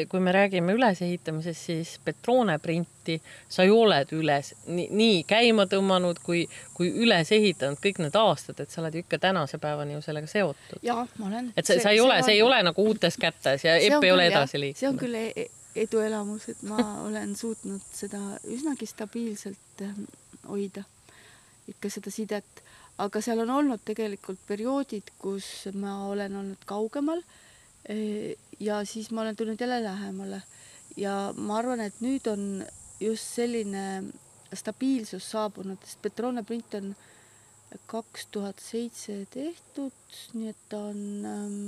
kui 0.09 0.19
me 0.19 0.31
räägime 0.31 0.73
ülesehitamisest, 0.77 1.65
siis 1.65 1.95
Petrone 2.05 2.59
printi 2.59 3.17
sa 3.49 3.65
ju 3.65 3.79
oled 3.81 4.11
üles 4.13 4.53
nii, 4.67 4.87
nii 4.93 5.23
käima 5.27 5.65
tõmmanud 5.71 6.21
kui, 6.23 6.43
kui 6.77 6.91
üles 7.03 7.31
ehitanud 7.33 7.81
kõik 7.81 8.01
need 8.03 8.17
aastad, 8.19 8.61
et 8.61 8.73
sa 8.73 8.83
oled 8.83 8.97
ju 8.97 9.05
ikka 9.05 9.19
tänase 9.25 9.57
päevani 9.63 9.97
ju 9.97 10.03
sellega 10.05 10.29
seotud. 10.29 10.81
jah, 10.85 11.07
ma 11.17 11.31
olen. 11.31 11.51
et 11.57 11.65
see, 11.65 11.81
sa 11.81 11.95
ei 11.95 12.01
ole, 12.03 12.21
see 12.23 12.37
ei 12.37 12.45
ole 12.45 12.61
nagu 12.69 12.89
uutes 12.89 13.17
kätes 13.17 13.65
ja 13.65 13.77
Epp 13.77 14.03
ei 14.03 14.11
ole 14.11 14.29
edasi 14.29 14.59
liikunud. 14.59 14.83
see 14.83 14.91
on 14.91 15.01
küll 15.01 15.17
e-, 15.17 15.31
e 15.35 15.56
eduelamus, 15.83 16.47
et 16.51 16.61
ma 16.67 16.79
olen 17.05 17.35
suutnud 17.37 17.83
seda 17.93 18.19
üsnagi 18.49 18.87
stabiilselt 18.89 19.83
ehm, 19.85 20.05
hoida, 20.47 20.83
ikka 21.71 21.91
seda 21.93 22.13
sidet. 22.13 22.63
Aga 22.97 23.21
seal 23.21 23.43
on 23.43 23.51
olnud 23.53 23.83
tegelikult 23.85 24.39
perioodid, 24.47 25.11
kus 25.21 25.67
ma 25.77 26.07
olen 26.09 26.39
olnud 26.39 26.63
kaugemal 26.65 27.21
e, 27.85 28.33
ja 28.59 28.79
siis 28.89 29.11
ma 29.11 29.21
olen 29.21 29.37
tulnud 29.37 29.61
jälle 29.61 29.83
lähemale. 29.83 30.41
Ja 30.97 31.33
ma 31.37 31.59
arvan, 31.59 31.83
et 31.85 31.99
nüüd 32.01 32.25
on 32.31 32.63
just 32.99 33.35
selline 33.37 33.83
stabiilsus 34.53 35.27
saabunud, 35.29 35.77
sest 35.85 36.01
Petrone 36.01 36.41
print 36.47 36.73
on 36.79 36.95
kaks 37.91 38.31
tuhat 38.31 38.63
seitse 38.63 39.19
tehtud, 39.29 40.17
nii 40.33 40.49
et 40.49 40.65
ta 40.71 40.81
on 40.89 41.03
ähm,, 41.27 41.61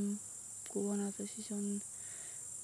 kui 0.71 0.87
vana 0.87 1.11
ta 1.13 1.27
siis 1.27 1.51
on, 1.53 1.65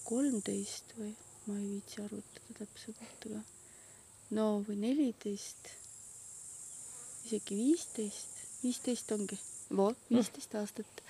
kolmteist 0.05 0.93
või 0.99 1.11
ma 1.45 1.57
ei 1.59 1.67
viitsi 1.75 2.01
arvutada 2.01 2.59
täpsemalt, 2.59 3.27
aga 3.29 3.41
no 4.37 4.47
või 4.67 4.79
neliteist, 4.81 5.69
isegi 7.25 7.57
viisteist 7.59 8.35
viisteist 8.65 9.11
ongi, 9.15 9.37
vot 9.75 9.97
viisteist 10.09 10.55
aastat. 10.59 11.01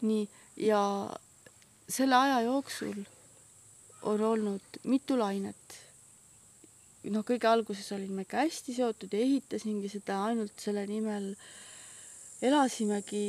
nii, 0.00 0.26
ja 0.68 0.80
selle 1.90 2.14
aja 2.14 2.40
jooksul 2.46 3.00
on 4.10 4.22
olnud 4.32 4.80
mitu 4.84 5.18
lainet. 5.18 5.76
noh, 7.08 7.24
kõige 7.24 7.48
alguses 7.48 7.88
olin 7.96 8.14
ma 8.14 8.26
ikka 8.26 8.44
hästi 8.44 8.74
seotud 8.76 9.14
ja 9.14 9.22
ehitasingi 9.24 9.90
seda 9.94 10.22
ainult 10.30 10.58
selle 10.60 10.86
nimel. 10.86 11.34
elasimegi 12.42 13.24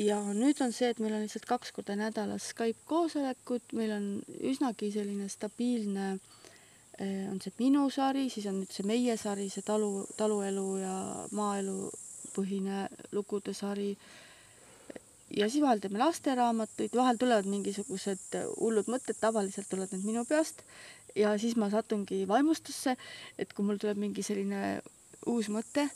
ja 0.00 0.18
nüüd 0.32 0.60
on 0.64 0.72
see, 0.72 0.90
et 0.92 1.00
meil 1.02 1.14
on 1.16 1.24
lihtsalt 1.24 1.46
kaks 1.48 1.72
korda 1.76 1.96
nädalas 1.98 2.50
Skype 2.52 2.86
koosolekud, 2.88 3.74
meil 3.76 3.92
on 3.96 4.06
üsnagi 4.40 4.90
selline 4.94 5.28
stabiilne 5.32 6.08
eh, 6.98 7.28
on 7.30 7.40
see 7.42 7.52
minu 7.58 7.88
sari, 7.92 8.28
siis 8.32 8.48
on 8.50 8.62
nüüd 8.62 8.72
see 8.72 8.86
meie 8.88 9.16
sari, 9.20 9.48
see 9.52 9.64
talu, 9.66 10.06
taluelu 10.16 10.66
ja 10.80 10.96
maaelu 11.36 11.90
põhine 12.32 12.86
lugude 13.12 13.52
sari. 13.54 13.96
ja 15.36 15.48
siis 15.48 15.62
vahel 15.64 15.80
teeme 15.80 16.00
lasteraamatuid, 16.00 16.96
vahel 16.96 17.20
tulevad 17.20 17.48
mingisugused 17.48 18.36
hullud 18.60 18.88
mõtted, 18.92 19.16
tavaliselt 19.20 19.68
tulevad 19.68 19.92
need 19.92 20.08
minu 20.08 20.24
peast 20.28 20.64
ja 21.16 21.36
siis 21.38 21.56
ma 21.56 21.68
satungi 21.72 22.24
vaimustusse, 22.28 22.96
et 23.38 23.52
kui 23.52 23.64
mul 23.64 23.80
tuleb 23.80 24.00
mingi 24.00 24.24
selline 24.24 24.80
uus 25.28 25.48
mõte 25.52 25.88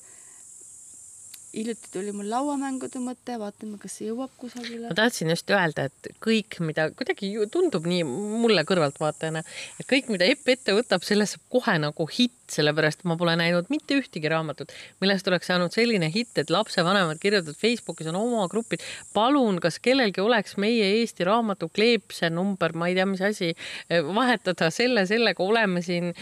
hiljuti 1.56 1.88
tuli 1.92 2.12
mul 2.12 2.28
lauamängude 2.30 3.00
mõte, 3.00 3.36
vaatame, 3.40 3.78
kas 3.80 3.96
see 3.98 4.10
jõuab 4.10 4.32
kusagile. 4.40 4.90
ma 4.90 4.96
tahtsin 4.96 5.30
just 5.32 5.50
öelda, 5.50 5.86
et 5.88 6.10
kõik, 6.22 6.58
mida 6.60 6.88
kuidagi 6.96 7.30
tundub 7.52 7.86
nii 7.88 8.02
mulle 8.06 8.64
kõrvaltvaatajana, 8.68 9.42
et 9.80 9.88
kõik, 9.88 10.10
mida 10.12 10.28
Epp 10.28 10.48
ette 10.52 10.74
võtab, 10.76 11.04
sellest 11.06 11.36
saab 11.36 11.46
kohe 11.56 11.76
nagu 11.80 12.06
hitt, 12.12 12.34
sellepärast 12.52 13.02
ma 13.08 13.16
pole 13.18 13.34
näinud 13.38 13.70
mitte 13.72 13.96
ühtegi 13.98 14.30
raamatut, 14.30 14.72
millest 15.02 15.26
oleks 15.30 15.48
saanud 15.50 15.74
selline 15.74 16.10
hitt, 16.12 16.36
et 16.38 16.52
lapsevanemad 16.52 17.18
kirjutavad 17.22 17.58
Facebookis 17.58 18.10
on 18.12 18.20
oma 18.20 18.46
grupid. 18.52 18.84
palun, 19.14 19.60
kas 19.62 19.80
kellelgi 19.82 20.20
oleks 20.20 20.56
meie 20.60 20.92
Eesti 21.00 21.24
raamatu 21.26 21.70
kleepse 21.72 22.30
number, 22.30 22.74
ma 22.76 22.90
ei 22.90 22.94
tea, 22.98 23.06
mis 23.08 23.22
asi, 23.24 23.52
vahetada 23.90 24.70
selle 24.70 25.06
sellega, 25.08 25.42
oleme 25.42 25.82
siin, 25.82 26.12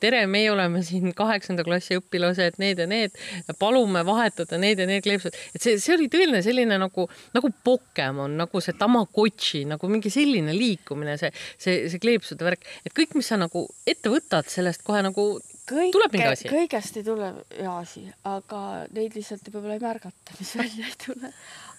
tere, 0.00 0.26
meie 0.26 0.52
oleme 0.52 0.82
siin 0.86 1.14
kaheksanda 1.16 1.64
klassi 1.64 1.98
õpilased, 1.98 2.60
need 2.62 2.82
ja 2.82 2.86
need, 2.86 3.16
palume 3.58 4.04
vahetada 4.06 4.60
need 4.60 4.81
ja 4.82 4.88
need 4.90 5.04
kleepsud, 5.06 5.36
et 5.54 5.64
see, 5.64 5.78
see 5.82 5.94
oli 5.96 6.08
tõeline 6.12 6.42
selline 6.44 6.78
nagu, 6.80 7.06
nagu 7.36 7.52
Pokemon, 7.64 8.36
nagu 8.40 8.62
see 8.64 8.76
Tamagotši, 8.78 9.64
nagu 9.72 9.90
mingi 9.90 10.12
selline 10.12 10.54
liikumine, 10.56 11.16
see, 11.20 11.32
see, 11.56 11.86
see 11.92 12.02
kleepsude 12.02 12.46
värk, 12.46 12.66
et 12.86 12.94
kõik, 12.96 13.16
mis 13.18 13.30
sa 13.32 13.38
nagu 13.40 13.64
ette 13.88 14.12
võtad, 14.12 14.50
sellest 14.52 14.84
kohe 14.86 15.02
nagu 15.04 15.26
Kõike, 15.62 15.92
tuleb 15.94 16.14
mingi 16.16 16.26
asi. 16.26 16.48
kõigest 16.50 16.96
ei 16.98 17.04
tule 17.06 17.28
hea 17.54 17.74
asi, 17.78 18.02
aga 18.26 18.62
neid 18.96 19.14
lihtsalt 19.14 19.46
võib-olla 19.46 19.76
ei 19.78 19.84
märgata, 19.84 20.34
mis 20.40 20.50
välja 20.58 20.88
ei 20.88 20.96
tule. 21.04 21.30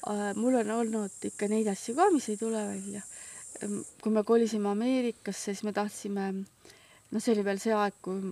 Äh, 0.08 0.22
mul 0.40 0.56
on 0.62 0.72
olnud 0.78 1.28
ikka 1.28 1.50
neid 1.52 1.68
asju 1.72 1.98
ka, 1.98 2.08
mis 2.14 2.30
ei 2.32 2.40
tule 2.40 2.62
välja. 2.70 3.04
Ehm, 3.60 3.82
kui 4.02 4.16
me 4.16 4.24
kolisime 4.28 4.72
Ameerikasse, 4.72 5.52
siis 5.52 5.66
me 5.68 5.76
tahtsime, 5.76 6.30
noh, 6.32 7.20
see 7.20 7.36
oli 7.36 7.44
veel 7.46 7.60
see 7.60 7.76
aeg, 7.76 8.00
kui 8.04 8.32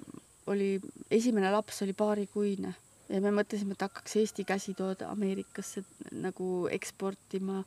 oli, 0.52 0.72
esimene 1.12 1.52
laps 1.52 1.84
oli 1.86 1.94
paarikuine 2.00 2.72
ja 3.12 3.22
me 3.24 3.32
mõtlesime, 3.36 3.76
et 3.76 3.84
hakkaks 3.86 4.16
Eesti 4.22 4.46
käsitoode 4.48 5.06
Ameerikasse 5.08 5.84
nagu 6.12 6.68
eksportima. 6.72 7.64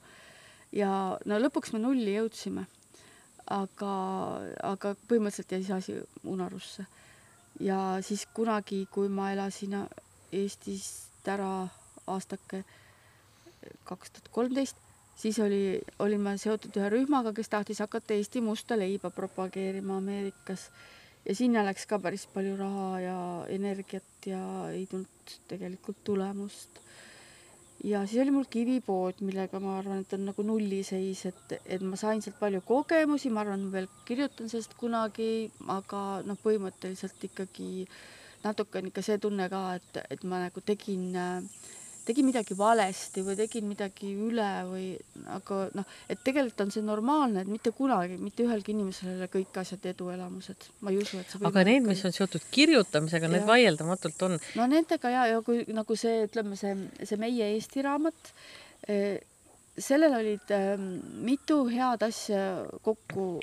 ja 0.72 1.18
no 1.24 1.38
lõpuks 1.38 1.72
me 1.72 1.83
nulli 1.83 2.16
jõudsime. 2.16 2.66
aga, 3.46 3.94
aga 4.62 4.94
põhimõtteliselt 5.09 5.52
jäi 5.52 5.64
see 5.64 5.74
asi 5.76 5.96
unarusse. 6.24 6.87
ja 7.61 7.98
siis 8.02 8.26
kunagi, 8.35 8.87
kui 8.90 9.09
ma 9.09 9.33
elasin 9.33 9.76
Eestist 10.33 11.28
ära 11.28 11.68
aastake 12.07 12.64
kaks 13.85 14.11
tuhat 14.11 14.28
kolmteist, 14.33 14.76
siis 15.16 15.38
oli, 15.38 15.80
olin 15.98 16.20
ma 16.20 16.35
seotud 16.37 16.74
ühe 16.76 16.88
rühmaga, 16.90 17.33
kes 17.33 17.48
tahtis 17.48 17.80
hakata 17.80 18.14
Eesti 18.14 18.40
musta 18.40 18.76
leiba 18.78 19.11
propageerima 19.11 19.96
Ameerikas 19.96 20.68
ja 21.24 21.34
sinna 21.37 21.64
läks 21.64 21.87
ka 21.88 21.98
päris 22.02 22.26
palju 22.32 22.56
raha 22.60 22.88
ja 23.00 23.18
energiat 23.52 24.28
ja 24.28 24.40
ei 24.70 24.87
tulnud 24.90 25.37
tegelikult 25.48 26.02
tulemust. 26.04 26.80
ja 27.84 28.06
siis 28.06 28.22
oli 28.22 28.32
mul 28.32 28.48
kivipood, 28.50 29.20
millega 29.20 29.60
ma 29.60 29.78
arvan, 29.78 30.00
et 30.04 30.12
on 30.16 30.24
nagu 30.30 30.42
nulliseis, 30.42 31.24
et, 31.28 31.56
et 31.66 31.82
ma 31.84 31.96
sain 32.00 32.22
sealt 32.24 32.38
palju 32.40 32.62
kogemusi, 32.64 33.30
ma 33.30 33.42
arvan, 33.44 33.70
veel 33.72 33.88
kirjutan 34.08 34.48
sellest 34.48 34.76
kunagi, 34.80 35.50
aga 35.68 36.02
noh, 36.24 36.38
põhimõtteliselt 36.44 37.28
ikkagi 37.28 37.87
natuke 38.44 38.80
on 38.80 38.88
ikka 38.88 39.04
see 39.04 39.20
tunne 39.20 39.48
ka, 39.52 39.64
et, 39.80 40.00
et 40.16 40.24
ma 40.28 40.44
nagu 40.46 40.64
tegin, 40.64 41.10
tegin 42.05 42.27
midagi 42.29 42.57
valesti 42.59 43.25
või 43.25 43.37
tegin 43.38 43.67
midagi 43.69 44.11
üle 44.27 44.49
või 44.69 44.87
aga 45.35 45.61
noh, 45.79 45.87
et 46.11 46.21
tegelikult 46.27 46.64
on 46.67 46.73
see 46.75 46.85
normaalne, 46.85 47.45
et 47.45 47.51
mitte 47.51 47.73
kunagi 47.77 48.19
mitte 48.21 48.47
ühelgi 48.47 48.75
inimesel 48.75 49.12
ei 49.12 49.19
ole 49.23 49.31
kõik 49.33 49.61
asjad 49.62 49.87
eduelamused, 49.95 50.69
ma 50.85 50.93
ei 50.93 51.01
usu, 51.03 51.21
et 51.21 51.33
see 51.33 51.45
aga 51.51 51.64
need, 51.69 51.87
mis 51.88 52.05
on 52.07 52.17
seotud 52.17 52.45
kirjutamisega, 52.55 53.31
need 53.33 53.47
vaieldamatult 53.49 54.27
on. 54.29 54.38
no 54.59 54.69
nendega 54.71 55.12
ja, 55.12 55.27
ja 55.33 55.40
kui 55.47 55.64
nagu 55.75 55.99
see, 55.99 56.25
ütleme 56.29 56.59
see, 56.61 56.77
see 57.03 57.21
Meie 57.25 57.55
Eesti 57.55 57.85
raamat 57.87 58.35
eh,, 58.90 59.23
sellel 59.81 60.19
olid 60.21 60.55
eh, 60.55 60.75
mitu 61.25 61.64
head 61.73 62.05
asja 62.07 62.45
kokku, 62.85 63.38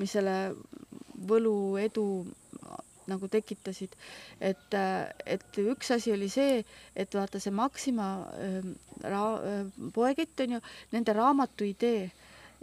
mis 0.00 0.16
selle 0.16 0.36
võlu 1.26 1.76
edu 1.80 2.06
nagu 3.10 3.28
tekitasid. 3.28 3.96
et, 4.40 4.76
et 5.26 5.58
üks 5.62 5.90
asi 5.94 6.12
oli 6.12 6.28
see, 6.32 6.62
et 6.96 7.14
vaata 7.14 7.40
see 7.42 7.54
Maxima 7.54 8.08
äh, 8.36 8.60
ra-, 9.02 9.40
äh, 9.40 9.90
poekett 9.94 10.44
on 10.46 10.56
ju, 10.56 10.62
nende 10.92 11.16
raamatu 11.16 11.68
idee, 11.68 12.10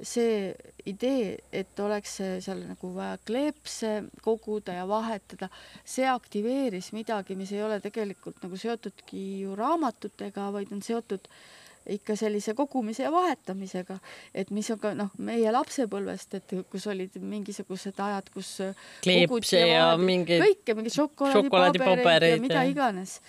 see 0.01 0.53
idee, 0.89 1.38
et 1.53 1.79
oleks 1.79 2.17
seal 2.41 2.63
nagu 2.65 2.93
vaja 2.95 3.17
kleepse 3.27 3.91
koguda 4.25 4.79
ja 4.79 4.88
vahetada, 4.89 5.51
see 5.86 6.08
aktiveeris 6.10 6.91
midagi, 6.97 7.38
mis 7.38 7.53
ei 7.53 7.62
ole 7.63 7.77
tegelikult 7.84 8.41
nagu 8.43 8.58
seotudki 8.58 9.25
ju 9.43 9.58
raamatutega, 9.60 10.49
vaid 10.56 10.73
on 10.73 10.82
seotud 10.82 11.29
äh, 11.29 11.62
ikka 11.89 12.15
sellise 12.15 12.54
kogumise 12.54 13.04
ja 13.04 13.12
vahetamisega, 13.12 13.98
et 14.36 14.52
mis 14.56 14.69
on 14.72 14.80
ka 14.80 14.93
noh, 14.98 15.12
meie 15.17 15.52
lapsepõlvest, 15.52 16.38
et 16.39 16.56
kus 16.72 16.88
olid 16.91 17.17
mingisugused 17.19 18.00
ajad, 18.00 18.30
kus 18.34 18.56
kleepse 19.04 19.60
ja, 19.60 19.72
ja 19.74 19.88
mingeid 20.00 20.43
kõike, 20.46 20.78
mingeid 20.78 20.98
šokolaadipabereid 20.98 22.38
ja 22.38 22.41
mida 22.43 22.63
iganes. 22.69 23.19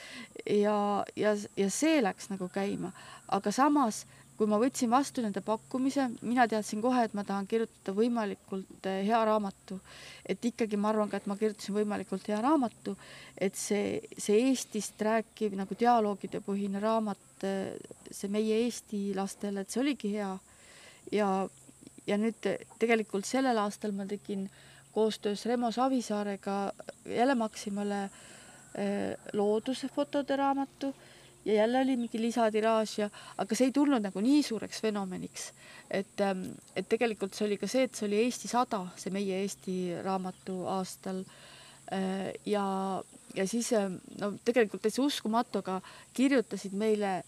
ja, 0.47 0.77
ja, 1.17 1.35
ja 1.57 1.71
see 1.71 2.03
läks 2.05 2.31
nagu 2.31 2.49
käima, 2.53 2.93
aga 3.35 3.53
samas 3.55 4.05
kui 4.38 4.49
ma 4.51 4.59
võtsin 4.59 4.90
vastu 4.90 5.23
nende 5.23 5.40
pakkumise, 5.44 6.09
mina 6.27 6.47
teadsin 6.51 6.81
kohe, 6.83 7.05
et 7.07 7.14
ma 7.14 7.23
tahan 7.27 7.47
kirjutada 7.47 7.94
võimalikult 7.94 8.88
eh, 8.90 9.03
hea 9.07 9.20
raamatu. 9.29 9.79
et 10.27 10.44
ikkagi 10.44 10.77
ma 10.81 10.88
arvan 10.90 11.11
ka, 11.11 11.20
et 11.20 11.27
ma 11.31 11.37
kirjutasin 11.38 11.75
võimalikult 11.77 12.27
hea 12.29 12.40
raamatu, 12.42 12.97
et 13.38 13.55
see, 13.55 14.01
see 14.18 14.49
Eestist 14.49 15.01
rääkiv 15.01 15.55
nagu 15.59 15.77
dialoogide 15.79 16.40
põhine 16.42 16.83
raamat, 16.83 17.47
eh, 17.47 17.77
see 18.11 18.33
meie 18.33 18.64
Eesti 18.64 19.12
lastele, 19.14 19.62
et 19.62 19.70
see 19.70 19.83
oligi 19.85 20.14
hea. 20.16 20.33
ja, 21.12 21.31
ja 22.07 22.18
nüüd 22.18 22.51
tegelikult 22.79 23.27
sellel 23.29 23.59
aastal 23.62 23.92
ma 23.92 24.07
tegin 24.07 24.49
koostöös 24.94 25.47
Remo 25.47 25.70
Savisaarega 25.70 26.73
jälle 27.07 27.35
Maximale 27.35 28.05
eh, 28.75 29.14
looduse 29.33 29.88
fotode 29.88 30.37
raamatu 30.37 30.94
ja 31.44 31.54
jälle 31.54 31.80
oli 31.80 31.96
mingi 31.96 32.20
lisatiraaž 32.20 32.98
ja, 32.98 33.09
aga 33.38 33.57
see 33.57 33.68
ei 33.68 33.74
tulnud 33.74 34.02
nagu 34.04 34.20
nii 34.20 34.42
suureks 34.42 34.80
fenomeniks. 34.83 35.52
et, 35.90 36.20
ähm, 36.20 36.44
et 36.76 36.88
tegelikult 36.88 37.35
see 37.35 37.46
oli 37.46 37.59
ka 37.61 37.68
see, 37.68 37.85
et 37.85 37.94
see 37.94 38.07
oli 38.09 38.22
Eesti 38.24 38.48
sada, 38.48 38.87
see 38.96 39.12
meie 39.12 39.42
Eesti 39.42 39.74
raamatu 40.02 40.64
aastal. 40.78 41.20
Äh, 41.92 42.33
ja, 42.46 42.64
ja 43.35 43.46
siis 43.46 43.72
ähm, 43.72 43.98
no 44.20 44.33
tegelikult 44.44 44.83
täitsa 44.83 45.02
uskumatu, 45.04 45.61
aga 45.61 45.80
kirjutasid 46.16 46.72
meile 46.72 47.22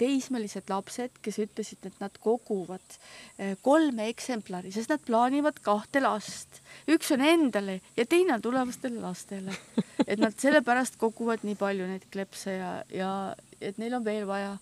teismelised 0.00 0.70
lapsed, 0.70 1.18
kes 1.22 1.38
ütlesid, 1.44 1.86
et 1.86 2.00
nad 2.02 2.16
koguvad 2.22 2.96
äh, 2.96 3.54
kolme 3.62 4.08
eksemplari, 4.10 4.72
sest 4.74 4.90
nad 4.90 5.02
plaanivad 5.06 5.60
kahte 5.62 6.02
last. 6.02 6.60
üks 6.90 7.12
on 7.14 7.22
endale 7.22 7.80
ja 7.96 8.06
teine 8.06 8.34
on 8.34 8.42
tulevastele 8.42 8.98
lastele. 9.02 9.54
et 10.06 10.18
nad 10.18 10.34
sellepärast 10.38 10.98
koguvad 10.98 11.46
nii 11.46 11.54
palju 11.60 11.86
neid 11.86 12.08
klepse 12.10 12.56
ja, 12.58 12.72
ja 12.90 13.12
et 13.60 13.78
neil 13.78 13.94
on 13.94 14.04
veel 14.04 14.26
vaja 14.26 14.56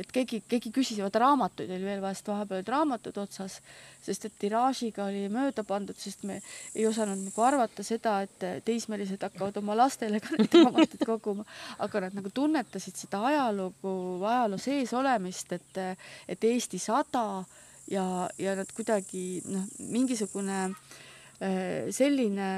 et 0.00 0.12
keegi, 0.12 0.42
keegi 0.48 0.72
küsis, 0.74 0.98
vaata 1.02 1.22
raamatuid 1.22 1.70
oli 1.72 1.88
veel 1.88 2.02
vaja, 2.04 2.16
sest 2.18 2.30
vahepeal 2.30 2.60
olid 2.60 2.70
raamatud 2.72 3.20
otsas, 3.22 3.58
sest 4.04 4.28
et 4.28 4.38
tiraažiga 4.40 5.06
oli 5.08 5.26
mööda 5.32 5.64
pandud, 5.66 5.96
sest 5.98 6.26
me 6.28 6.38
ei 6.74 6.86
osanud 6.88 7.22
nagu 7.24 7.44
arvata 7.46 7.84
seda, 7.86 8.18
et 8.26 8.64
teismelised 8.66 9.22
hakkavad 9.26 9.60
oma 9.62 9.76
lastele 9.78 10.20
ka 10.24 10.36
neid 10.36 10.56
raamatuid 10.60 11.06
koguma, 11.08 11.46
aga 11.82 12.06
nad 12.06 12.18
nagu 12.20 12.32
tunnetasid 12.34 12.98
seda 13.06 13.22
ajalugu, 13.30 13.94
ajaloo 14.24 14.60
sees 14.62 14.92
olemist, 14.96 15.56
et, 15.56 15.84
et 16.28 16.50
Eesti 16.50 16.80
sada 16.82 17.26
ja, 17.90 18.04
ja 18.38 18.56
nad 18.58 18.70
kuidagi 18.76 19.42
noh, 19.48 19.64
mingisugune 19.92 20.66
äh, 21.40 21.88
selline 21.94 22.50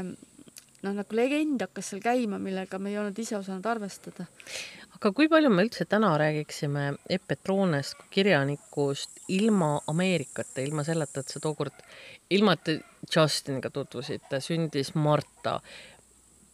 noh, 0.83 0.95
nagu 0.95 1.17
legend 1.17 1.63
hakkas 1.65 1.93
seal 1.93 2.03
käima, 2.03 2.39
millega 2.43 2.81
me 2.83 2.93
ei 2.93 2.99
olnud 3.01 3.19
ise 3.19 3.37
osanud 3.39 3.67
arvestada 3.67 4.27
aga 4.99 5.13
kui 5.15 5.29
palju 5.31 5.51
me 5.55 5.63
üldse 5.63 5.87
täna 5.87 6.11
räägiksime 6.19 6.89
Epp 7.09 7.29
Petronest 7.31 7.95
kui 8.01 8.09
kirjanikust 8.19 9.21
ilma 9.31 9.77
Ameerikata, 9.87 10.61
ilma 10.65 10.83
selleta, 10.87 11.23
et 11.23 11.31
sa 11.31 11.41
tookord, 11.43 11.77
ilma 12.35 12.57
et 12.57 12.65
te 12.67 12.79
Justiniga 13.15 13.71
tutvusite, 13.71 14.41
sündis 14.43 14.95
Marta 14.99 15.61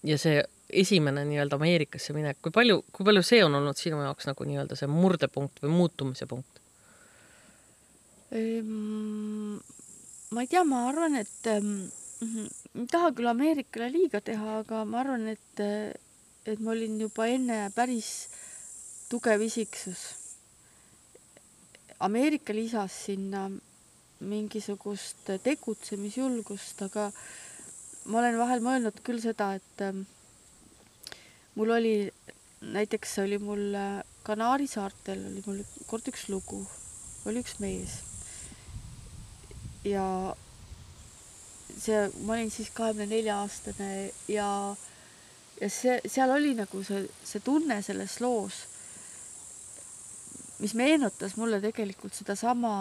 ja 0.04 0.18
see 0.20 0.42
esimene 0.68 1.24
nii-öelda 1.28 1.56
Ameerikasse 1.56 2.12
minek, 2.16 2.42
kui 2.44 2.52
palju, 2.52 2.82
kui 2.92 3.06
palju 3.08 3.24
see 3.24 3.40
on 3.46 3.56
olnud 3.56 3.80
sinu 3.80 4.02
jaoks 4.04 4.28
nagu 4.28 4.48
nii-öelda 4.48 4.76
see 4.76 4.90
murdepunkt 4.92 5.64
või 5.64 5.72
muutumise 5.78 6.28
punkt? 6.28 6.60
Ehm, 8.34 9.56
ma 10.34 10.44
ei 10.44 10.50
tea, 10.50 10.64
ma 10.68 10.88
arvan, 10.90 11.16
et 11.20 11.48
ähm, 11.48 11.86
ei 12.74 12.88
taha 12.92 13.12
küll 13.16 13.32
Ameerikale 13.32 13.88
liiga 13.94 14.20
teha, 14.24 14.60
aga 14.64 14.84
ma 14.88 15.00
arvan, 15.04 15.28
et 15.32 15.64
et 16.46 16.60
ma 16.60 16.74
olin 16.74 16.98
juba 17.00 17.26
enne 17.32 17.70
päris 17.74 18.28
tugev 19.08 19.42
isiksus. 19.46 20.02
Ameerika 22.04 22.52
lisas 22.52 22.92
sinna 23.06 23.46
mingisugust 24.24 25.30
tegutsemisjulgust, 25.44 26.82
aga 26.86 27.10
ma 28.10 28.20
olen 28.20 28.38
vahel 28.40 28.64
mõelnud 28.64 29.00
küll 29.06 29.22
seda, 29.22 29.54
et 29.56 29.84
ähm, 29.84 30.04
mul 31.56 31.72
oli, 31.76 31.94
näiteks 32.74 33.18
oli 33.24 33.38
mul 33.40 33.70
äh, 33.78 34.02
Kanaari 34.24 34.66
saartel 34.68 35.20
oli 35.28 35.42
mul 35.44 35.60
kord 35.88 36.06
üks 36.08 36.28
lugu, 36.32 36.62
oli 37.28 37.42
üks 37.44 37.58
mees. 37.60 37.98
ja 39.84 40.04
see, 41.76 41.98
ma 42.24 42.38
olin 42.38 42.48
siis 42.52 42.70
kahekümne 42.72 43.04
nelja 43.10 43.36
aastane 43.42 43.90
ja 44.32 44.48
ja 45.60 45.70
see, 45.70 45.98
seal 46.10 46.30
oli 46.34 46.54
nagu 46.58 46.82
see, 46.86 47.04
see 47.24 47.42
tunne 47.44 47.80
selles 47.82 48.18
loos, 48.20 48.64
mis 50.62 50.74
meenutas 50.78 51.36
mulle 51.36 51.60
tegelikult 51.62 52.14
sedasama 52.14 52.74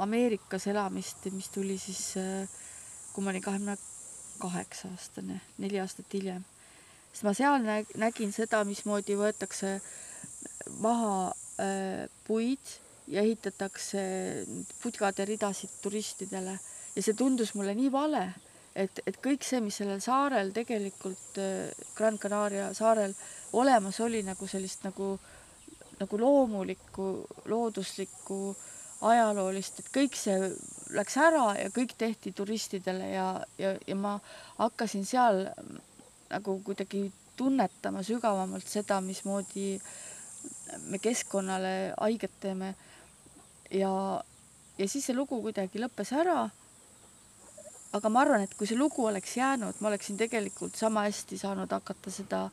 Ameerikas 0.00 0.64
elamist, 0.70 1.26
mis 1.34 1.50
tuli 1.52 1.76
siis, 1.78 2.14
kui 3.12 3.24
ma 3.24 3.34
olin 3.34 3.44
kahekümne 3.44 3.76
kaheksa 4.40 4.88
aastane, 4.88 5.40
neli 5.60 5.80
aastat 5.80 6.14
hiljem. 6.16 6.44
sest 7.12 7.26
ma 7.26 7.34
seal 7.36 7.60
näg-, 7.64 7.92
nägin 8.00 8.32
seda, 8.32 8.62
mismoodi 8.64 9.18
võetakse 9.18 9.74
maha 10.80 11.32
äh, 11.60 12.06
puid 12.24 12.72
ja 13.10 13.20
ehitatakse 13.20 14.00
putgade 14.82 15.26
ridasid 15.28 15.72
turistidele 15.82 16.56
ja 16.94 17.02
see 17.02 17.16
tundus 17.18 17.54
mulle 17.58 17.74
nii 17.74 17.92
vale 17.92 18.24
et, 18.74 19.02
et 19.06 19.18
kõik 19.22 19.44
see, 19.46 19.60
mis 19.64 19.76
sellel 19.80 20.00
saarel 20.04 20.52
tegelikult, 20.54 21.38
äh, 21.42 21.70
Gran 21.96 22.18
Canaria 22.18 22.70
saarel 22.76 23.14
olemas 23.58 24.00
oli 24.00 24.22
nagu 24.26 24.46
sellist 24.48 24.84
nagu, 24.86 25.14
nagu 26.00 26.20
loomulikku, 26.20 27.08
looduslikku, 27.50 28.40
ajaloolist, 29.00 29.80
et 29.80 29.88
kõik 29.94 30.16
see 30.18 30.36
läks 30.92 31.16
ära 31.20 31.54
ja 31.56 31.70
kõik 31.72 31.94
tehti 31.98 32.34
turistidele 32.36 33.08
ja, 33.14 33.28
ja, 33.58 33.74
ja 33.86 33.96
ma 33.96 34.18
hakkasin 34.58 35.06
seal 35.08 35.46
nagu 36.30 36.58
kuidagi 36.66 37.06
tunnetama 37.40 38.02
sügavamalt 38.04 38.68
seda, 38.68 39.00
mismoodi 39.00 39.78
me 40.92 41.00
keskkonnale 41.00 41.94
haiget 41.96 42.36
teeme. 42.40 42.74
ja, 43.70 43.92
ja 44.78 44.88
siis 44.88 45.06
see 45.06 45.16
lugu 45.16 45.40
kuidagi 45.42 45.80
lõppes 45.80 46.12
ära 46.12 46.50
aga 47.92 48.10
ma 48.12 48.22
arvan, 48.22 48.44
et 48.46 48.52
kui 48.54 48.68
see 48.70 48.78
lugu 48.78 49.06
oleks 49.06 49.36
jäänud, 49.36 49.80
ma 49.80 49.90
oleksin 49.90 50.18
tegelikult 50.20 50.76
sama 50.78 51.06
hästi 51.08 51.38
saanud 51.40 51.72
hakata 51.74 52.12
seda 52.14 52.44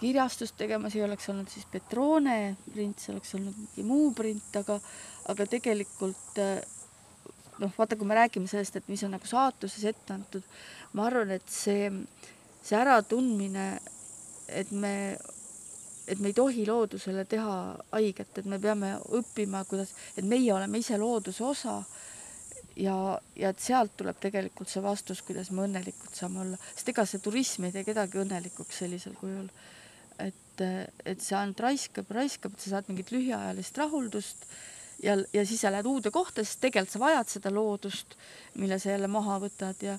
kirjastust 0.00 0.56
tegema, 0.56 0.90
see 0.90 1.00
ei 1.00 1.06
oleks 1.06 1.28
olnud 1.32 1.48
siis 1.52 1.66
Petrone 1.70 2.56
print, 2.72 3.00
see 3.00 3.14
oleks 3.14 3.34
olnud 3.36 3.56
mingi 3.56 3.84
muu 3.86 4.10
print, 4.16 4.52
aga, 4.60 4.78
aga 5.32 5.46
tegelikult 5.48 6.38
noh, 7.60 7.72
vaata, 7.76 7.96
kui 7.96 8.08
me 8.08 8.16
räägime 8.16 8.48
sellest, 8.48 8.76
et 8.76 8.88
mis 8.88 9.02
on 9.04 9.14
nagu 9.16 9.28
saatuses 9.28 9.84
ette 9.92 10.14
antud, 10.14 10.46
ma 10.96 11.06
arvan, 11.08 11.34
et 11.36 11.52
see, 11.52 11.90
see 12.64 12.78
äratundmine, 12.78 13.66
et 14.48 14.72
me, 14.72 14.94
et 16.08 16.20
me 16.20 16.32
ei 16.32 16.36
tohi 16.36 16.66
loodusele 16.68 17.26
teha 17.28 17.56
haiget, 17.92 18.40
et 18.40 18.48
me 18.48 18.60
peame 18.62 18.94
õppima, 19.20 19.64
kuidas, 19.68 19.92
et 20.16 20.26
meie 20.26 20.52
oleme 20.54 20.80
ise 20.80 20.98
looduse 21.00 21.44
osa 21.44 21.80
ja, 22.80 22.96
ja 23.36 23.52
et 23.52 23.60
sealt 23.60 23.96
tuleb 24.00 24.18
tegelikult 24.22 24.70
see 24.72 24.82
vastus, 24.84 25.22
kuidas 25.26 25.52
me 25.52 25.66
õnnelikud 25.66 26.16
saame 26.16 26.44
olla, 26.44 26.60
sest 26.74 26.92
ega 26.92 27.04
see 27.08 27.22
turism 27.22 27.68
ei 27.68 27.74
tee 27.74 27.84
kedagi 27.88 28.22
õnnelikuks 28.24 28.82
sellisel 28.84 29.16
kujul. 29.20 29.48
et 30.18 30.46
et, 30.60 31.20
see 31.22 31.36
ainult 31.36 31.60
raiskab, 31.64 32.10
raiskab, 32.12 32.52
et 32.52 32.64
sa 32.64 32.74
saad 32.74 32.90
mingit 32.90 33.12
lühiajalist 33.14 33.78
rahuldust 33.80 34.46
ja, 35.02 35.16
ja 35.32 35.44
siis 35.46 35.62
sa 35.62 35.72
lähed 35.72 35.88
uude 35.88 36.12
kohta, 36.14 36.44
sest 36.44 36.60
tegelikult 36.64 36.94
sa 36.94 37.02
vajad 37.02 37.32
seda 37.32 37.52
loodust, 37.54 38.16
mille 38.60 38.78
sa 38.78 38.94
jälle 38.94 39.10
maha 39.10 39.38
võtad 39.44 39.80
ja, 39.84 39.96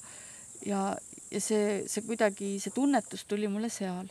ja, 0.65 0.83
ja 1.31 1.41
see, 1.41 1.83
see 1.89 2.05
kuidagi, 2.05 2.55
see 2.61 2.73
tunnetus 2.75 3.25
tuli 3.25 3.49
mulle 3.51 3.71
seal. 3.73 4.09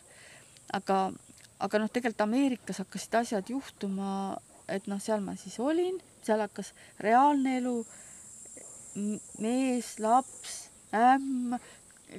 aga, 0.72 1.10
aga 1.58 1.82
noh, 1.82 1.90
tegelikult 1.90 2.26
Ameerikas 2.26 2.82
hakkasid 2.82 3.16
asjad 3.22 3.50
juhtuma, 3.50 4.38
et 4.68 4.86
noh, 4.90 5.00
seal 5.02 5.22
ma 5.24 5.36
siis 5.38 5.58
olin, 5.62 5.98
seal 6.26 6.42
hakkas 6.42 6.74
reaalne 7.02 7.58
elu, 7.58 7.76
mees, 8.94 9.94
laps, 10.02 10.70
ämm, 10.96 11.58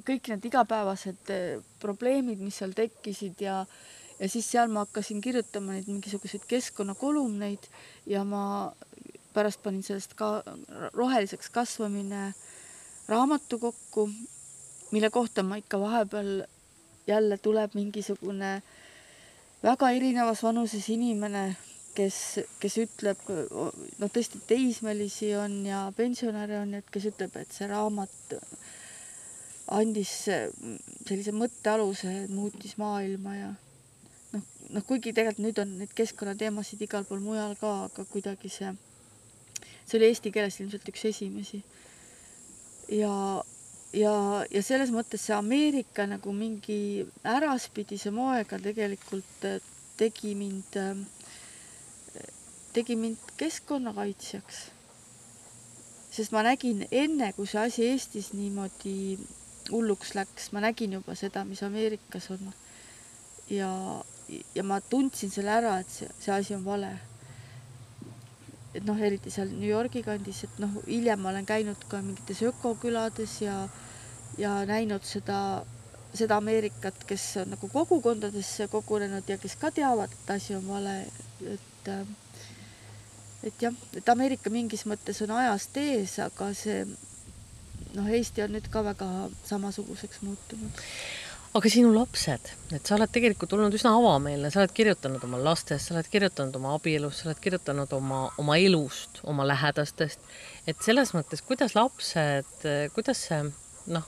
kõik 0.08 0.30
need 0.32 0.46
igapäevased 0.52 1.32
eh, 1.34 1.58
probleemid, 1.82 2.40
mis 2.40 2.62
seal 2.62 2.76
tekkisid 2.78 3.42
ja 3.44 3.66
ja 4.22 4.30
siis 4.30 4.46
seal 4.54 4.70
ma 4.70 4.84
hakkasin 4.86 5.18
kirjutama 5.22 5.74
neid 5.74 5.88
mingisuguseid 5.90 6.44
keskkonnakolumneid 6.48 7.64
ja 8.06 8.22
ma 8.22 8.70
pärast 9.34 9.64
panin 9.64 9.82
sellest 9.84 10.14
ka 10.14 10.44
roheliseks 10.94 11.50
kasvamine 11.50 12.28
raamatu 13.10 13.60
kokku, 13.60 14.10
mille 14.92 15.10
kohta 15.10 15.44
ma 15.44 15.58
ikka 15.58 15.80
vahepeal 15.80 16.44
jälle 17.08 17.38
tuleb 17.38 17.74
mingisugune 17.74 18.62
väga 19.64 19.90
erinevas 19.90 20.44
vanuses 20.44 20.90
inimene, 20.90 21.56
kes, 21.96 22.18
kes 22.62 22.78
ütleb, 22.82 23.24
no 24.00 24.10
tõesti 24.12 24.42
teismelisi 24.48 25.34
on 25.40 25.62
ja 25.68 25.86
pensionäre 25.98 26.62
on, 26.62 26.76
et 26.80 26.88
kes 26.94 27.10
ütleb, 27.12 27.36
et 27.42 27.52
see 27.56 27.68
raamat 27.72 28.36
andis 29.72 30.14
sellise 30.26 31.34
mõttealuse, 31.36 32.14
muutis 32.32 32.76
maailma 32.82 33.36
ja 33.38 33.52
noh, 34.34 34.44
noh, 34.76 34.86
kuigi 34.88 35.14
tegelikult 35.16 35.46
nüüd 35.46 35.62
on 35.64 35.78
neid 35.80 35.94
keskkonnateemasid 35.96 36.84
igal 36.88 37.08
pool 37.08 37.24
mujal 37.24 37.56
ka, 37.60 37.74
aga 37.88 38.06
kuidagi 38.12 38.52
see, 38.52 38.74
see 39.86 40.00
oli 40.00 40.12
eesti 40.12 40.34
keeles 40.36 40.60
ilmselt 40.60 40.92
üks 40.92 41.08
esimesi. 41.12 41.62
ja, 42.92 43.14
ja, 43.96 44.16
ja 44.52 44.64
selles 44.66 44.92
mõttes 44.92 45.28
see 45.28 45.36
Ameerika 45.38 46.08
nagu 46.10 46.36
mingi 46.36 47.06
äraspidise 47.28 48.12
moega 48.16 48.60
tegelikult 48.60 49.48
tegi 50.02 50.36
mind, 50.36 50.78
äh, 50.82 50.96
tegi 52.74 52.96
mind 52.96 53.18
keskkonnakaitsjaks. 53.38 54.62
sest 56.12 56.32
ma 56.32 56.44
nägin 56.44 56.86
enne, 56.92 57.32
kui 57.34 57.48
see 57.48 57.62
asi 57.62 57.86
Eestis 57.88 58.34
niimoodi 58.36 59.20
hulluks 59.72 60.16
läks, 60.16 60.50
ma 60.52 60.64
nägin 60.64 60.98
juba 60.98 61.16
seda, 61.16 61.46
mis 61.46 61.64
Ameerikas 61.64 62.32
on. 62.32 62.52
ja, 63.50 63.70
ja 64.56 64.64
ma 64.64 64.82
tundsin 64.82 65.32
selle 65.32 65.52
ära, 65.52 65.78
et 65.80 65.90
see, 65.90 66.10
see 66.20 66.34
asi 66.36 66.56
on 66.56 66.66
vale. 66.66 66.92
et 68.74 68.86
noh, 68.88 69.00
eriti 69.04 69.32
seal 69.32 69.52
New 69.52 69.68
Yorgi 69.68 70.04
kandis, 70.04 70.46
et 70.48 70.60
noh, 70.64 70.80
hiljem 70.88 71.20
ma 71.20 71.32
olen 71.34 71.46
käinud 71.46 71.88
ka 71.92 72.00
mingites 72.06 72.40
ökokülades 72.48 73.42
ja, 73.42 73.58
ja 74.40 74.54
näinud 74.66 75.04
seda, 75.04 75.40
seda 76.16 76.40
Ameerikat, 76.40 77.04
kes 77.08 77.26
on 77.44 77.52
nagu 77.56 77.68
kogukondadesse 77.72 78.70
kogunenud 78.72 79.28
ja 79.28 79.38
kes 79.42 79.58
ka 79.60 79.74
teavad, 79.76 80.16
et 80.16 80.36
asi 80.38 80.56
on 80.56 80.68
vale, 80.72 80.96
et 81.52 81.92
et 83.44 83.64
jah, 83.64 83.74
et 83.98 84.10
Ameerika 84.10 84.52
mingis 84.54 84.86
mõttes 84.90 85.22
on 85.26 85.34
ajast 85.38 85.78
ees, 85.82 86.18
aga 86.24 86.52
see 86.58 86.84
noh, 87.96 88.08
Eesti 88.08 88.46
on 88.46 88.56
nüüd 88.56 88.70
ka 88.72 88.84
väga 88.86 89.10
samasuguseks 89.48 90.24
muutunud. 90.26 90.86
Aga 91.52 91.68
sinu 91.68 91.90
lapsed, 91.92 92.46
et 92.72 92.88
sa 92.88 92.96
oled 92.96 93.12
tegelikult 93.12 93.52
olnud 93.58 93.74
üsna 93.76 93.92
avameelne, 93.98 94.48
sa 94.54 94.62
oled 94.62 94.72
kirjutanud 94.72 95.24
oma 95.28 95.42
lastest, 95.44 95.90
sa 95.90 95.98
oled 95.98 96.08
kirjutanud 96.08 96.56
oma 96.56 96.78
abielust, 96.78 97.20
sa 97.20 97.28
oled 97.28 97.42
kirjutanud 97.44 97.92
oma, 97.98 98.22
oma 98.40 98.56
elust, 98.56 99.20
oma 99.28 99.44
lähedastest, 99.50 100.24
et 100.64 100.80
selles 100.86 101.12
mõttes, 101.12 101.44
kuidas 101.44 101.76
lapsed, 101.76 102.64
kuidas 102.96 103.26
see 103.28 103.42
noh, 103.92 104.08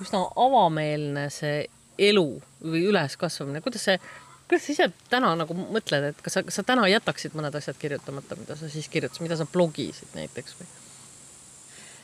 üsna 0.00 0.22
avameelne 0.46 1.26
see 1.34 1.66
elu 2.08 2.26
või 2.62 2.86
üleskasvamine, 2.88 3.60
kuidas 3.60 3.84
see, 3.90 4.00
kuidas 4.48 4.66
sa 4.66 4.72
ise 4.72 4.90
täna 5.12 5.34
nagu 5.36 5.54
mõtled, 5.58 6.10
et 6.10 6.20
kas 6.24 6.38
sa, 6.38 6.42
kas 6.46 6.60
sa 6.60 6.64
täna 6.66 6.88
jätaksid 6.88 7.36
mõned 7.36 7.54
asjad 7.58 7.76
kirjutamata, 7.80 8.38
mida 8.40 8.56
sa 8.56 8.70
siis 8.72 8.88
kirjutasid, 8.88 9.26
mida 9.26 9.36
sa 9.36 9.46
blogisid 9.48 10.14
näiteks 10.16 10.56
või? 10.58 10.68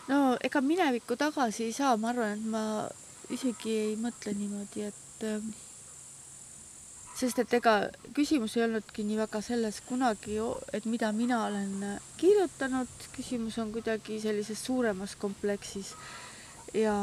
no 0.08 0.18
ega 0.44 0.60
minevikku 0.60 1.16
tagasi 1.16 1.68
ei 1.68 1.76
saa, 1.76 1.96
ma 1.96 2.12
arvan, 2.12 2.36
et 2.36 2.50
ma 2.52 2.64
isegi 3.32 3.78
ei 3.86 3.94
mõtle 4.00 4.34
niimoodi, 4.36 4.84
et 4.90 5.24
ähm, 5.28 5.54
sest 7.16 7.40
et 7.40 7.56
ega 7.56 7.74
küsimus 8.16 8.56
ei 8.58 8.66
olnudki 8.66 9.06
nii 9.06 9.18
väga 9.22 9.40
selles 9.44 9.80
kunagi, 9.88 10.36
et 10.76 10.84
mida 10.90 11.12
mina 11.16 11.44
olen 11.46 11.72
kirjutanud, 12.20 13.08
küsimus 13.16 13.58
on 13.62 13.72
kuidagi 13.72 14.20
sellises 14.20 14.60
suuremas 14.66 15.16
kompleksis. 15.16 15.94
ja 16.74 16.94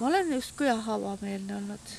ma 0.00 0.06
olen 0.08 0.32
justkui 0.32 0.66
jah, 0.66 0.88
avameelne 0.88 1.56
olnud. 1.56 1.94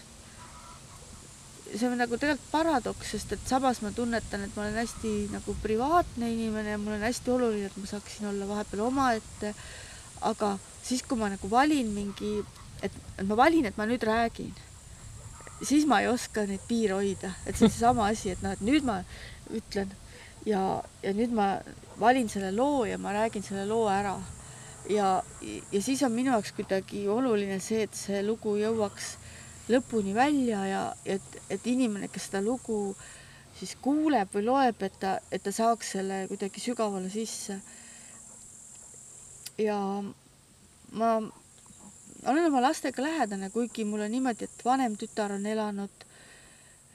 See 1.69 1.87
on 1.87 1.97
nagu 1.97 2.17
tegelikult 2.19 2.51
paradoks, 2.51 3.13
sest 3.15 3.31
et 3.33 3.47
samas 3.49 3.81
ma 3.81 3.91
tunnetan, 3.95 4.43
et 4.43 4.55
ma 4.55 4.65
olen 4.65 4.77
hästi 4.81 5.13
nagu 5.33 5.55
privaatne 5.63 6.29
inimene 6.33 6.75
ja 6.75 6.81
mul 6.81 6.97
on 6.97 7.07
hästi 7.07 7.33
oluline, 7.33 7.71
et 7.71 7.79
ma 7.79 7.89
saaksin 7.89 8.29
olla 8.29 8.47
vahepeal 8.49 8.85
omaette 8.87 9.53
aga 10.23 10.57
siis, 10.83 11.03
kui 11.03 11.19
ma 11.19 11.29
nagu 11.31 11.49
valin 11.51 11.89
mingi, 11.93 12.37
et, 12.83 12.95
ma 13.27 13.37
valin, 13.39 13.67
et 13.67 13.79
ma 13.79 13.87
nüüd 13.89 14.03
räägin, 14.07 14.53
siis 15.63 15.87
ma 15.89 16.01
ei 16.03 16.09
oska 16.11 16.45
neid 16.47 16.63
piire 16.67 16.97
hoida, 16.97 17.33
et 17.45 17.57
see 17.57 17.67
on 17.67 17.73
seesama 17.73 18.07
asi, 18.11 18.33
et 18.33 18.43
noh, 18.45 18.55
et 18.55 18.63
nüüd 18.63 18.87
ma 18.87 19.01
ütlen 19.53 19.91
ja, 20.47 20.61
ja 21.03 21.15
nüüd 21.15 21.35
ma 21.35 21.57
valin 21.99 22.29
selle 22.31 22.51
loo 22.55 22.85
ja 22.89 22.99
ma 22.99 23.13
räägin 23.15 23.45
selle 23.45 23.67
loo 23.69 23.87
ära. 23.91 24.15
ja, 24.89 25.23
ja 25.71 25.81
siis 25.81 26.03
on 26.03 26.11
minu 26.11 26.33
jaoks 26.33 26.51
kuidagi 26.55 27.07
oluline 27.07 27.59
see, 27.63 27.85
et 27.87 27.95
see 27.95 28.23
lugu 28.23 28.57
jõuaks 28.59 29.17
lõpuni 29.71 30.13
välja 30.15 30.65
ja 30.67 30.81
et, 31.05 31.37
et 31.49 31.67
inimene, 31.67 32.09
kes 32.11 32.29
seda 32.29 32.41
lugu 32.43 32.95
siis 33.57 33.75
kuuleb 33.81 34.33
või 34.33 34.47
loeb, 34.47 34.81
et 34.83 34.95
ta, 34.99 35.17
et 35.31 35.43
ta 35.43 35.53
saaks 35.53 35.93
selle 35.95 36.23
kuidagi 36.31 36.61
sügavale 36.63 37.11
sisse 37.13 37.59
ja 39.61 39.77
ma 40.91 41.11
olen 42.25 42.47
oma 42.47 42.61
lastega 42.63 43.03
lähedane, 43.03 43.49
kuigi 43.53 43.85
mul 43.85 44.05
on 44.05 44.11
niimoodi, 44.11 44.47
et 44.47 44.65
vanem 44.65 44.95
tütar 44.99 45.35
on 45.35 45.45
elanud 45.45 46.05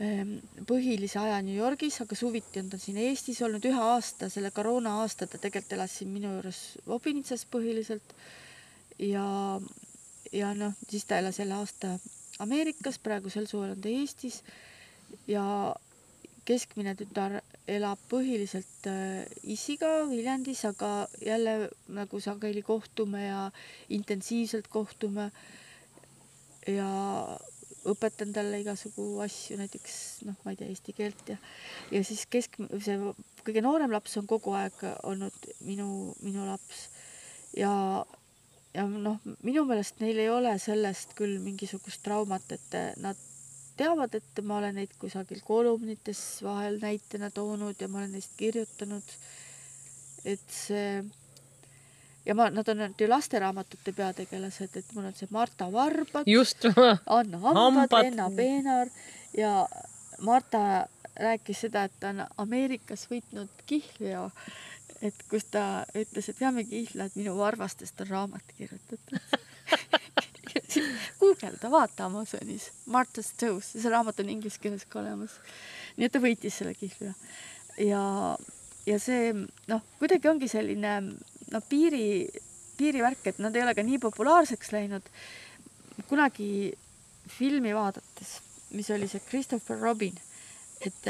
ehm, 0.00 0.34
põhilise 0.66 1.20
aja 1.20 1.40
New 1.44 1.56
Yorgis, 1.56 2.00
aga 2.02 2.16
suviti 2.16 2.62
on 2.62 2.70
ta 2.72 2.80
siin 2.80 2.98
Eestis 3.02 3.40
olnud 3.44 3.64
ühe 3.68 3.82
aasta, 3.92 4.30
selle 4.32 4.50
koroona 4.54 4.98
aasta 5.02 5.26
ta 5.26 5.40
tegelikult 5.40 5.76
elas 5.78 5.98
siin 6.00 6.12
minu 6.14 6.32
juures 6.36 6.62
Obinitsas 6.86 7.44
põhiliselt. 7.50 8.14
ja, 8.98 9.26
ja 10.32 10.54
noh, 10.54 10.72
siis 10.90 11.04
ta 11.04 11.20
elas 11.22 11.38
jälle 11.38 11.54
aasta 11.54 11.98
Ameerikas, 12.39 13.01
praegusel 13.03 13.49
suvel 13.51 13.74
on 13.74 13.82
ta 13.82 13.91
Eestis 13.91 14.43
ja 15.26 15.45
keskmine 16.49 16.95
tütar 16.97 17.41
elab 17.68 18.01
põhiliselt 18.09 18.86
äh, 18.89 19.26
isiga 19.43 19.91
Viljandis, 20.09 20.64
aga 20.64 21.09
jälle 21.24 21.68
nagu 21.93 22.20
sageli 22.24 22.62
kohtume 22.64 23.26
ja 23.26 23.43
intensiivselt 23.89 24.68
kohtume. 24.72 25.30
ja 26.68 26.89
õpetan 27.89 28.32
talle 28.34 28.59
igasugu 28.61 29.05
asju, 29.24 29.57
näiteks 29.57 29.95
noh, 30.28 30.36
ma 30.45 30.53
ei 30.53 30.59
tea 30.61 30.68
eesti 30.68 30.93
keelt 30.97 31.30
ja, 31.32 31.36
ja 31.95 32.03
siis 32.05 32.26
kesk, 32.28 32.59
see 32.84 32.99
kõige 33.47 33.62
noorem 33.64 33.95
laps 33.95 34.18
on 34.20 34.26
kogu 34.28 34.53
aeg 34.59 34.82
olnud 35.09 35.49
minu, 35.64 35.89
minu 36.20 36.45
laps 36.49 36.89
ja, 37.57 37.72
ja 38.78 38.86
noh, 38.86 39.18
minu 39.42 39.64
meelest 39.66 39.98
neil 40.02 40.20
ei 40.22 40.30
ole 40.30 40.54
sellest 40.62 41.16
küll 41.18 41.38
mingisugust 41.42 42.02
traumat, 42.06 42.46
et 42.54 42.76
nad 43.02 43.18
teavad, 43.78 44.14
et 44.14 44.42
ma 44.46 44.58
olen 44.58 44.78
neid 44.78 44.94
kusagil 44.98 45.42
kolumnites 45.46 46.20
vahel 46.46 46.78
näitena 46.82 47.30
toonud 47.34 47.78
ja 47.80 47.88
ma 47.90 48.02
olen 48.02 48.14
neist 48.16 48.34
kirjutanud. 48.38 49.16
et 50.24 50.42
see 50.50 51.02
ja 52.26 52.34
ma, 52.34 52.50
nad 52.50 52.68
on 52.68 52.94
ju 52.98 53.08
lasteraamatute 53.08 53.92
peategelased, 53.96 54.76
et 54.76 54.94
mul 54.94 55.08
on 55.08 55.14
see 55.16 55.30
Marta 55.30 55.70
Varbat, 55.72 56.26
Anna 57.06 57.38
Hambad, 57.38 57.94
Enna 58.04 58.30
Peenar 58.36 58.90
ja 59.36 59.52
Marta 60.20 60.86
rääkis 61.18 61.64
seda, 61.66 61.86
et 61.88 61.94
ta 62.00 62.12
on 62.12 62.24
Ameerikas 62.44 63.06
võitnud 63.10 63.62
kihlveo, 63.66 64.28
et 65.05 65.24
kus 65.30 65.46
ta 65.53 65.84
ütles, 65.94 66.28
et 66.28 66.40
veame 66.40 66.64
kihla, 66.66 67.09
et 67.09 67.18
minu 67.18 67.36
varvastest 67.38 68.01
on 68.05 68.11
raamat 68.11 68.55
kirjutatud 68.57 69.18
guugelda, 71.20 71.70
vaata 71.70 72.09
Amazonis, 72.09 72.70
Martha's 72.86 73.32
Toes, 73.38 73.72
see 73.74 73.92
raamat 73.92 74.22
on 74.22 74.32
inglise 74.32 74.61
keeles 74.62 74.86
ka 74.88 75.03
olemas. 75.03 75.38
nii 75.96 76.09
et 76.09 76.14
ta 76.14 76.22
võitis 76.22 76.61
selle 76.61 76.74
kihlveo. 76.78 77.14
ja, 77.84 78.03
ja 78.86 78.99
see 79.03 79.32
noh, 79.70 79.86
kuidagi 80.01 80.30
ongi 80.30 80.51
selline 80.51 80.99
noh, 81.05 81.64
piiri, 81.70 82.26
piirivärk, 82.80 83.30
et 83.30 83.40
nad 83.42 83.57
ei 83.57 83.64
ole 83.66 83.76
ka 83.78 83.86
nii 83.86 84.03
populaarseks 84.03 84.74
läinud. 84.74 85.14
kunagi 86.11 86.51
filmi 87.28 87.74
vaadates 87.76 88.38
mis 88.70 88.90
oli 88.90 89.09
see 89.09 89.20
Christopher 89.28 89.80
Robin, 89.80 90.14
et, 90.80 91.07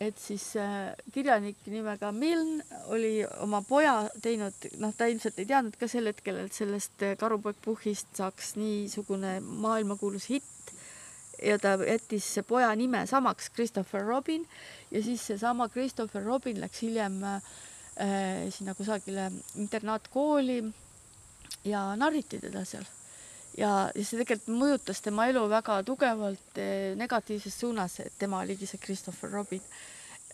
et 0.00 0.18
siis 0.20 0.44
äh, 0.60 0.92
kirjanik 1.12 1.62
nimega 1.70 2.10
Milne 2.12 2.64
oli 2.92 3.24
oma 3.40 3.62
poja 3.64 4.08
teinud, 4.22 4.68
noh, 4.80 4.92
ta 4.96 5.08
ilmselt 5.08 5.38
ei 5.40 5.48
teadnud 5.48 5.78
ka 5.80 5.88
sel 5.88 6.10
hetkel, 6.10 6.42
et 6.42 6.56
sellest 6.56 7.04
Karupoeg 7.20 7.58
Puhhist 7.64 8.12
saaks 8.18 8.54
niisugune 8.60 9.38
maailmakuulus 9.40 10.28
hitt. 10.34 10.52
Ja 11.44 11.58
ta 11.60 11.74
jättis 11.84 12.30
poja 12.48 12.70
nime 12.76 13.02
samaks, 13.06 13.50
Christopher 13.52 14.04
Robin, 14.08 14.46
ja 14.90 15.02
siis 15.04 15.26
seesama 15.26 15.68
Christopher 15.68 16.24
Robin 16.24 16.60
läks 16.62 16.80
hiljem 16.84 17.18
äh, 17.28 17.40
sinna 18.52 18.74
kusagile 18.74 19.30
internaatkooli 19.56 20.62
ja 21.64 21.90
narriti 21.96 22.40
teda 22.40 22.64
seal 22.64 22.84
ja, 23.56 23.72
ja 23.94 24.04
see 24.04 24.20
tegelikult 24.20 24.60
mõjutas 24.60 25.02
tema 25.04 25.28
elu 25.30 25.42
väga 25.50 25.80
tugevalt 25.86 26.60
eh, 26.60 26.94
negatiivses 26.98 27.56
suunas, 27.60 28.00
et 28.04 28.16
tema 28.18 28.42
oligi 28.44 28.68
see 28.68 28.80
Christopher 28.82 29.32
Robin 29.32 29.62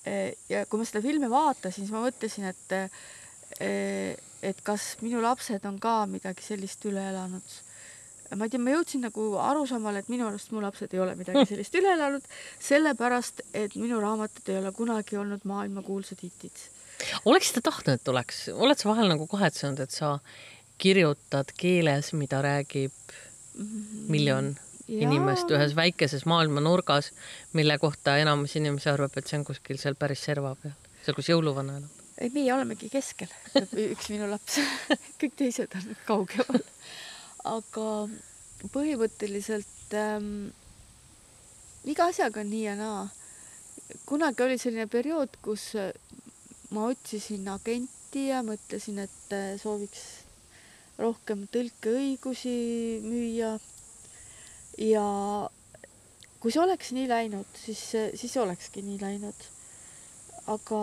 eh,. 0.04 0.34
ja 0.50 0.64
kui 0.66 0.82
ma 0.82 0.88
seda 0.88 1.02
filmi 1.04 1.30
vaatasin, 1.30 1.84
siis 1.84 1.94
ma 1.94 2.02
mõtlesin, 2.04 2.50
et 2.50 2.78
eh, 2.78 4.16
et 4.42 4.62
kas 4.66 4.96
minu 5.02 5.20
lapsed 5.22 5.62
on 5.68 5.78
ka 5.82 6.02
midagi 6.10 6.44
sellist 6.44 6.82
üle 6.88 7.02
elanud. 7.12 7.58
ma 8.32 8.46
ei 8.48 8.52
tea, 8.52 8.62
ma 8.64 8.72
jõudsin 8.72 9.02
nagu 9.04 9.26
arusaamale, 9.44 10.00
et 10.00 10.08
minu 10.08 10.24
arust 10.24 10.54
mu 10.56 10.62
lapsed 10.64 10.94
ei 10.94 11.02
ole 11.04 11.14
midagi 11.18 11.44
sellist 11.52 11.74
üle 11.78 11.92
elanud, 11.94 12.24
sellepärast 12.64 13.44
et 13.52 13.76
minu 13.76 14.00
raamatud 14.00 14.48
ei 14.48 14.62
ole 14.62 14.72
kunagi 14.72 15.20
olnud 15.20 15.44
maailmakuulsad 15.48 16.24
hitid. 16.24 16.64
oleksid 17.28 17.60
sa 17.60 17.66
tahtnud, 17.70 18.00
et 18.00 18.08
oleks, 18.08 18.46
oled 18.54 18.80
sa 18.80 18.88
vahel 18.88 19.12
nagu 19.12 19.28
kahetsenud, 19.30 19.84
et 19.84 19.94
sa 19.94 20.16
kirjutad 20.82 21.52
keeles, 21.58 22.12
mida 22.18 22.42
räägib 22.42 23.14
miljon 24.08 24.52
ja. 24.88 25.02
inimest 25.06 25.50
ühes 25.54 25.74
väikeses 25.76 26.24
maailma 26.28 26.62
nurgas, 26.64 27.12
mille 27.52 27.78
kohta 27.78 28.16
enamus 28.20 28.56
inimesi 28.58 28.90
arvab, 28.92 29.16
et 29.16 29.28
see 29.28 29.38
on 29.40 29.46
kuskil 29.46 29.80
seal 29.80 29.98
päris 29.98 30.24
serva 30.26 30.54
peal, 30.62 30.74
seal, 31.04 31.16
kus 31.18 31.30
jõuluvana 31.32 31.78
elab. 31.80 32.02
ei, 32.18 32.32
meie 32.34 32.52
olemegi 32.54 32.90
keskel, 32.92 33.30
üks 33.86 34.10
minu 34.12 34.28
laps 34.30 34.58
kõik 35.20 35.38
teised 35.38 35.78
on 35.78 35.94
kaugemal. 36.08 36.66
aga 37.52 37.88
põhimõtteliselt 38.72 39.96
ähm, 39.98 40.50
iga 41.84 42.10
asjaga 42.10 42.42
on 42.42 42.50
nii 42.52 42.64
ja 42.64 42.76
naa. 42.78 43.06
kunagi 44.06 44.46
oli 44.46 44.58
selline 44.58 44.88
periood, 44.90 45.38
kus 45.44 45.72
ma 46.72 46.88
otsisin 46.88 47.48
agenti 47.52 48.28
ja 48.30 48.42
mõtlesin, 48.46 49.02
et 49.04 49.34
äh, 49.36 49.54
sooviks 49.60 50.21
rohkem 50.98 51.46
tõlkeõigusi 51.52 52.56
müüa. 53.04 53.58
ja 54.78 55.06
kui 56.40 56.52
see 56.52 56.62
oleks 56.62 56.92
nii 56.96 57.08
läinud, 57.08 57.48
siis, 57.54 57.82
siis 58.18 58.36
olekski 58.36 58.82
nii 58.82 59.00
läinud. 59.00 59.48
aga 60.52 60.82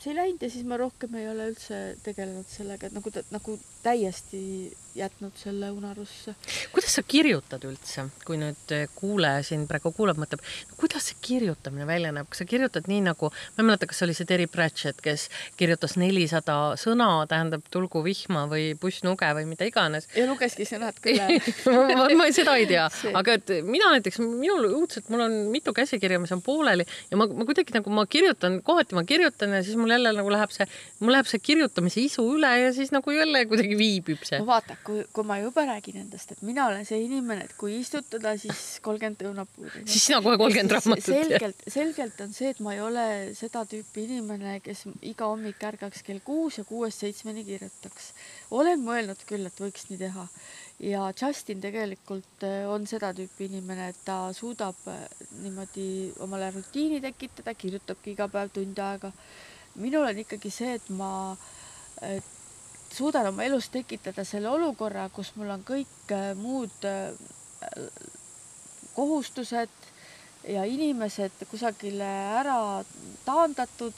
see 0.00 0.12
ei 0.12 0.18
läinud 0.18 0.42
ja 0.42 0.50
siis 0.50 0.66
ma 0.66 0.78
rohkem 0.80 1.14
ei 1.20 1.28
ole 1.28 1.50
üldse 1.52 1.80
tegelenud 2.06 2.48
sellega, 2.48 2.88
et 2.88 2.96
nagu, 2.96 3.12
nagu 3.34 3.58
täiesti 3.84 4.72
jätnud 4.94 5.32
selle 5.34 5.70
unarusse. 5.70 6.34
kuidas 6.72 6.94
sa 6.94 7.02
kirjutad 7.02 7.64
üldse, 7.66 8.04
kui 8.26 8.36
nüüd 8.38 8.72
eh, 8.74 8.86
kuulaja 8.94 9.42
siin 9.42 9.64
praegu 9.66 9.90
kuulab, 9.94 10.20
mõtleb, 10.22 10.42
kuidas 10.78 11.08
see 11.10 11.16
kirjutamine 11.24 11.86
välja 11.86 12.12
näeb, 12.14 12.28
kas 12.30 12.44
sa 12.44 12.46
kirjutad 12.46 12.86
nii 12.90 13.00
nagu, 13.08 13.30
ma 13.56 13.62
ei 13.62 13.66
mäleta, 13.66 13.88
kas 13.90 14.04
oli 14.06 14.14
see 14.14 14.28
Terry 14.28 14.46
Pratchett, 14.50 15.02
kes 15.02 15.26
kirjutas 15.58 15.96
nelisada 15.98 16.58
sõna, 16.80 17.08
tähendab 17.30 17.66
tulgu 17.74 18.04
vihma 18.06 18.44
või 18.50 18.68
pussnuge 18.78 19.32
või 19.34 19.48
mida 19.50 19.66
iganes. 19.66 20.06
ja 20.14 20.28
lugeski 20.30 20.66
sõnad 20.68 21.00
üle 21.02 21.40
ma, 21.98 22.06
ma 22.14 22.30
seda 22.34 22.54
ei 22.60 22.68
tea, 22.70 22.86
aga 23.20 23.36
et 23.40 23.54
mina 23.66 23.90
näiteks, 23.96 24.20
minul 24.22 24.70
õudselt, 24.70 25.10
mul 25.10 25.26
on 25.26 25.36
mitu 25.50 25.74
käsikirja, 25.74 26.22
mis 26.22 26.34
on 26.36 26.44
pooleli 26.44 26.86
ja 27.10 27.18
ma, 27.18 27.26
ma 27.26 27.48
kuidagi 27.48 27.74
nagu 27.74 27.90
ma 27.90 28.06
kirjutan, 28.06 28.60
kohati 28.62 28.94
ma 28.94 29.02
kirjutan 29.08 29.58
ja 29.58 29.64
siis 29.66 29.74
mul 29.80 29.90
jälle 29.90 30.14
nagu 30.14 30.30
läheb 30.30 30.54
see, 30.54 30.70
mul 31.02 31.16
läheb 31.18 31.26
see 31.26 31.42
kirjutamise 31.42 32.06
isu 32.06 32.28
üle 32.38 32.54
ja 32.62 32.70
siis 32.76 32.94
nagu 32.94 33.10
jälle 33.10 33.42
kuidagi 33.50 33.73
viibib 33.78 34.22
see. 34.26 34.40
vaata, 34.46 34.76
kui, 34.86 35.04
kui 35.14 35.26
ma 35.26 35.38
juba 35.42 35.64
räägin 35.68 36.00
endast, 36.02 36.34
et 36.34 36.42
mina 36.46 36.66
olen 36.70 36.86
see 36.88 37.00
inimene, 37.04 37.46
et 37.48 37.54
kui 37.60 37.78
istutada, 37.80 38.34
siis 38.40 38.80
kolmkümmend 38.84 39.24
õunapuud. 39.28 39.78
siis 39.84 40.08
sina 40.08 40.20
kohe 40.24 40.38
kolmkümmend 40.40 40.76
raamatut. 40.76 41.08
selgelt, 41.08 41.64
selgelt 41.76 42.20
on 42.24 42.34
see, 42.36 42.52
et 42.54 42.60
ma 42.64 42.74
ei 42.76 42.82
ole 42.84 43.06
seda 43.38 43.64
tüüpi 43.70 44.06
inimene, 44.08 44.58
kes 44.64 44.84
iga 45.02 45.30
hommik 45.30 45.62
ärgaks 45.70 46.04
kell 46.06 46.22
kuus 46.24 46.60
ja 46.60 46.66
kuuest 46.68 47.04
seitsmeni 47.04 47.46
kirjutaks. 47.46 48.12
olen 48.50 48.84
mõelnud 48.84 49.26
küll, 49.28 49.46
et 49.48 49.64
võiks 49.66 49.88
nii 49.90 50.02
teha 50.04 50.28
ja 50.82 51.12
Justin 51.22 51.60
tegelikult 51.62 52.44
äh, 52.44 52.64
on 52.70 52.86
seda 52.86 53.12
tüüpi 53.14 53.48
inimene, 53.48 53.90
et 53.92 54.04
ta 54.04 54.18
suudab 54.34 54.78
äh, 54.90 55.02
niimoodi 55.42 55.88
omale 56.24 56.50
rutiini 56.54 57.00
tekitada, 57.04 57.54
kirjutabki 57.54 58.14
iga 58.14 58.28
päev 58.28 58.52
tund 58.54 58.78
aega. 58.78 59.12
minul 59.74 60.06
on 60.06 60.18
ikkagi 60.18 60.50
see, 60.54 60.74
et 60.78 60.88
ma 60.94 61.36
suudan 62.94 63.26
oma 63.26 63.44
elus 63.44 63.68
tekitada 63.74 64.24
selle 64.24 64.48
olukorra, 64.48 65.08
kus 65.12 65.34
mul 65.36 65.50
on 65.54 65.64
kõik 65.66 66.12
äh, 66.14 66.30
muud 66.38 66.86
äh, 66.88 67.12
kohustused 68.94 69.70
ja 70.48 70.64
inimesed 70.68 71.44
kusagile 71.50 72.08
ära 72.40 72.84
taandatud 73.24 73.94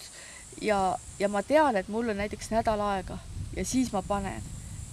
ja, 0.63 0.97
ja 1.19 1.29
ma 1.29 1.43
tean, 1.43 1.77
et 1.77 1.89
mul 1.93 2.09
on 2.13 2.21
näiteks 2.23 2.53
nädal 2.55 2.81
aega 2.81 3.19
ja 3.57 3.65
siis 3.65 3.93
ma 3.93 4.03
panen 4.03 4.43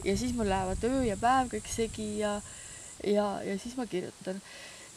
ja 0.04 0.18
siis 0.18 0.34
mul 0.36 0.50
lähevad 0.50 0.84
öö 0.84 1.04
ja 1.08 1.18
päev 1.18 1.52
kõik 1.54 1.70
segi 1.70 2.08
ja, 2.20 2.40
ja, 3.04 3.28
ja 3.46 3.58
siis 3.60 3.78
ma 3.78 3.86
kirjutan. 3.86 4.42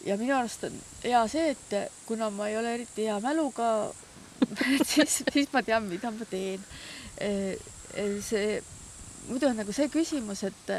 ja 0.05 0.17
minu 0.17 0.35
arust 0.37 0.65
on 0.65 0.81
hea 1.05 1.23
see, 1.29 1.51
et 1.53 1.93
kuna 2.07 2.31
ma 2.31 2.49
ei 2.49 2.57
ole 2.59 2.75
eriti 2.75 3.07
hea 3.07 3.21
mäluga 3.21 3.93
siis, 4.95 5.23
siis 5.33 5.53
ma 5.53 5.63
tean, 5.63 5.87
mida 5.91 6.11
ma 6.11 6.25
teen. 6.31 6.65
see 8.23 8.63
muidu 9.29 9.51
on 9.51 9.59
nagu 9.61 9.75
see 9.75 9.89
küsimus, 9.93 10.43
et, 10.47 10.73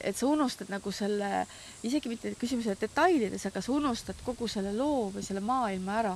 et 0.00 0.16
sa 0.16 0.28
unustad 0.28 0.70
nagu 0.72 0.92
selle, 0.94 1.44
isegi 1.86 2.12
mitte 2.12 2.34
küsimuse 2.40 2.76
detailides, 2.80 3.46
aga 3.48 3.62
sa 3.64 3.72
unustad 3.74 4.20
kogu 4.26 4.48
selle 4.50 4.74
loo 4.76 5.10
või 5.14 5.24
selle 5.26 5.44
maailma 5.44 5.98
ära. 6.02 6.14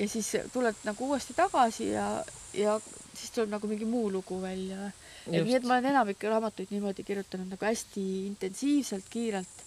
ja 0.00 0.08
siis 0.08 0.28
tuled 0.52 0.84
nagu 0.86 1.06
uuesti 1.08 1.34
tagasi 1.34 1.88
ja, 1.90 2.24
ja 2.54 2.76
siis 3.14 3.32
tuleb 3.34 3.50
nagu 3.50 3.68
mingi 3.70 3.84
muu 3.84 4.10
lugu 4.12 4.40
välja. 4.42 4.90
nii 5.30 5.56
et 5.56 5.66
ma 5.66 5.76
olen 5.76 5.90
enamik 5.92 6.22
raamatuid 6.22 6.70
niimoodi 6.70 7.04
kirjutanud 7.04 7.50
nagu 7.50 7.64
hästi 7.66 8.04
intensiivselt, 8.26 9.08
kiirelt. 9.10 9.64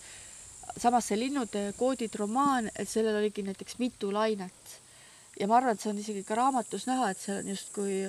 samas 0.77 1.07
see 1.07 1.19
Linnude 1.19 1.73
koodid 1.77 2.15
romaan, 2.15 2.71
et 2.75 2.89
sellel 2.89 3.19
oligi 3.19 3.43
näiteks 3.43 3.77
mitu 3.79 4.13
lainet. 4.13 4.79
ja 5.39 5.47
ma 5.47 5.57
arvan, 5.57 5.73
et 5.75 5.81
see 5.81 5.91
on 5.91 5.99
isegi 5.99 6.23
ka 6.23 6.35
raamatus 6.35 6.87
näha, 6.87 7.11
et 7.11 7.19
see 7.19 7.37
on 7.37 7.53
justkui, 7.53 7.99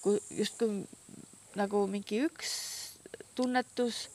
kui 0.00 0.20
justkui 0.38 0.86
nagu 1.58 1.86
mingi 1.90 2.22
üks 2.26 2.50
tunnetus. 3.34 4.08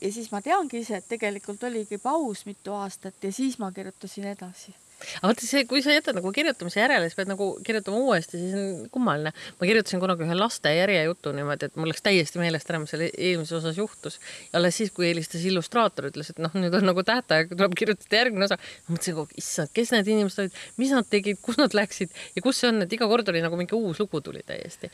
ja 0.00 0.12
siis 0.12 0.30
ma 0.32 0.42
teangi 0.42 0.80
ise, 0.84 0.96
et 0.96 1.08
tegelikult 1.08 1.62
oligi 1.64 1.98
paus 1.98 2.46
mitu 2.46 2.74
aastat 2.76 3.24
ja 3.24 3.32
siis 3.32 3.58
ma 3.58 3.72
kirjutasin 3.72 4.32
edasi 4.32 4.74
aga 4.96 5.30
vaata 5.30 5.44
see, 5.44 5.64
kui 5.68 5.82
sa 5.84 5.94
jätad 5.94 6.16
nagu 6.16 6.30
kirjutamise 6.34 6.80
järele, 6.80 7.08
siis 7.08 7.16
pead 7.18 7.28
nagu 7.30 7.48
kirjutama 7.66 7.98
uuesti, 8.00 8.40
siis 8.40 8.54
on 8.56 8.88
kummaline. 8.92 9.32
ma 9.60 9.68
kirjutasin 9.68 10.00
kunagi 10.00 10.24
ühe 10.24 10.36
laste 10.38 10.72
järjejutu 10.72 11.32
niimoodi, 11.36 11.68
et 11.68 11.76
mul 11.76 11.90
läks 11.92 12.04
täiesti 12.06 12.40
meelest 12.40 12.70
ära, 12.72 12.80
mis 12.82 12.92
seal 12.94 13.04
eelmises 13.06 13.58
osas 13.60 13.78
juhtus. 13.80 14.18
ja 14.50 14.60
alles 14.60 14.78
siis, 14.80 14.92
kui 14.96 15.08
helistas 15.10 15.44
illustraator, 15.48 16.08
ütles, 16.10 16.30
et 16.32 16.40
noh, 16.42 16.54
nüüd 16.56 16.74
on 16.78 16.88
nagu 16.88 17.04
tähtaeg, 17.06 17.52
tuleb 17.52 17.76
kirjutada 17.78 18.22
järgmine 18.22 18.48
osa. 18.48 18.58
mõtlesin 18.88 19.18
kogu 19.18 19.28
aeg, 19.28 19.36
issand, 19.42 19.72
kes 19.76 19.92
need 19.94 20.12
inimesed 20.14 20.44
olid, 20.46 20.60
mis 20.80 20.94
nad 20.96 21.10
tegid, 21.12 21.40
kus 21.44 21.60
nad 21.60 21.76
läksid 21.76 22.14
ja 22.36 22.44
kus 22.44 22.62
see 22.62 22.72
on, 22.72 22.84
et 22.86 22.96
iga 22.96 23.08
kord 23.10 23.28
oli 23.32 23.44
nagu 23.44 23.60
mingi 23.60 23.76
uus 23.76 24.00
lugu 24.02 24.22
tuli 24.24 24.44
täiesti. 24.46 24.90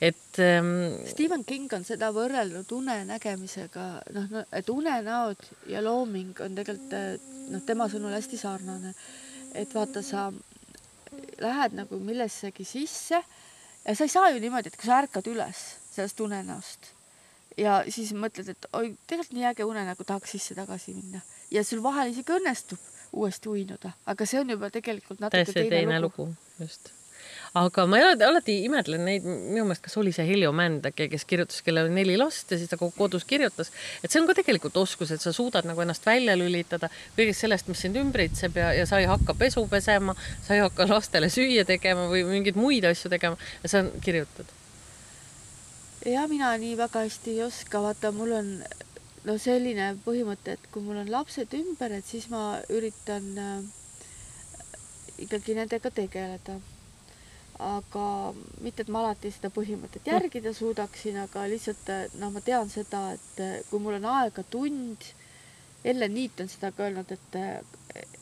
et 0.00 0.42
ähm.... 0.42 1.00
Stephen 1.08 1.46
King 1.48 1.72
on 1.76 1.86
seda 1.88 2.12
võrrelnud 2.14 2.72
unenägemisega, 2.76 3.88
noh 4.16 4.28
no,, 4.32 4.44
et 4.52 4.68
unenäod 4.72 5.48
ja 5.72 5.80
looming 5.84 6.36
on 6.44 6.58
tegelikult 6.58 7.32
noh, 7.52 7.62
tema 7.66 7.88
sõnul 7.90 8.14
hästi 8.16 8.38
sarnane 8.40 8.92
et 9.56 9.74
vaata, 9.74 10.02
sa 10.02 10.28
lähed 11.40 11.76
nagu 11.76 11.98
millessegi 12.02 12.64
sisse 12.64 13.20
ja 13.86 13.94
sa 13.94 14.04
ei 14.04 14.12
saa 14.12 14.30
ju 14.30 14.42
niimoodi, 14.42 14.72
et 14.72 14.76
kui 14.76 14.88
sa 14.88 15.00
ärkad 15.02 15.30
üles 15.32 15.62
sellest 15.92 16.20
unenäost 16.20 16.90
ja 17.60 17.78
siis 17.88 18.12
mõtled, 18.16 18.50
et 18.52 18.68
oi, 18.76 18.92
tegelikult 19.06 19.38
nii 19.38 19.48
äge 19.52 19.68
unenägu, 19.68 20.04
tahaks 20.04 20.36
sisse 20.36 20.56
tagasi 20.58 20.96
minna 20.96 21.22
ja 21.50 21.64
sul 21.64 21.82
vahel 21.84 22.12
isegi 22.12 22.36
õnnestub 22.36 22.92
uuesti 23.16 23.48
uinuda, 23.48 23.94
aga 24.06 24.28
see 24.28 24.42
on 24.42 24.52
juba 24.56 24.70
tegelikult 24.74 25.22
natuke 25.24 25.52
teine, 25.52 25.70
teine 25.72 26.00
lugu. 26.04 26.28
lugu. 26.28 26.36
just 26.60 26.92
aga 27.56 27.86
ma 27.88 28.00
alati 28.12 28.58
imetlen 28.66 29.04
neid, 29.08 29.24
minu 29.26 29.64
meelest, 29.64 29.84
kas 29.86 29.96
oli 30.00 30.12
see 30.14 30.26
Heljo 30.28 30.52
Mänd 30.56 30.86
äkki, 30.90 31.08
kes 31.12 31.24
kirjutas, 31.28 31.62
kellel 31.66 31.90
on 31.90 31.96
neli 31.96 32.16
last 32.20 32.50
ja 32.52 32.58
siis 32.60 32.70
ta 32.70 32.78
kodus 32.78 33.24
kirjutas, 33.28 33.72
et 34.02 34.12
see 34.12 34.20
on 34.20 34.28
ka 34.28 34.36
tegelikult 34.38 34.76
oskus, 34.82 35.12
et 35.14 35.24
sa 35.24 35.32
suudad 35.36 35.68
nagu 35.68 35.82
ennast 35.84 36.06
välja 36.06 36.36
lülitada 36.38 36.90
kõigest 37.16 37.44
sellest, 37.44 37.70
mis 37.72 37.84
sind 37.84 37.98
ümbritseb 38.00 38.56
ja, 38.60 38.72
ja 38.76 38.86
sa 38.88 39.00
ei 39.02 39.08
hakka 39.10 39.36
pesu 39.38 39.66
pesema, 39.70 40.16
sa 40.46 40.56
ei 40.56 40.64
hakka 40.64 40.88
lastele 40.90 41.30
süüa 41.32 41.66
tegema 41.68 42.08
või 42.12 42.24
mingeid 42.28 42.58
muid 42.60 42.86
asju 42.88 43.12
tegema 43.12 43.40
ja 43.62 43.72
sa 43.72 43.84
kirjutad. 44.04 44.52
ja 46.06 46.26
mina 46.30 46.52
nii 46.60 46.76
väga 46.78 47.06
hästi 47.06 47.38
ei 47.38 47.46
oska, 47.46 47.82
vaata, 47.82 48.12
mul 48.14 48.36
on 48.36 48.52
no 49.26 49.34
selline 49.42 49.94
põhimõte, 50.04 50.54
et 50.54 50.70
kui 50.70 50.84
mul 50.84 51.00
on 51.02 51.10
lapsed 51.10 51.54
ümber, 51.58 51.92
et 51.96 52.06
siis 52.06 52.28
ma 52.30 52.60
üritan 52.72 53.26
äh, 53.42 53.58
ikkagi 55.26 55.56
nendega 55.58 55.90
tegeleda. 55.90 56.60
Aga 57.58 58.06
mitte, 58.60 58.82
et 58.82 58.90
ma 58.92 59.02
alati 59.04 59.30
seda 59.32 59.50
põhimõtet 59.54 60.08
järgida 60.10 60.52
suudaksin, 60.56 61.16
aga 61.24 61.46
lihtsalt 61.50 61.92
noh, 62.20 62.32
ma 62.34 62.42
tean 62.44 62.68
seda, 62.72 63.12
et 63.16 63.70
kui 63.70 63.80
mul 63.80 63.98
on 64.00 64.10
aega 64.16 64.44
tund, 64.50 65.12
Ellen 65.86 66.14
Niit 66.14 66.40
on 66.42 66.48
seda 66.50 66.72
ka 66.74 66.88
öelnud, 66.88 67.12
et, 67.14 67.36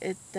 et 0.05 0.39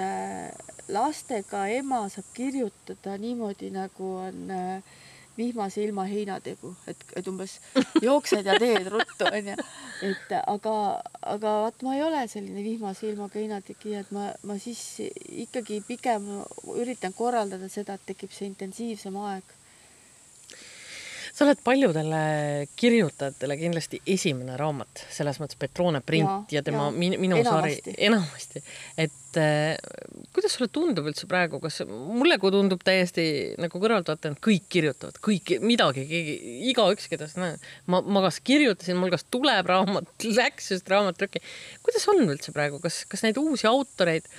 lastega 0.93 1.65
ema 1.73 2.03
saab 2.13 2.27
kirjutada 2.35 3.15
niimoodi, 3.17 3.71
nagu 3.73 4.11
on 4.27 4.51
äh, 4.53 4.93
vihmase 5.37 5.83
ilma 5.83 6.05
heinategu, 6.09 6.73
et, 6.87 7.03
et 7.15 7.27
umbes 7.27 7.57
jooksed 8.03 8.47
ja 8.47 8.55
teed 8.61 8.87
ruttu, 8.93 9.27
onju. 9.27 9.57
et 10.09 10.35
aga, 10.41 10.75
aga 11.35 11.57
vaat 11.65 11.85
ma 11.87 11.97
ei 11.97 12.05
ole 12.05 12.23
selline 12.31 12.63
vihmase 12.65 13.09
ilmaga 13.11 13.39
heinategija, 13.39 14.05
et 14.05 14.15
ma, 14.15 14.29
ma 14.47 14.57
siis 14.61 14.81
ikkagi 15.45 15.81
pigem 15.87 16.27
üritan 16.75 17.13
korraldada 17.17 17.69
seda, 17.71 17.99
et 17.99 18.09
tekib 18.13 18.33
see 18.35 18.49
intensiivsem 18.51 19.19
aeg 19.25 19.55
sa 21.35 21.43
oled 21.43 21.59
paljudele 21.63 22.19
kirjutajatele 22.79 23.57
kindlasti 23.59 23.99
esimene 24.07 24.55
raamat, 24.59 25.03
selles 25.11 25.39
mõttes 25.41 25.59
Petrone 25.59 25.99
print 26.05 26.53
ja, 26.53 26.61
ja 26.61 26.63
tema 26.63 26.87
ja, 26.87 26.95
min, 26.95 27.17
minu 27.19 27.39
enamasti. 27.41 27.91
sari, 27.91 27.95
enamasti, 28.07 28.61
et 29.03 29.39
äh, 29.41 29.75
kuidas 30.35 30.55
sulle 30.55 30.69
tundub 30.71 31.09
üldse 31.11 31.27
praegu, 31.27 31.59
kas 31.63 31.81
mulle 31.89 32.39
kui 32.39 32.53
tundub 32.55 32.85
täiesti 32.87 33.27
nagu 33.59 33.83
kõrvaltvaatajana, 33.83 34.39
kõik 34.47 34.69
kirjutavad, 34.77 35.19
kõik, 35.27 35.57
midagi, 35.65 36.07
keegi, 36.07 36.37
igaüks, 36.71 37.09
keda 37.11 37.27
sa 37.31 37.43
näed, 37.43 37.69
ma, 37.91 37.99
ma 37.99 38.23
kas 38.29 38.39
kirjutasin, 38.45 38.95
mul 39.01 39.11
kas 39.11 39.27
tuleb 39.27 39.67
raamat, 39.71 40.11
läks 40.39 40.71
just 40.71 40.91
raamattrükki. 40.91 41.43
kuidas 41.83 42.07
on 42.15 42.23
üldse 42.29 42.55
praegu, 42.55 42.79
kas, 42.83 43.03
kas 43.11 43.27
neid 43.27 43.41
uusi 43.43 43.67
autoreid 43.67 44.31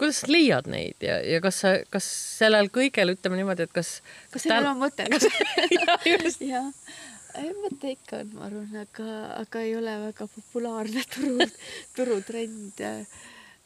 kuidas 0.00 0.22
leiad 0.30 0.68
neid 0.70 1.04
ja, 1.04 1.18
ja 1.20 1.40
kas 1.44 1.62
sa, 1.64 1.74
kas 1.92 2.06
sellel 2.40 2.70
kõigel, 2.72 3.14
ütleme 3.16 3.40
niimoodi, 3.40 3.68
et 3.68 3.74
kas 3.74 3.98
kas 4.32 4.46
sellel 4.46 4.64
täna... 4.64 4.72
on 4.72 4.80
mõtet? 4.80 5.08
jah, 6.52 6.70
mõte 7.60 7.94
ikka 7.96 8.22
on, 8.22 8.30
ma 8.36 8.46
arvan, 8.48 8.70
aga, 8.84 9.10
aga 9.42 9.66
ei 9.66 9.74
ole 9.78 9.98
väga 10.06 10.28
populaarne 10.36 11.04
turu, 11.14 11.50
turutrend. 11.98 12.80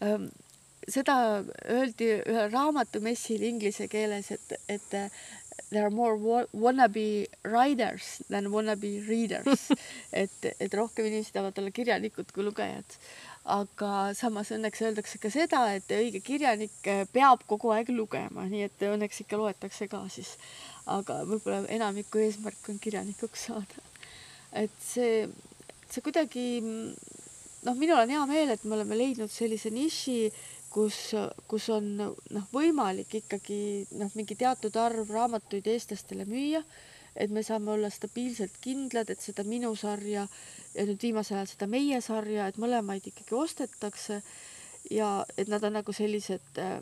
Ähm, 0.04 0.28
seda 0.90 1.16
öeldi 1.72 2.10
ühel 2.18 2.50
raamatumessil 2.52 3.46
inglise 3.46 3.86
keeles, 3.88 4.28
et, 4.34 4.58
et 4.68 4.98
there 5.70 5.84
are 5.86 5.90
more 5.90 6.46
wannabe 6.52 7.26
writers 7.44 8.22
than 8.28 8.50
wannabe 8.52 8.90
readers 9.08 9.70
et, 10.22 10.54
et 10.60 10.74
rohkem 10.74 11.08
inimesed 11.08 11.34
tahavad 11.34 11.58
olla 11.62 11.72
kirjanikud 11.74 12.34
kui 12.34 12.44
lugejad 12.46 12.98
aga 13.44 14.14
samas 14.16 14.48
õnneks 14.56 14.80
öeldakse 14.86 15.18
ka 15.20 15.28
seda, 15.32 15.66
et 15.76 15.90
õige 15.92 16.22
kirjanik 16.24 16.86
eh, 16.88 17.04
peab 17.12 17.44
kogu 17.48 17.74
aeg 17.74 17.90
lugema, 17.92 18.46
nii 18.48 18.64
et 18.68 18.84
õnneks 18.88 19.20
ikka 19.24 19.40
loetakse 19.40 19.88
ka 19.90 20.04
siis. 20.12 20.36
aga 20.86 21.22
võib-olla 21.24 21.64
enamiku 21.72 22.20
eesmärk 22.20 22.68
on 22.68 22.78
kirjanikuks 22.78 23.46
saada. 23.50 23.84
et 24.52 24.72
see, 24.80 25.28
see 25.90 26.02
kuidagi, 26.04 26.62
noh, 26.62 27.76
minul 27.76 28.00
on 28.00 28.10
hea 28.10 28.24
meel, 28.26 28.50
et 28.54 28.64
me 28.64 28.76
oleme 28.78 28.96
leidnud 28.96 29.30
sellise 29.30 29.70
niši, 29.70 30.32
kus, 30.72 31.12
kus 31.48 31.68
on 31.68 31.94
noh, 31.98 32.48
võimalik 32.52 33.20
ikkagi 33.20 33.86
noh, 34.00 34.10
mingi 34.16 34.36
teatud 34.40 34.76
arv 34.80 35.12
raamatuid 35.12 35.68
eestlastele 35.68 36.24
müüa 36.28 36.64
et 37.16 37.30
me 37.30 37.42
saame 37.46 37.70
olla 37.74 37.90
stabiilselt 37.90 38.58
kindlad, 38.62 39.10
et 39.10 39.22
seda 39.22 39.44
minu 39.46 39.74
sarja 39.78 40.26
ja 40.74 40.86
nüüd 40.86 41.02
viimasel 41.02 41.38
ajal 41.38 41.50
seda 41.52 41.68
meie 41.70 42.00
sarja, 42.04 42.48
et 42.48 42.60
mõlemaid 42.60 43.06
ikkagi 43.10 43.36
ostetakse 43.38 44.20
ja 44.90 45.10
et 45.38 45.50
nad 45.50 45.64
on 45.64 45.76
nagu 45.78 45.94
sellised 45.94 46.60
eh, 46.60 46.78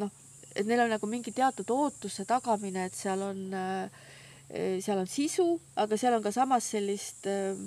noh, 0.00 0.12
et 0.54 0.66
neil 0.66 0.86
on 0.86 0.94
nagu 0.96 1.10
mingi 1.10 1.34
teatud 1.36 1.70
ootuse 1.74 2.24
tagamine, 2.28 2.86
et 2.88 2.96
seal 2.96 3.24
on, 3.26 3.42
eh, 3.52 4.78
seal 4.80 5.02
on 5.02 5.10
sisu, 5.10 5.48
aga 5.76 5.98
seal 6.00 6.16
on 6.16 6.24
ka 6.24 6.32
samas 6.34 6.70
sellist 6.72 7.28
eh, 7.28 7.58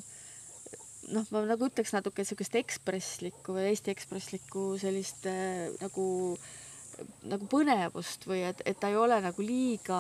noh, 1.14 1.30
ma 1.30 1.46
nagu 1.46 1.70
ütleks 1.70 1.94
natuke 1.94 2.26
niisugust 2.26 2.58
ekspresslikku 2.58 3.54
või 3.54 3.70
Eesti 3.70 3.94
ekspresslikku 3.94 4.72
sellist 4.82 5.30
nagu 5.82 6.10
äh, 6.34 6.50
nagu 7.30 7.48
põnevust 7.52 8.26
või 8.30 8.44
et, 8.48 8.62
et 8.68 8.80
ta 8.80 8.90
ei 8.92 8.98
ole 9.00 9.20
nagu 9.24 9.44
liiga, 9.46 10.00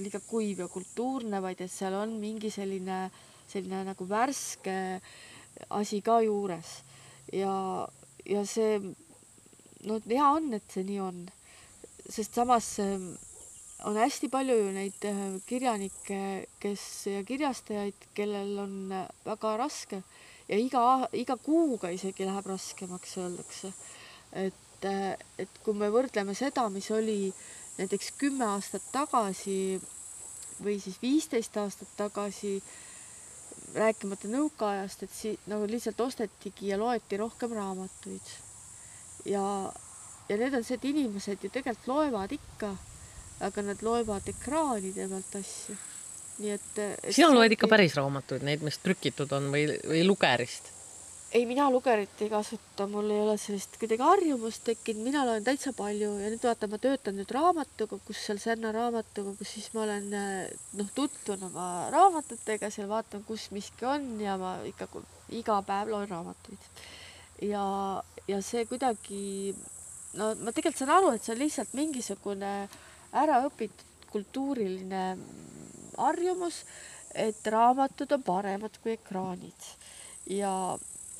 liiga 0.00 0.20
kuiv 0.26 0.64
ja 0.64 0.68
kultuurne, 0.70 1.40
vaid 1.42 1.60
et 1.60 1.72
seal 1.72 1.96
on 1.98 2.16
mingi 2.20 2.50
selline, 2.52 3.06
selline 3.50 3.84
nagu 3.88 4.06
värske 4.08 4.76
asi 5.76 6.00
ka 6.04 6.20
juures. 6.24 6.80
ja, 7.32 7.86
ja 8.26 8.44
see, 8.46 8.78
no 9.86 9.98
hea 10.06 10.28
on, 10.28 10.52
et 10.54 10.72
see 10.72 10.86
nii 10.86 11.00
on. 11.04 11.26
sest 12.10 12.34
samas 12.34 12.72
ähm, 12.82 13.12
on 13.86 13.96
hästi 13.96 14.28
palju 14.28 14.56
ju 14.56 14.72
neid 14.74 15.04
äh, 15.08 15.20
kirjanikke, 15.46 16.46
kes 16.60 16.86
ja 17.06 17.22
kirjastajaid, 17.24 18.08
kellel 18.14 18.58
on 18.64 18.74
äh, 18.92 19.06
väga 19.24 19.56
raske 19.60 20.02
ja 20.48 20.58
iga, 20.58 21.06
iga 21.12 21.36
kuuga 21.38 21.92
isegi 21.94 22.26
läheb 22.26 22.50
raskemaks, 22.50 23.16
öeldakse. 23.22 23.72
et 24.32 24.69
et, 24.84 25.24
et 25.38 25.58
kui 25.64 25.74
me 25.76 25.90
võrdleme 25.92 26.34
seda, 26.34 26.68
mis 26.72 26.90
oli 26.90 27.32
näiteks 27.78 28.12
kümme 28.20 28.46
aastat 28.46 28.84
tagasi 28.92 29.80
või 30.64 30.76
siis 30.80 30.98
viisteist 31.02 31.56
aastat 31.56 31.88
tagasi, 31.96 32.58
rääkimata 33.74 34.28
nõukaajast, 34.28 35.04
et 35.06 35.14
si-, 35.14 35.38
nagu 35.50 35.68
lihtsalt 35.70 36.00
ostetigi 36.00 36.72
ja 36.72 36.78
loeti 36.78 37.16
rohkem 37.20 37.54
raamatuid. 37.56 38.32
ja, 39.24 39.44
ja 40.28 40.36
need 40.36 40.54
on 40.54 40.64
see, 40.64 40.76
et 40.76 40.88
inimesed 40.90 41.44
ju 41.44 41.50
tegelikult 41.52 41.88
loevad 41.88 42.34
ikka, 42.36 42.74
aga 43.46 43.64
nad 43.64 43.82
loevad 43.82 44.28
ekraanide 44.28 45.08
pealt 45.08 45.38
asju. 45.40 45.78
nii 46.40 46.52
et, 46.56 46.68
et 46.80 47.14
sina 47.14 47.30
loed 47.32 47.52
ikka 47.56 47.68
päris 47.68 47.96
raamatuid, 47.96 48.44
neid, 48.44 48.64
mis 48.66 48.78
trükitud 48.82 49.32
on 49.36 49.50
või, 49.54 49.66
või 49.86 50.04
lugerist? 50.08 50.72
Ei, 51.32 51.44
mina 51.46 51.68
lugerit 51.70 52.22
ei 52.24 52.28
kasuta, 52.30 52.86
mul 52.90 53.10
ei 53.14 53.20
ole 53.22 53.36
sellist 53.38 53.76
kuidagi 53.78 54.02
harjumust 54.02 54.64
tekkinud, 54.66 55.04
mina 55.06 55.22
loen 55.26 55.44
täitsa 55.46 55.72
palju. 55.76 56.10
Ja 56.18 56.30
nüüd 56.32 56.42
vaata, 56.42 56.68
ma 56.70 56.80
töötan 56.82 57.18
nüüd 57.18 57.30
raamatukogus, 57.34 58.24
seal 58.26 58.40
Sänna 58.42 58.72
raamatukogus, 58.74 59.52
siis 59.54 59.68
ma 59.76 59.84
olen 59.84 60.08
noh, 60.10 60.90
tutvun 60.96 61.46
oma 61.50 61.66
raamatutega, 61.94 62.72
seal 62.74 62.90
vaatan, 62.90 63.22
kus 63.28 63.48
miski 63.54 63.86
on 63.86 64.10
ja 64.22 64.34
ma 64.40 64.56
ikka 64.66 64.90
iga 65.38 65.60
päev 65.66 65.94
loen 65.94 66.10
raamatuid. 66.10 66.70
ja, 67.46 67.64
ja 68.28 68.42
see 68.42 68.66
kuidagi, 68.68 69.54
no 70.18 70.34
ma 70.42 70.50
tegelikult 70.50 70.82
saan 70.82 70.96
aru, 70.98 71.14
et 71.14 71.24
see 71.24 71.36
on 71.36 71.42
lihtsalt 71.44 71.78
mingisugune 71.78 72.54
äraõpitud 73.22 73.86
kultuuriline 74.10 75.04
harjumus, 75.94 76.64
et 77.14 77.46
raamatud 77.46 78.18
on 78.18 78.22
paremad 78.26 78.82
kui 78.82 78.96
ekraanid. 78.98 79.66
Ja 80.30 80.52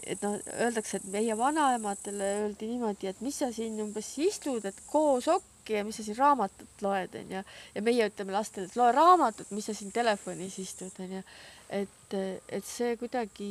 et 0.07 0.23
noh, 0.25 0.37
öeldakse, 0.61 0.99
et 1.01 1.07
meie 1.13 1.37
vanaemadele 1.39 2.29
öeldi 2.43 2.69
niimoodi, 2.71 3.09
et 3.11 3.21
mis 3.25 3.37
sa 3.43 3.51
siin 3.55 3.79
umbes 3.83 4.09
istud, 4.23 4.65
et 4.69 4.77
koos 4.91 5.29
okki 5.31 5.79
ja 5.79 5.85
mis 5.87 5.99
sa 6.01 6.05
siin 6.07 6.19
raamatut 6.19 6.85
loed, 6.85 7.17
onju. 7.23 7.43
ja 7.75 7.83
meie 7.85 8.09
ütleme 8.11 8.35
lastele, 8.35 8.69
et 8.71 8.79
loe 8.79 8.91
raamatut, 8.97 9.51
mis 9.55 9.69
sa 9.69 9.75
siin 9.77 9.93
telefonis 9.95 10.59
istud, 10.63 10.95
onju. 11.05 11.23
et, 11.81 12.17
et 12.49 12.67
see 12.67 12.97
kuidagi, 13.01 13.51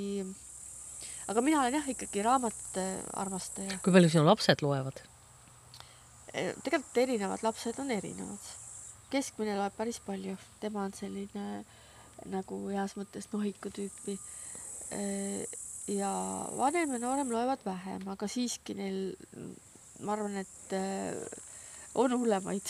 aga 1.32 1.46
mina 1.46 1.62
olen 1.64 1.80
jah, 1.80 1.92
ikkagi 1.96 2.26
raamatute 2.26 2.88
armastaja. 3.22 3.80
kui 3.84 3.96
palju 3.96 4.14
sinu 4.16 4.26
lapsed 4.28 4.66
loevad? 4.66 5.04
E, 6.34 6.52
tegelikult 6.64 7.04
erinevad 7.04 7.46
lapsed 7.46 7.80
on 7.82 7.94
erinevad. 7.94 8.52
keskmine 9.10 9.58
loeb 9.58 9.78
päris 9.78 10.02
palju, 10.06 10.38
tema 10.62 10.86
on 10.86 10.94
selline 10.94 11.64
nagu 12.30 12.60
heas 12.68 12.98
mõttes 13.00 13.30
nohiku 13.32 13.72
tüüpi 13.74 14.18
e, 14.92 15.02
ja 15.90 16.14
vanem 16.58 16.96
ja 16.96 17.02
noorem 17.02 17.32
loevad 17.34 17.66
vähem, 17.66 18.06
aga 18.14 18.30
siiski 18.30 18.76
neil, 18.78 19.02
ma 20.06 20.16
arvan, 20.16 20.40
et 20.44 20.78
äh, 20.78 21.18
on 22.00 22.14
hullemaid 22.20 22.70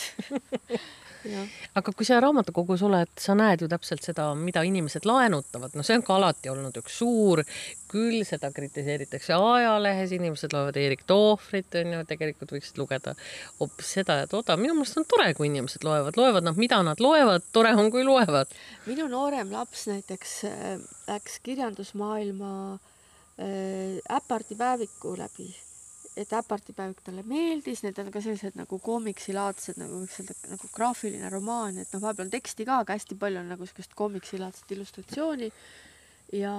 aga 1.78 1.92
kui 1.92 2.06
sa 2.08 2.20
raamatukogus 2.22 2.82
oled, 2.86 3.10
sa 3.20 3.34
näed 3.36 3.60
ju 3.60 3.68
täpselt 3.68 4.04
seda, 4.06 4.30
mida 4.38 4.62
inimesed 4.64 5.04
laenutavad, 5.08 5.74
no 5.76 5.84
see 5.84 5.98
on 5.98 6.04
ka 6.06 6.16
alati 6.16 6.48
olnud 6.52 6.78
üks 6.80 6.96
suur, 7.02 7.42
küll 7.90 8.22
seda 8.24 8.48
kritiseeritakse 8.56 9.36
ajalehes, 9.36 10.14
inimesed 10.16 10.54
loevad 10.56 10.78
Erik 10.80 11.04
Tohvrit, 11.10 11.76
on 11.82 11.94
ju, 11.98 12.02
tegelikult 12.08 12.54
võiksid 12.56 12.80
lugeda 12.80 13.14
hoopis 13.60 13.94
seda 13.98 14.22
ja 14.22 14.30
toda. 14.30 14.56
minu 14.60 14.78
meelest 14.78 15.00
on 15.00 15.08
tore, 15.10 15.28
kui 15.36 15.50
inimesed 15.50 15.84
loevad, 15.84 16.16
loevad 16.16 16.48
nad, 16.48 16.60
mida 16.60 16.80
nad 16.86 17.02
loevad, 17.04 17.44
tore 17.52 17.74
on, 17.76 17.92
kui 17.92 18.06
loevad. 18.06 18.56
minu 18.88 19.10
noorem 19.12 19.52
laps 19.52 19.88
näiteks 19.92 20.38
äh, 20.48 20.78
läks 21.10 21.40
kirjandusmaailma 21.44 22.54
Äh, 22.80 22.89
Äpardi 23.40 24.56
päeviku 24.58 25.14
läbi, 25.16 25.48
et 26.16 26.32
Äpardi 26.36 26.74
päevik 26.76 27.00
talle 27.04 27.22
meeldis, 27.24 27.80
need 27.86 27.98
on 28.02 28.10
ka 28.12 28.20
sellised 28.20 28.58
nagu 28.58 28.78
koomiksilaadsed, 28.84 29.78
nagu 29.80 30.02
võiks 30.02 30.18
öelda, 30.20 30.36
nagu 30.50 30.68
graafiline 30.74 31.30
romaan, 31.32 31.78
et 31.80 31.94
noh, 31.94 32.02
vahepeal 32.02 32.26
on 32.26 32.34
teksti 32.34 32.66
ka, 32.68 32.82
aga 32.84 32.98
hästi 32.98 33.16
palju 33.20 33.40
on 33.40 33.48
nagu 33.54 33.64
niisugust 33.64 33.96
koomiksilaadset 33.96 34.74
illustratsiooni. 34.76 35.48
ja, 36.36 36.54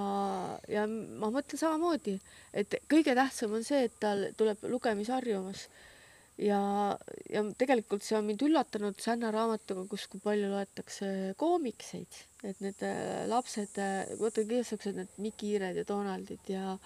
ja 0.68 0.86
ma 0.88 1.30
mõtlen 1.30 1.60
samamoodi, 1.60 2.18
et 2.52 2.74
kõige 2.90 3.14
tähtsam 3.14 3.54
on 3.56 3.64
see, 3.64 3.86
et 3.86 3.94
tal 4.02 4.26
tuleb 4.36 4.66
lugemisharjumus 4.74 5.68
ja, 6.40 6.62
ja 7.32 7.44
tegelikult 7.58 8.04
see 8.06 8.16
on 8.18 8.26
mind 8.28 8.42
üllatanud 8.46 8.98
Sänna 9.02 9.32
raamatuga, 9.34 9.84
kus, 9.90 10.06
kui 10.10 10.22
palju 10.22 10.50
loetakse 10.52 11.12
koomikseid, 11.40 12.24
et 12.48 12.64
need 12.64 12.82
äh, 12.86 13.22
lapsed, 13.30 13.78
vaata 14.20 14.44
igasugused 14.44 14.98
need 14.98 15.22
Mikki 15.22 15.52
Hiired 15.52 15.80
ja 15.82 15.88
Donaldid 15.88 16.52
ja 16.52 16.76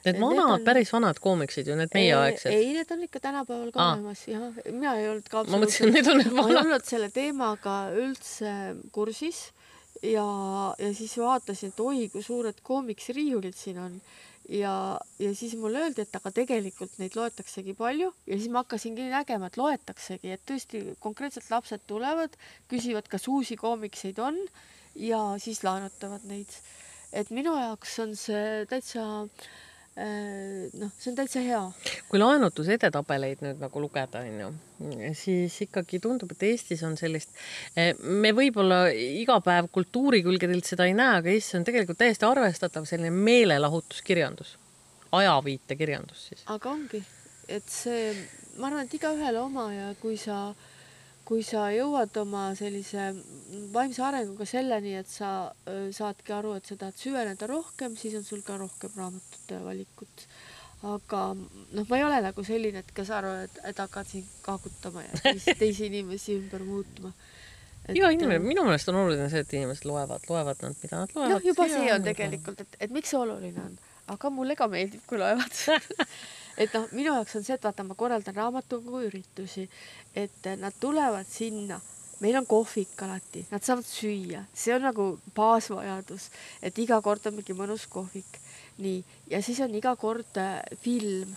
Need 0.00 0.16
vanad 0.16 0.62
päris 0.64 0.88
vanad 0.94 1.18
koomiksid 1.20 1.68
ju, 1.68 1.74
need 1.76 1.90
meieaegsed. 1.92 2.52
ei, 2.56 2.70
need 2.72 2.92
on 2.94 3.02
ikka 3.04 3.20
tänapäeval 3.20 3.72
ka 3.74 3.86
olemas, 3.90 4.22
jah. 4.28 4.46
mina 4.72 4.94
ei 4.96 5.10
olnud 5.10 5.28
ka 5.28 5.42
ma 5.44 5.60
mõtlesin, 5.60 5.90
et 5.90 5.98
need 5.98 6.08
on 6.08 6.22
need 6.22 6.30
vanad. 6.30 6.40
ma 6.40 6.54
ei 6.54 6.60
olnud 6.62 6.86
selle 6.88 7.10
teemaga 7.12 7.74
üldse 7.92 8.54
kursis 8.96 9.42
ja, 10.00 10.24
ja 10.80 10.90
siis 10.96 11.18
vaatasin, 11.20 11.74
et 11.74 11.84
oi, 11.84 12.08
kui 12.12 12.24
suured 12.24 12.64
koomiksriiulid 12.64 13.56
siin 13.56 13.82
on 13.82 14.00
ja, 14.50 14.74
ja 15.18 15.30
siis 15.34 15.54
mulle 15.60 15.84
öeldi, 15.84 16.04
et 16.04 16.16
aga 16.18 16.32
tegelikult 16.34 16.98
neid 16.98 17.14
loetaksegi 17.18 17.74
palju 17.78 18.10
ja 18.26 18.36
siis 18.36 18.50
ma 18.50 18.64
hakkasingi 18.64 19.06
nägema, 19.12 19.50
et 19.50 19.58
loetaksegi, 19.60 20.34
et 20.34 20.44
tõesti 20.48 20.82
konkreetselt 21.02 21.50
lapsed 21.52 21.86
tulevad, 21.90 22.36
küsivad, 22.70 23.08
kas 23.10 23.28
uusi 23.30 23.56
koomikseid 23.60 24.18
on 24.18 24.38
ja 24.98 25.22
siis 25.38 25.62
laenutavad 25.64 26.26
neid. 26.28 26.60
et 27.12 27.30
minu 27.30 27.56
jaoks 27.58 27.98
on 28.02 28.14
see 28.18 28.66
täitsa 28.70 29.06
äh, 29.22 29.48
noh, 29.98 30.92
see 30.98 31.10
on 31.10 31.16
täitsa 31.18 31.42
hea. 31.44 31.60
kui 32.08 32.20
laenutuse 32.20 32.76
edetabeleid 32.78 33.42
nüüd 33.44 33.60
nagu 33.62 33.82
lugeda, 33.82 34.22
on 34.22 34.40
ju, 34.44 34.50
siis 35.18 35.56
ikkagi 35.66 36.00
tundub, 36.02 36.32
et 36.36 36.46
Eestis 36.50 36.84
on 36.86 36.96
sellist, 37.00 37.34
eh, 37.74 37.92
me 37.98 38.32
võib-olla 38.36 38.84
iga 38.94 39.40
päev 39.44 39.70
kultuurikülgedelt 39.74 40.68
seda 40.70 40.86
ei 40.88 40.96
näe, 40.96 41.20
aga 41.20 41.34
Eestis 41.34 41.58
on 41.58 41.66
tegelikult 41.68 42.00
täiesti 42.00 42.28
arvestatav 42.28 42.86
selline 42.88 43.10
meelelahutuskirjandus, 43.10 44.56
ajaviitekirjandus 45.20 46.26
siis. 46.30 46.46
aga 46.46 46.70
ongi, 46.70 47.02
et 47.48 47.66
see, 47.68 48.14
ma 48.58 48.70
arvan, 48.70 48.86
et 48.86 48.98
igaühele 49.00 49.42
oma 49.42 49.72
ja 49.74 49.94
kui 50.00 50.16
sa 50.20 50.42
äh, 50.52 50.69
kui 51.30 51.44
sa 51.46 51.68
jõuad 51.70 52.16
oma 52.24 52.48
sellise 52.58 53.12
vaimse 53.70 54.02
arenguga 54.02 54.46
selleni, 54.50 54.96
et 54.98 55.06
sa 55.06 55.52
saadki 55.94 56.34
aru, 56.34 56.56
et 56.58 56.66
sa 56.66 56.74
tahad 56.80 56.96
süveneda 56.98 57.46
rohkem, 57.46 57.94
siis 57.98 58.16
on 58.18 58.26
sul 58.26 58.42
ka 58.42 58.56
rohkem 58.58 58.96
raamatute 58.98 59.60
valikut. 59.62 60.24
aga 60.90 61.20
noh, 61.36 61.84
ma 61.86 61.98
ei 62.00 62.02
ole 62.02 62.18
nagu 62.24 62.42
selline, 62.42 62.82
et 62.82 62.90
kes 62.96 63.12
arvab, 63.14 63.44
et, 63.46 63.60
et 63.68 63.82
hakkad 63.84 64.08
siin 64.10 64.26
kaagutama 64.42 65.04
ja 65.04 65.20
teisi, 65.22 65.54
teisi 65.62 65.86
inimesi 65.86 66.34
ümber 66.40 66.66
muutma. 66.66 67.12
iga 67.94 68.10
inimene, 68.16 68.42
minu 68.42 68.66
meelest 68.66 68.90
on 68.90 68.98
oluline 69.04 69.30
see, 69.30 69.44
et 69.44 69.54
inimesed 69.60 69.86
loevad, 69.86 70.26
loevad 70.26 70.66
nad, 70.66 70.74
mida 70.82 71.04
nad 71.04 71.14
loevad. 71.14 71.36
noh, 71.36 71.46
juba 71.46 71.68
see 71.70 71.94
on 71.94 72.10
tegelikult, 72.10 72.66
et, 72.66 72.76
et 72.80 72.96
miks 72.96 73.14
see 73.14 73.22
oluline 73.22 73.68
on, 73.68 73.78
aga 74.16 74.34
mulle 74.34 74.58
ka 74.58 74.66
meeldib, 74.72 75.06
kui 75.06 75.22
loevad 75.22 75.62
et 76.60 76.74
noh, 76.76 76.84
minu 76.92 77.14
jaoks 77.14 77.38
on 77.38 77.46
see, 77.46 77.56
et 77.56 77.64
vaata, 77.64 77.86
ma 77.86 77.96
korraldan 77.98 78.36
raamatukogu 78.36 79.06
üritusi, 79.08 79.64
et 80.14 80.50
nad 80.60 80.76
tulevad 80.80 81.28
sinna, 81.28 81.80
meil 82.20 82.36
on 82.36 82.46
kohvik 82.48 83.00
alati, 83.06 83.46
nad 83.48 83.64
saavad 83.64 83.88
süüa, 83.88 84.42
see 84.52 84.74
on 84.76 84.84
nagu 84.84 85.06
baasvajadus, 85.36 86.28
et 86.62 86.78
iga 86.84 87.00
kord 87.04 87.30
on 87.30 87.38
mingi 87.38 87.56
mõnus 87.56 87.88
kohvik. 87.88 88.40
nii, 88.80 89.00
ja 89.28 89.42
siis 89.44 89.60
on 89.60 89.74
iga 89.76 89.92
kord 90.00 90.38
äh, 90.40 90.60
film, 90.80 91.34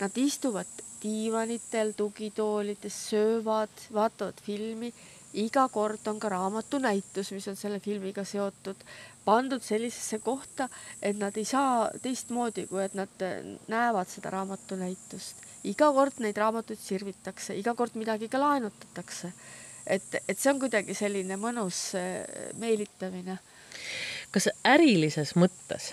nad 0.00 0.16
istuvad 0.16 0.68
diivanitel, 1.02 1.92
tugitoolides, 1.96 2.96
söövad, 3.10 3.72
vaatavad 3.92 4.40
filmi 4.44 4.92
iga 5.36 5.66
kord 5.68 6.06
on 6.08 6.20
ka 6.20 6.28
raamatunäitus, 6.32 7.32
mis 7.32 7.48
on 7.48 7.56
selle 7.56 7.80
filmiga 7.80 8.24
seotud, 8.24 8.80
pandud 9.24 9.62
sellisesse 9.62 10.18
kohta, 10.24 10.68
et 11.02 11.18
nad 11.18 11.36
ei 11.36 11.44
saa 11.44 11.90
teistmoodi, 12.02 12.66
kui 12.70 12.82
et 12.84 12.94
nad 12.94 13.26
näevad 13.68 14.08
seda 14.10 14.32
raamatunäitust. 14.38 15.44
iga 15.66 15.90
kord 15.92 16.20
neid 16.22 16.36
raamatuid 16.38 16.78
sirvitakse, 16.78 17.56
iga 17.58 17.74
kord 17.74 17.94
midagi 17.94 18.28
ka 18.28 18.40
laenutatakse. 18.40 19.32
et, 19.86 20.14
et 20.28 20.38
see 20.38 20.52
on 20.52 20.60
kuidagi 20.60 20.94
selline 20.94 21.36
mõnus 21.36 21.94
eh, 21.94 22.24
meelitamine. 22.56 23.38
kas 24.30 24.48
ärilises 24.64 25.34
mõttes 25.36 25.92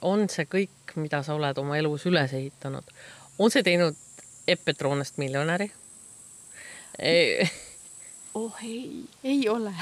on 0.00 0.28
see 0.28 0.44
kõik, 0.44 0.94
mida 0.94 1.22
sa 1.22 1.34
oled 1.34 1.58
oma 1.58 1.78
elus 1.78 2.06
üles 2.06 2.32
ehitanud, 2.32 2.84
on 3.38 3.50
see 3.50 3.62
teinud 3.62 3.96
Epp 4.46 4.64
Petroonest 4.64 5.18
miljonäri? 5.18 5.70
oh 8.34 8.56
ei, 8.62 9.04
ei 9.24 9.48
ole. 9.48 9.74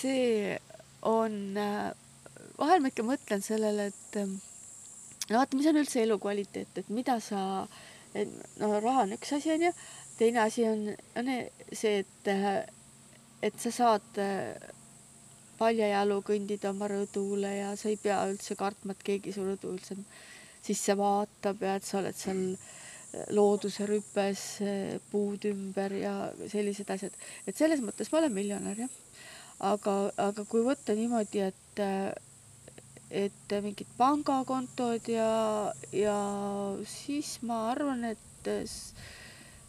See 0.00 0.58
on, 1.02 1.56
äh, 1.56 1.92
vahel 2.58 2.80
ma 2.80 2.90
ikka 2.92 3.04
mõtlen 3.04 3.44
sellele, 3.44 3.90
et 3.90 4.18
ähm, 4.20 4.38
no 5.28 5.38
vaata, 5.38 5.56
mis 5.58 5.68
on 5.70 5.80
üldse 5.82 6.02
elukvaliteet, 6.04 6.82
et 6.82 6.90
mida 6.92 7.18
sa, 7.24 7.66
et 8.14 8.30
no 8.60 8.72
raha 8.80 9.06
on 9.06 9.16
üks 9.16 9.34
asi, 9.36 9.52
onju, 9.56 9.72
teine 10.18 10.44
asi 10.46 10.66
on, 10.68 10.88
on 11.20 11.30
see, 11.72 12.00
et, 12.04 12.32
äh, 12.32 12.64
et 13.42 13.60
sa 13.60 13.72
saad 13.74 14.20
äh, 14.20 14.56
paljajalu 15.60 16.20
kõndida 16.24 16.72
oma 16.72 16.88
rõdule 16.88 17.52
ja 17.58 17.72
sa 17.76 17.90
ei 17.92 18.00
pea 18.00 18.22
üldse 18.30 18.56
kartma, 18.56 18.96
et 18.96 19.04
keegi 19.04 19.36
su 19.36 19.44
rõdu 19.44 19.74
üldse 19.74 19.98
sisse 20.60 20.96
vaatab 20.96 21.62
ja 21.64 21.76
et 21.76 21.86
sa 21.88 22.00
oled 22.00 22.16
seal 22.16 22.44
looduse 22.44 22.79
rüpes, 23.88 24.42
puud 25.10 25.44
ümber 25.50 25.94
ja 25.98 26.14
sellised 26.50 26.90
asjad, 26.90 27.14
et 27.46 27.56
selles 27.58 27.82
mõttes 27.82 28.10
ma 28.12 28.20
olen 28.22 28.34
miljonär 28.34 28.84
jah. 28.86 28.98
Aga, 29.60 29.94
aga 30.16 30.44
kui 30.48 30.62
võtta 30.64 30.94
niimoodi, 30.96 31.42
et, 31.44 31.80
et 33.10 33.56
mingid 33.60 33.90
pangakontod 33.98 35.10
ja, 35.12 35.72
ja 35.92 36.20
siis 36.88 37.34
ma 37.44 37.66
arvan, 37.74 38.06
et 38.08 38.48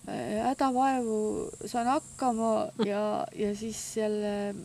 hädavaevu 0.07 1.17
saan 1.65 1.91
hakkama 1.91 2.53
ja, 2.87 3.27
ja 3.35 3.51
siis 3.55 3.81
jälle 3.97 4.55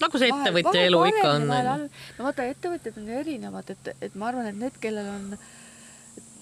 nagu 0.00 0.20
see 0.20 0.30
ettevõtja 0.30 0.86
elu 0.86 1.02
ikka 1.10 1.34
on. 1.34 1.50
no 1.50 2.28
vaata, 2.28 2.46
ettevõtjad 2.52 3.02
on 3.02 3.10
erinevad, 3.18 3.74
et, 3.74 3.92
et 4.06 4.16
ma 4.18 4.30
arvan, 4.30 4.48
et 4.50 4.58
need, 4.60 4.78
kellel 4.82 5.10
on 5.10 5.36
äh, 5.36 5.44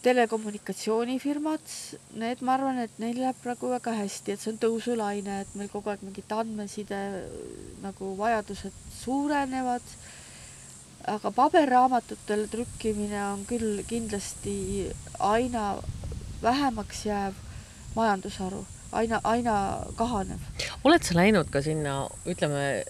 telekommunikatsioonifirmad, 0.03 1.74
need, 2.18 2.42
ma 2.42 2.57
arvan, 2.57 2.80
et 2.82 2.98
neil 3.03 3.20
läheb 3.22 3.38
praegu 3.42 3.70
väga 3.70 3.94
hästi, 4.00 4.34
et 4.34 4.42
see 4.42 4.53
on 4.53 4.59
tõusulaine, 4.62 5.38
et 5.44 5.55
meil 5.59 5.70
kogu 5.72 5.92
aeg 5.92 6.03
mingid 6.07 6.34
andmeside 6.34 6.98
nagu 7.84 8.16
vajadused 8.18 8.82
suurenevad. 9.03 9.94
aga 11.11 11.30
paberraamatutele 11.34 12.46
trükkimine 12.46 13.18
on 13.32 13.40
küll 13.46 13.80
kindlasti 13.88 14.53
aina 15.18 15.64
vähemaks 16.42 17.00
jääv 17.07 17.34
majandusharu 17.96 18.61
aina, 18.93 19.20
aina 19.24 19.55
kahanev. 19.97 20.40
oled 20.84 21.05
sa 21.07 21.16
läinud 21.16 21.51
ka 21.53 21.62
sinna, 21.64 22.05
ütleme, 22.28 22.84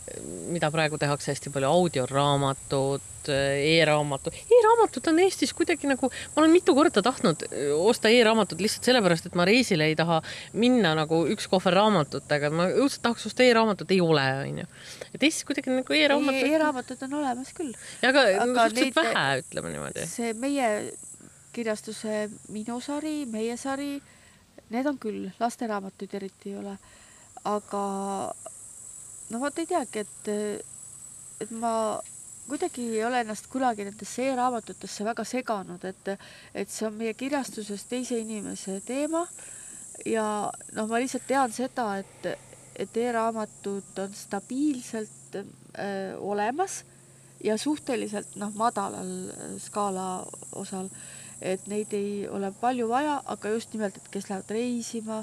mida 0.52 0.70
praegu 0.74 0.98
tehakse 1.00 1.32
hästi 1.32 1.52
palju, 1.54 1.70
audioraamatud 1.70 3.30
e, 3.30 3.38
e-raamatud 3.76 4.34
e, 4.34 4.42
e-raamatud 4.56 5.10
on 5.12 5.20
Eestis 5.24 5.54
kuidagi 5.56 5.90
nagu, 5.90 6.10
ma 6.34 6.42
olen 6.42 6.54
mitu 6.54 6.74
korda 6.76 7.04
tahtnud 7.04 7.46
e, 7.48 7.68
osta 7.74 8.10
e-raamatut 8.12 8.62
lihtsalt 8.64 8.90
sellepärast, 8.90 9.30
et 9.30 9.38
ma 9.38 9.46
reisile 9.48 9.88
ei 9.90 9.96
taha 9.98 10.20
minna 10.58 10.94
nagu 10.98 11.22
üks 11.32 11.48
kohver 11.52 11.78
raamatutega, 11.78 12.50
ma 12.54 12.68
õudselt 12.72 13.04
tahaks 13.06 13.28
osta 13.30 13.46
e-raamatut, 13.46 13.94
ei 13.94 14.02
ole, 14.02 14.26
onju. 14.48 14.66
et 15.12 15.22
Eestis 15.22 15.46
kuidagi 15.48 15.74
nagu 15.74 15.98
e-raamatud 15.98 16.50
e-raamatud 16.50 17.06
on 17.08 17.18
olemas 17.22 17.54
küll. 17.56 17.74
aga, 18.02 18.26
aga 18.46 18.68
suhteliselt 18.68 19.00
vähe, 19.02 19.26
ütleme 19.46 19.76
niimoodi. 19.76 20.08
see 20.10 20.34
meie 20.34 20.72
kirjastuse 21.52 22.26
Minu 22.52 22.78
sari, 22.80 23.22
meie 23.28 23.58
sari 23.60 23.98
Need 24.72 24.88
on 24.88 24.98
küll, 25.00 25.28
lasteraamatuid 25.40 26.14
eriti 26.18 26.52
ei 26.52 26.58
ole. 26.60 26.76
aga 27.44 27.82
no 29.30 29.40
vot 29.42 29.58
ei 29.58 29.66
teagi, 29.66 30.04
et, 30.04 30.28
et 31.42 31.50
ma 31.58 31.72
kuidagi 32.46 32.84
ei 32.96 33.04
ole 33.04 33.22
ennast 33.22 33.48
kunagi 33.50 33.86
nendesse 33.86 34.26
e-raamatutesse 34.30 35.04
väga 35.06 35.24
seganud, 35.26 35.84
et, 35.88 36.12
et 36.54 36.70
see 36.70 36.86
on 36.88 36.96
meie 36.98 37.14
kirjastuses 37.18 37.84
teise 37.90 38.18
inimese 38.20 38.80
teema. 38.86 39.26
ja 40.06 40.26
noh, 40.76 40.88
ma 40.88 41.00
lihtsalt 41.02 41.26
tean 41.28 41.52
seda, 41.52 41.88
et, 42.02 42.30
et 42.76 42.96
e-raamatud 43.04 43.98
on 44.02 44.14
stabiilselt 44.16 45.36
äh, 45.38 46.14
olemas 46.18 46.82
ja 47.44 47.58
suhteliselt 47.58 48.36
noh, 48.40 48.54
madalal 48.54 49.12
skaala 49.62 50.24
osal 50.58 50.88
et 51.42 51.64
neid 51.70 51.92
ei 51.96 52.26
ole 52.30 52.52
palju 52.60 52.88
vaja, 52.90 53.18
aga 53.34 53.52
just 53.54 53.72
nimelt, 53.74 53.96
et 53.98 54.10
kes 54.14 54.28
lähevad 54.30 54.50
reisima, 54.54 55.22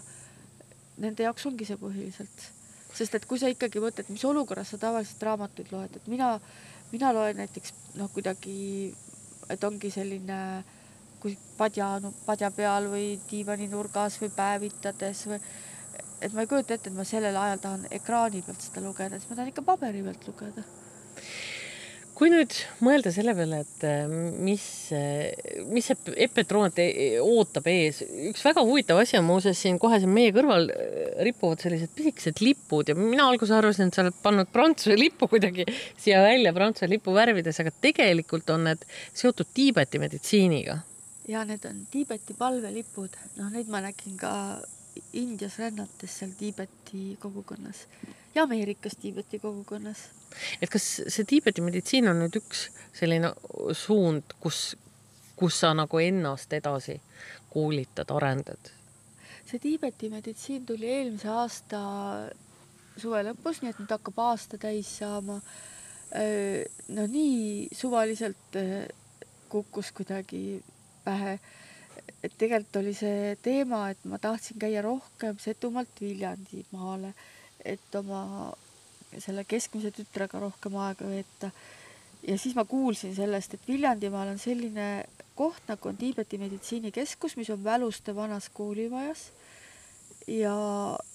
nende 0.99 1.23
jaoks 1.23 1.45
ongi 1.47 1.67
see 1.67 1.79
põhiliselt. 1.79 2.47
sest 2.93 3.13
et 3.15 3.25
kui 3.29 3.39
sa 3.39 3.47
ikkagi 3.51 3.79
mõtled, 3.79 4.07
mis 4.09 4.25
olukorras 4.25 4.73
sa 4.73 4.79
tavaliselt 4.81 5.21
raamatuid 5.23 5.69
loed, 5.71 5.95
et 5.95 6.07
mina, 6.09 6.33
mina 6.91 7.11
loen 7.13 7.37
näiteks 7.37 7.73
noh, 8.01 8.09
kuidagi, 8.11 8.55
et 9.49 9.63
ongi 9.63 9.91
selline 9.93 10.39
kui 11.21 11.37
padja, 11.57 11.91
no 12.03 12.11
padja 12.25 12.49
peal 12.55 12.89
või 12.91 13.19
diivaninurgas 13.29 14.17
või 14.23 14.31
päevitades 14.35 15.25
või 15.29 15.39
et 16.19 16.33
ma 16.33 16.43
ei 16.43 16.49
kujuta 16.51 16.75
ette, 16.75 16.89
et 16.89 16.97
ma 16.97 17.05
sellel 17.07 17.37
ajal 17.37 17.63
tahan 17.63 17.87
ekraani 17.99 18.41
pealt 18.43 18.65
seda 18.65 18.83
lugeda, 18.83 19.19
siis 19.19 19.29
ma 19.29 19.37
tahan 19.39 19.53
ikka 19.53 19.67
paberi 19.67 20.03
pealt 20.03 20.27
lugeda 20.27 20.65
kui 22.19 22.27
nüüd 22.33 22.51
mõelda 22.83 23.13
selle 23.15 23.31
peale, 23.35 23.61
et 23.63 23.83
äh, 23.87 24.09
mis, 24.43 24.63
mis 25.71 25.87
see 25.87 26.15
epetroonat 26.25 26.81
ootab 27.23 27.69
ees, 27.71 28.01
üks 28.31 28.43
väga 28.43 28.63
huvitav 28.67 28.99
asi 28.99 29.15
on 29.19 29.27
muuseas 29.27 29.61
siin 29.63 29.79
kohe 29.79 30.01
siin 30.01 30.11
meie 30.11 30.33
kõrval 30.35 30.67
ripuvad 31.23 31.63
sellised 31.63 31.93
pisikesed 31.95 32.43
lipud 32.43 32.91
ja 32.91 32.97
mina 32.99 33.29
alguses 33.29 33.55
arvasin, 33.55 33.87
et 33.87 33.95
sa 33.95 34.03
oled 34.03 34.19
pannud 34.23 34.51
Prantsuse 34.51 34.99
lippu 34.99 35.29
kuidagi 35.31 35.63
siia 35.71 36.19
välja 36.25 36.51
Prantsuse 36.55 36.91
lipu 36.91 37.15
värvides, 37.15 37.61
aga 37.63 37.71
tegelikult 37.87 38.51
on 38.51 38.67
need 38.67 38.83
seotud 39.13 39.55
Tiibeti 39.55 40.03
meditsiiniga. 40.03 40.81
ja 41.31 41.45
need 41.47 41.63
on 41.71 41.85
Tiibeti 41.91 42.35
palvelipud, 42.35 43.15
noh, 43.39 43.51
neid 43.55 43.71
ma 43.71 43.79
nägin 43.85 44.19
ka 44.19 44.33
Indias 45.15 45.55
rännates 45.61 46.19
seal 46.19 46.35
Tiibeti 46.35 47.13
kogukonnas 47.21 47.85
ja 48.35 48.43
Ameerikas 48.43 48.97
Tiibeti 49.01 49.39
kogukonnas. 49.39 49.97
et 50.61 50.69
kas 50.69 50.85
see 51.07 51.25
Tiibeti 51.27 51.61
meditsiin 51.61 52.09
on 52.09 52.21
nüüd 52.23 52.39
üks 52.41 52.67
selline 52.93 53.33
suund, 53.73 54.35
kus, 54.39 54.75
kus 55.35 55.59
sa 55.63 55.73
nagu 55.73 56.01
ennast 56.03 56.53
edasi 56.53 56.99
koolitad, 57.49 58.11
arendad? 58.15 58.71
see 59.45 59.59
Tiibeti 59.59 60.09
meditsiin 60.13 60.65
tuli 60.65 60.91
eelmise 60.99 61.29
aasta 61.33 61.81
suve 62.99 63.23
lõpus, 63.25 63.63
nii 63.63 63.73
et 63.73 63.81
nüüd 63.81 63.95
hakkab 63.95 64.19
aasta 64.29 64.59
täis 64.61 64.91
saama. 64.99 65.39
no 66.89 67.05
nii 67.07 67.69
suvaliselt 67.73 68.57
kukkus 69.49 69.91
kuidagi 69.93 70.61
pähe 71.03 71.39
et 72.23 72.35
tegelikult 72.37 72.79
oli 72.81 72.93
see 72.97 73.35
teema, 73.43 73.83
et 73.93 74.01
ma 74.09 74.19
tahtsin 74.21 74.59
käia 74.61 74.81
rohkem 74.85 75.37
Setumaalt 75.39 76.01
Viljandimaale, 76.01 77.13
et 77.65 77.95
oma 77.95 78.51
selle 79.17 79.43
keskmise 79.49 79.91
tütrega 79.95 80.39
rohkem 80.39 80.75
aega 80.77 81.07
veeta. 81.09 81.51
ja 82.27 82.37
siis 82.37 82.55
ma 82.55 82.65
kuulsin 82.65 83.15
sellest, 83.15 83.53
et 83.53 83.67
Viljandimaal 83.67 84.33
on 84.33 84.39
selline 84.39 84.89
koht 85.39 85.63
nagu 85.71 85.89
on 85.89 85.97
Tiibeti 85.97 86.37
meditsiinikeskus, 86.37 87.37
mis 87.39 87.49
on 87.49 87.63
Väluste 87.63 88.15
vanas 88.15 88.49
koolimajas. 88.53 89.29
ja, 90.27 90.55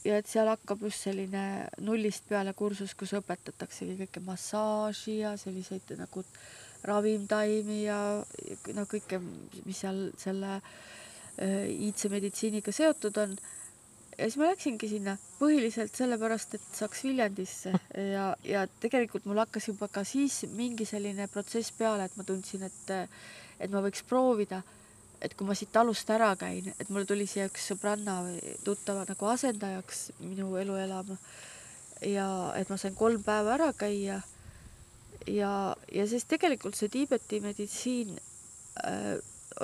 ja 0.04 0.16
et 0.18 0.26
seal 0.26 0.48
hakkab 0.48 0.82
just 0.82 1.04
selline 1.04 1.68
nullist 1.80 2.24
peale 2.28 2.54
kursus, 2.56 2.94
kus 2.98 3.12
õpetataksegi 3.20 3.98
kõike 4.00 4.22
massaaži 4.24 5.18
ja 5.20 5.36
selliseid 5.38 5.94
nagu 6.00 6.24
ravimtaimi 6.84 7.84
ja 7.84 7.98
no 8.76 8.86
kõike, 8.90 9.20
mis 9.64 9.84
seal 9.84 10.08
selle 10.20 10.56
äh, 10.56 11.68
iidse 11.68 12.10
meditsiiniga 12.12 12.72
seotud 12.72 13.20
on. 13.22 13.36
Ja 14.18 14.26
siis 14.26 14.36
ma 14.38 14.48
läksingi 14.50 14.88
sinna 14.88 15.16
põhiliselt 15.38 15.96
sellepärast, 15.96 16.54
et 16.58 16.78
saaks 16.78 17.04
Viljandisse. 17.06 17.74
Ja, 18.14 18.28
ja 18.46 18.64
tegelikult 18.82 19.26
mul 19.28 19.40
hakkas 19.42 19.68
juba 19.70 19.88
ka 19.92 20.04
siis 20.06 20.42
mingi 20.54 20.86
selline 20.88 21.28
protsess 21.32 21.74
peale, 21.74 22.06
et 22.06 22.16
ma 22.18 22.26
tundsin, 22.26 22.64
et, 22.68 22.94
et 23.60 23.74
ma 23.74 23.82
võiks 23.84 24.04
proovida, 24.08 24.62
et 25.24 25.34
kui 25.34 25.48
ma 25.48 25.56
siit 25.56 25.72
talust 25.72 26.10
ära 26.12 26.34
käin, 26.38 26.72
et 26.78 26.90
mul 26.92 27.06
tuli 27.08 27.26
siia 27.30 27.48
üks 27.48 27.70
sõbranna 27.72 28.20
või 28.26 28.54
tuttava 28.66 29.06
nagu 29.08 29.30
asendajaks 29.32 30.06
minu 30.20 30.52
elu 30.60 30.78
elama. 30.84 31.18
Ja 32.04 32.28
et 32.58 32.68
ma 32.68 32.76
sain 32.80 32.96
kolm 32.98 33.22
päeva 33.24 33.54
ära 33.54 33.70
käia. 33.78 34.20
Ja, 35.30 35.50
ja 35.94 36.04
siis 36.10 36.26
tegelikult 36.28 36.76
see 36.76 36.90
Tiibeti 36.92 37.38
meditsiin 37.40 38.18
äh, 38.84 39.14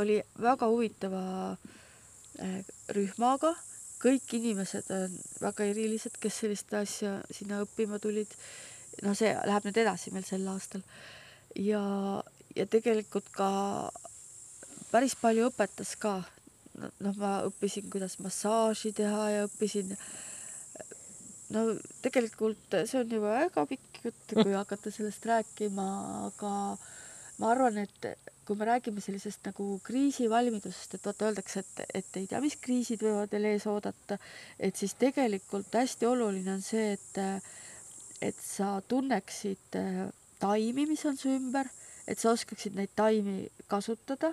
oli 0.01 0.21
väga 0.41 0.71
huvitava 0.71 1.25
äh, 1.53 2.63
rühmaga, 2.97 3.53
kõik 4.01 4.35
inimesed 4.39 4.91
on 4.95 5.17
väga 5.43 5.67
erilised, 5.71 6.17
kes 6.21 6.43
sellist 6.43 6.73
asja 6.75 7.19
sinna 7.31 7.61
õppima 7.65 8.01
tulid. 8.03 8.33
no 9.03 9.15
see 9.15 9.33
läheb 9.33 9.67
nüüd 9.69 9.81
edasi 9.81 10.13
meil 10.13 10.27
sel 10.27 10.47
aastal 10.51 10.83
ja, 11.57 11.83
ja 12.57 12.67
tegelikult 12.67 13.29
ka 13.35 13.51
päris 14.91 15.15
palju 15.21 15.51
õpetas 15.51 15.95
ka. 16.01 16.21
noh, 16.81 17.15
ma 17.21 17.43
õppisin, 17.49 17.91
kuidas 17.93 18.19
massaaži 18.25 18.93
teha 18.97 19.29
ja 19.35 19.47
õppisin 19.49 19.95
no 21.55 21.65
tegelikult 22.05 22.81
see 22.87 23.03
on 23.03 23.15
juba 23.17 23.37
väga 23.43 23.67
pikk 23.69 24.03
jutt, 24.05 24.35
kui 24.35 24.55
hakata 24.55 24.93
sellest 24.95 25.27
rääkima, 25.29 25.87
aga 26.31 26.53
ma 27.41 27.51
arvan, 27.53 27.83
et 27.83 28.30
kui 28.47 28.59
me 28.59 28.67
räägime 28.67 29.03
sellisest 29.05 29.45
nagu 29.47 29.67
kriisivalmidusest, 29.87 30.97
et 30.97 31.07
vaata, 31.07 31.29
öeldakse, 31.29 31.63
et, 31.65 31.83
et 32.01 32.21
ei 32.21 32.27
tea, 32.31 32.41
mis 32.43 32.57
kriisid 32.61 33.03
võivad 33.05 33.33
veel 33.35 33.51
ees 33.53 33.67
oodata, 33.71 34.19
et 34.59 34.77
siis 34.77 34.97
tegelikult 34.99 35.75
hästi 35.77 36.09
oluline 36.09 36.57
on 36.57 36.65
see, 36.65 36.97
et, 36.97 37.21
et 38.31 38.43
sa 38.43 38.79
tunneksid 38.89 39.79
taimi, 40.41 40.87
mis 40.91 41.05
on 41.07 41.19
su 41.21 41.31
ümber, 41.31 41.71
et 42.11 42.19
sa 42.19 42.35
oskaksid 42.35 42.75
neid 42.79 42.97
taimi 42.99 43.45
kasutada 43.71 44.33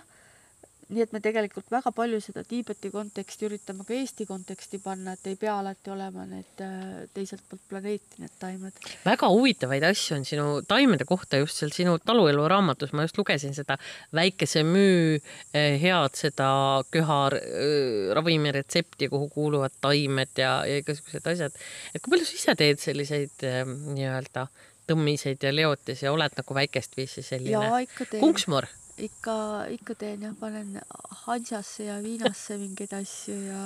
nii 0.88 1.04
et 1.04 1.12
me 1.12 1.20
tegelikult 1.24 1.68
väga 1.72 1.92
palju 1.96 2.20
seda 2.24 2.44
Tiibeti 2.48 2.90
konteksti 2.94 3.48
üritame 3.50 3.84
ka 3.88 3.96
Eesti 3.96 4.28
konteksti 4.30 4.80
panna, 4.84 5.18
et 5.18 5.28
ei 5.28 5.36
pea 5.40 5.58
alati 5.60 5.92
olema 5.92 6.24
need 6.30 6.64
äh, 6.64 7.02
teiselt 7.16 7.44
poolt 7.50 7.66
planeeti 7.68 8.22
need 8.24 8.38
taimed. 8.40 8.80
väga 9.04 9.30
huvitavaid 9.34 9.84
asju 9.90 10.16
on 10.18 10.24
sinu 10.28 10.46
taimede 10.68 11.08
kohta 11.10 11.42
just 11.42 11.60
seal 11.60 11.74
sinu 11.76 11.98
taluelu 12.00 12.48
raamatus, 12.48 12.94
ma 12.96 13.04
just 13.08 13.20
lugesin 13.20 13.56
seda 13.58 13.76
väikese 14.16 14.64
müü 14.68 15.18
äh, 15.18 15.76
head 15.82 16.16
seda 16.16 16.50
köha 16.94 17.20
äh, 17.36 18.16
ravimiretsepti, 18.16 19.12
kuhu 19.12 19.28
kuuluvad 19.36 19.76
taimed 19.84 20.40
ja, 20.40 20.62
ja 20.68 20.80
igasugused 20.80 21.28
asjad. 21.28 21.62
et 21.94 22.02
kui 22.02 22.16
palju 22.16 22.32
sa 22.32 22.40
ise 22.40 22.58
teed 22.64 22.84
selliseid 22.84 23.48
nii-öelda 23.68 24.48
tõmmiseid 24.88 25.44
ja 25.44 25.52
leotisi 25.52 26.08
ja 26.08 26.16
oled 26.16 26.36
nagu 26.40 26.62
väikest 26.64 26.96
viisi 26.96 27.26
selline 27.26 27.88
kunksmor? 28.22 28.72
Ikka, 28.98 29.38
ikka 29.74 29.96
teen 30.00 30.26
jah, 30.28 30.34
panen 30.40 30.80
hansasse 31.26 31.88
ja 31.88 32.00
viinasse 32.04 32.58
mingeid 32.62 32.94
asju 32.98 33.38
ja 33.46 33.62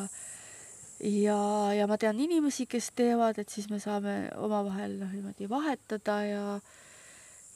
ja, 1.01 1.39
ja 1.73 1.87
ma 1.89 1.97
tean 1.97 2.19
inimesi, 2.21 2.67
kes 2.69 2.91
teevad, 2.97 3.39
et 3.41 3.49
siis 3.49 3.69
me 3.71 3.79
saame 3.81 4.29
omavahel 4.37 4.99
noh, 5.01 5.11
niimoodi 5.15 5.49
vahetada 5.49 6.21
ja 6.27 6.45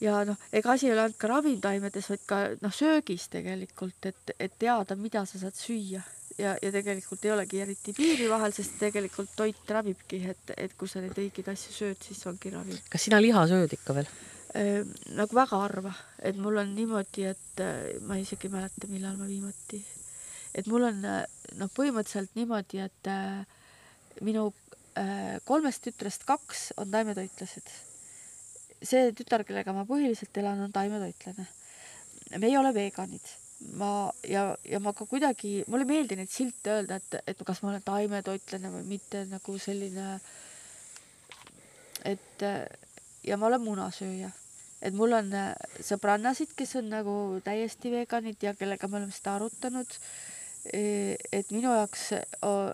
ja 0.01 0.23
noh, 0.27 0.39
ega 0.51 0.73
asi 0.73 0.89
ei 0.89 0.95
ole 0.95 1.05
ainult 1.05 1.19
ka 1.21 1.29
ravimtaimedes, 1.31 2.09
vaid 2.11 2.27
ka 2.27 2.41
noh, 2.61 2.73
söögis 2.73 3.29
tegelikult, 3.31 4.09
et, 4.09 4.35
et 4.39 4.59
teada, 4.59 4.97
mida 4.99 5.23
sa 5.29 5.39
saad 5.39 5.55
süüa 5.55 6.01
ja, 6.37 6.55
ja 6.61 6.71
tegelikult 6.73 7.25
ei 7.25 7.33
olegi 7.35 7.61
eriti 7.63 7.93
piiri 7.95 8.29
vahel, 8.31 8.53
sest 8.55 8.79
tegelikult 8.81 9.35
toit 9.37 9.75
ravibki, 9.77 10.21
et, 10.31 10.55
et 10.57 10.75
kui 10.77 10.89
sa 10.91 11.03
neid 11.03 11.17
õigeid 11.19 11.51
asju 11.53 11.75
sööd, 11.75 12.01
siis 12.03 12.25
ongi 12.29 12.51
ravi. 12.53 12.79
kas 12.91 13.07
sina 13.07 13.21
liha 13.23 13.45
sööd 13.51 13.77
ikka 13.77 13.99
veel? 13.99 14.09
Ehm, 14.55 14.91
nagu 15.17 15.35
väga 15.35 15.57
harva, 15.59 15.91
et 16.23 16.37
mul 16.39 16.61
on 16.61 16.69
niimoodi, 16.77 17.25
et 17.27 17.59
äh, 17.59 17.97
ma 18.07 18.15
isegi 18.15 18.47
ei 18.47 18.53
mäleta, 18.53 18.87
millal 18.87 19.17
ma 19.19 19.25
viimati, 19.27 19.81
et 20.55 20.69
mul 20.71 20.85
on 20.87 21.01
äh, 21.03 21.25
noh, 21.59 21.71
põhimõtteliselt 21.75 22.37
niimoodi, 22.39 22.79
et 22.85 23.09
äh, 23.11 23.41
minu 24.23 24.51
kolmest 25.43 25.81
tütrest 25.83 26.21
kaks 26.23 26.69
on 26.79 26.87
taimetoitlased. 26.87 27.71
see 28.79 29.09
tütar, 29.11 29.41
kellega 29.43 29.73
ma 29.75 29.83
põhiliselt 29.89 30.37
elan, 30.39 30.61
on 30.63 30.71
taimetoitlane. 30.71 31.47
me 32.39 32.47
ei 32.47 32.55
ole 32.55 32.71
veganid 32.71 33.33
ma 33.75 33.89
ja, 34.23 34.45
ja 34.63 34.79
ma 34.79 34.93
ka 34.95 35.03
kuidagi, 35.03 35.65
mulle 35.67 35.83
ei 35.83 35.89
meeldi 35.89 36.15
neid 36.15 36.31
silte 36.31 36.77
öelda, 36.77 37.01
et, 37.03 37.19
et 37.27 37.43
kas 37.43 37.59
ma 37.59 37.73
olen 37.73 37.83
taimetoitlane 37.83 38.71
või 38.77 38.87
mitte 38.93 39.25
nagu 39.27 39.57
selline, 39.59 40.15
et 42.07 42.47
ja 43.27 43.35
ma 43.35 43.51
olen 43.51 43.67
munasööja 43.67 44.31
et 44.85 44.93
mul 44.95 45.15
on 45.17 45.31
äh, 45.33 45.51
sõbrannasid, 45.83 46.53
kes 46.57 46.75
on 46.81 46.91
nagu 46.93 47.15
täiesti 47.45 47.91
veganid 47.93 48.41
ja 48.43 48.53
kellega 48.57 48.89
me 48.89 49.01
oleme 49.01 49.15
seda 49.15 49.35
arutanud. 49.39 49.97
E, 50.65 50.81
et 51.33 51.51
minu 51.53 51.69
jaoks 51.69 52.07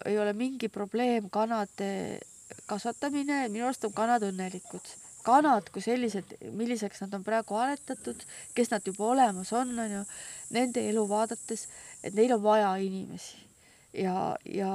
ei 0.08 0.18
ole 0.20 0.32
mingi 0.38 0.70
probleem 0.72 1.28
kanade 1.32 2.20
kasvatamine, 2.70 3.46
minu 3.52 3.68
arust 3.68 3.88
on 3.88 3.96
kanad 3.96 4.24
õnnelikud. 4.28 4.94
kanad 5.22 5.68
kui 5.70 5.84
sellised, 5.86 6.32
milliseks 6.58 7.04
nad 7.04 7.14
on 7.14 7.24
praegu 7.24 7.60
aretatud, 7.60 8.24
kes 8.58 8.72
nad 8.72 8.88
juba 8.88 9.12
olemas 9.12 9.52
on, 9.54 9.76
on 9.80 9.92
ju, 10.00 10.02
nende 10.56 10.82
elu 10.90 11.04
vaadates, 11.08 11.68
et 12.02 12.16
neil 12.18 12.34
on 12.34 12.42
vaja 12.42 12.72
inimesi 12.82 13.52
ja, 13.94 14.36
ja 14.46 14.72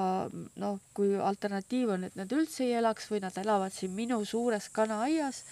noh, 0.61 0.78
kui 0.95 1.16
alternatiiv 1.16 1.95
on, 1.97 2.07
et 2.09 2.16
nad 2.18 2.32
üldse 2.32 2.64
ei 2.66 2.76
elaks 2.80 3.09
või 3.11 3.22
nad 3.24 3.37
elavad 3.41 3.74
siin 3.74 3.95
minu 3.97 4.20
suures 4.28 4.68
kanaaias 4.76 5.43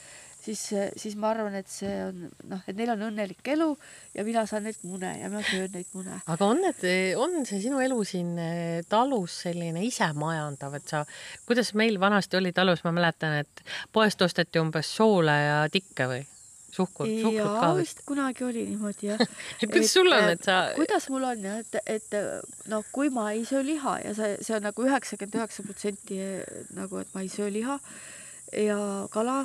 siis, 0.45 0.63
siis 1.01 1.17
ma 1.21 1.31
arvan, 1.33 1.55
et 1.59 1.71
see 1.71 1.93
on 2.05 2.27
noh, 2.51 2.61
et 2.69 2.77
neil 2.77 2.93
on 2.95 3.07
õnnelik 3.09 3.47
elu 3.55 3.71
ja 4.17 4.25
mina 4.27 4.45
saan 4.49 4.67
neilt 4.69 4.83
mune 4.89 5.11
ja 5.21 5.31
ma 5.33 5.43
söön 5.47 5.73
neid 5.75 5.89
mune. 5.97 6.21
aga 6.21 6.51
on 6.51 6.61
need, 6.65 6.85
on 7.21 7.41
see 7.49 7.63
sinu 7.65 7.81
elu 7.85 7.99
siin 8.09 8.35
eh, 8.43 8.83
talus 8.89 9.41
selline 9.47 9.85
isemajandav, 9.87 10.79
et 10.81 10.95
sa, 10.95 11.05
kuidas 11.49 11.75
meil 11.79 11.99
vanasti 12.03 12.41
oli 12.41 12.55
talus, 12.57 12.85
ma 12.87 12.95
mäletan, 12.95 13.41
et 13.45 13.65
poest 13.93 14.23
osteti 14.27 14.63
umbes 14.63 14.93
soola 15.01 15.41
ja 15.41 15.59
tikke 15.73 16.09
või? 16.11 16.23
suhkur, 16.75 17.07
suhkrut 17.07 17.59
ka 17.61 17.71
vist? 17.79 18.01
kunagi 18.09 18.45
oli 18.45 18.65
niimoodi 18.67 19.13
jah 19.13 19.21
kuidas 19.61 19.93
sul 19.95 20.11
on, 20.11 20.31
et 20.33 20.47
sa? 20.47 20.61
kuidas 20.75 21.09
mul 21.13 21.27
on 21.29 21.45
jah, 21.47 21.61
et, 21.63 21.79
et 21.87 22.17
noh, 22.73 22.85
kui 22.93 23.13
ma 23.15 23.31
ei 23.33 23.45
söö 23.49 23.63
liha 23.67 23.99
ja 24.05 24.15
see, 24.17 24.35
see 24.43 24.57
on 24.59 24.67
nagu 24.69 24.87
üheksakümmend 24.87 25.39
üheksa 25.39 25.67
protsenti 25.67 26.19
nagu, 26.75 27.05
et 27.05 27.15
ma 27.15 27.23
ei 27.25 27.31
söö 27.33 27.53
liha 27.55 27.79
ja 28.65 28.79
kala 29.15 29.45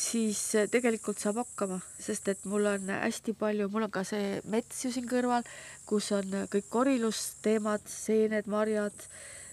siis 0.00 0.40
tegelikult 0.72 1.20
saab 1.22 1.42
hakkama, 1.42 1.78
sest 2.00 2.28
et 2.32 2.46
mul 2.50 2.66
on 2.66 2.90
hästi 2.90 3.34
palju, 3.38 3.68
mul 3.72 3.86
on 3.86 3.92
ka 3.94 4.04
see 4.06 4.40
mets 4.50 4.84
ju 4.84 4.90
siin 4.94 5.06
kõrval, 5.10 5.46
kus 5.88 6.10
on 6.16 6.34
kõik 6.52 6.66
korilusteemad, 6.72 7.84
seened, 7.90 8.48
marjad, 8.50 9.06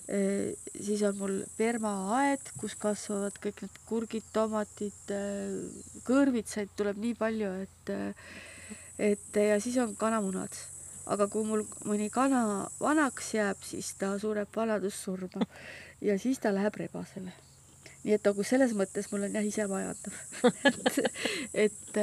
siis 0.08 1.04
on 1.08 1.20
mul 1.20 1.36
permaaed, 1.58 2.54
kus 2.60 2.76
kasvavad 2.80 3.38
kõik 3.44 3.62
need 3.66 3.78
kurgid, 3.89 4.26
tomatid, 4.34 5.14
kõrvitsaid 6.08 6.74
tuleb 6.78 7.00
nii 7.02 7.16
palju, 7.20 7.54
et 7.68 7.96
et 9.02 9.38
ja 9.39 9.58
siis 9.62 9.78
on 9.82 9.96
kanamunad. 9.98 10.54
aga 11.12 11.26
kui 11.28 11.44
mul 11.44 11.64
mõni 11.89 12.12
kana 12.14 12.68
vanaks 12.80 13.34
jääb, 13.34 13.58
siis 13.66 13.96
ta 13.98 14.14
sureb 14.22 14.48
vanadussurma 14.56 15.48
ja 16.08 16.20
siis 16.22 16.39
ta 16.39 16.54
läheb 16.54 16.78
rebasele 16.78 17.34
nii 18.04 18.16
et 18.18 18.26
nagu 18.26 18.43
selles 18.47 18.74
mõttes 18.78 19.12
mul 19.12 19.28
on 19.28 19.36
jah 19.38 19.45
isemajandav 19.45 20.16
et, 20.74 20.97
et, 21.54 21.93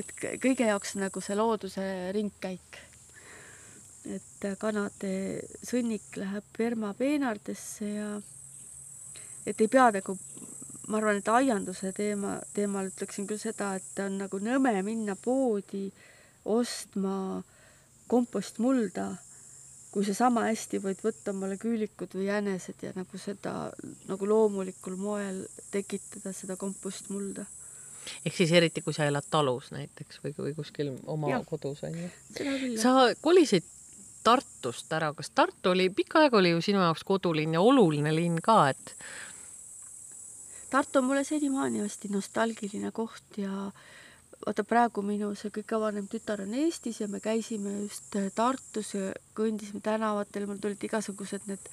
et 0.00 0.14
kõige 0.42 0.66
jaoks 0.66 0.96
nagu 0.98 1.22
see 1.22 1.38
looduse 1.38 1.84
ringkäik. 2.16 2.80
et 4.04 4.48
kanade 4.60 5.14
sõnnik 5.64 6.18
läheb 6.20 6.48
permapeenardesse 6.58 7.88
ja 7.88 8.08
et 9.46 9.60
ei 9.60 9.68
pea 9.68 9.90
nagu, 9.94 10.16
ma 10.88 10.98
arvan, 10.98 11.20
et 11.20 11.28
aianduse 11.28 11.92
teema, 11.96 12.38
teemal 12.56 12.90
ütleksin 12.90 13.28
küll 13.28 13.40
seda, 13.40 13.74
et 13.78 14.04
on 14.04 14.18
nagu 14.24 14.40
nõme 14.40 14.74
minna 14.84 15.16
poodi 15.16 15.86
ostma 16.44 17.42
kompostmulda 18.10 19.14
kui 19.94 20.02
sa 20.02 20.14
sama 20.16 20.48
hästi 20.48 20.80
võid 20.82 21.02
võtta 21.04 21.30
omale 21.30 21.54
küülikud 21.60 22.16
või 22.18 22.26
jänesed 22.26 22.80
ja 22.82 22.90
nagu 22.96 23.18
seda 23.20 23.52
nagu 24.08 24.26
loomulikul 24.26 24.96
moel 24.98 25.44
tekitada 25.70 26.32
seda 26.34 26.56
kompostmulda. 26.58 27.44
ehk 28.26 28.34
siis 28.34 28.52
eriti, 28.52 28.82
kui 28.82 28.96
sa 28.96 29.06
elad 29.06 29.28
talus 29.30 29.70
näiteks 29.70 30.18
või, 30.24 30.34
või 30.38 30.56
kuskil 30.56 30.90
oma 31.06 31.30
ja. 31.30 31.38
kodus 31.46 31.84
on 31.86 31.94
ju. 32.00 32.10
sa 32.82 33.12
kolisid 33.20 33.70
Tartust 34.24 34.92
ära, 34.96 35.10
kas 35.12 35.28
Tartu 35.36 35.74
oli, 35.74 35.90
pikka 35.92 36.22
aega 36.24 36.38
oli 36.38 36.54
ju 36.54 36.62
sinu 36.64 36.80
jaoks 36.80 37.02
kodulinn 37.04 37.54
ja 37.54 37.60
oluline 37.60 38.14
linn 38.14 38.40
ka, 38.42 38.70
et 38.72 38.94
Tartu 40.72 40.98
on 40.98 41.10
mulle 41.10 41.22
senimaani 41.28 41.84
hästi 41.84 42.08
nostalgiline 42.10 42.90
koht 42.90 43.36
ja 43.38 43.68
vaata 44.44 44.64
praegu 44.68 45.02
minu 45.04 45.30
see 45.38 45.52
kõige 45.54 45.78
vanem 45.80 46.06
tütar 46.10 46.42
on 46.44 46.54
Eestis 46.58 47.00
ja 47.00 47.08
me 47.08 47.20
käisime 47.24 47.72
just 47.84 48.16
äh, 48.20 48.30
Tartus 48.34 48.92
ja 48.94 49.12
kõndisime 49.36 49.80
tänavatel, 49.84 50.46
mul 50.48 50.60
tulid 50.60 50.82
igasugused 50.84 51.46
need 51.48 51.70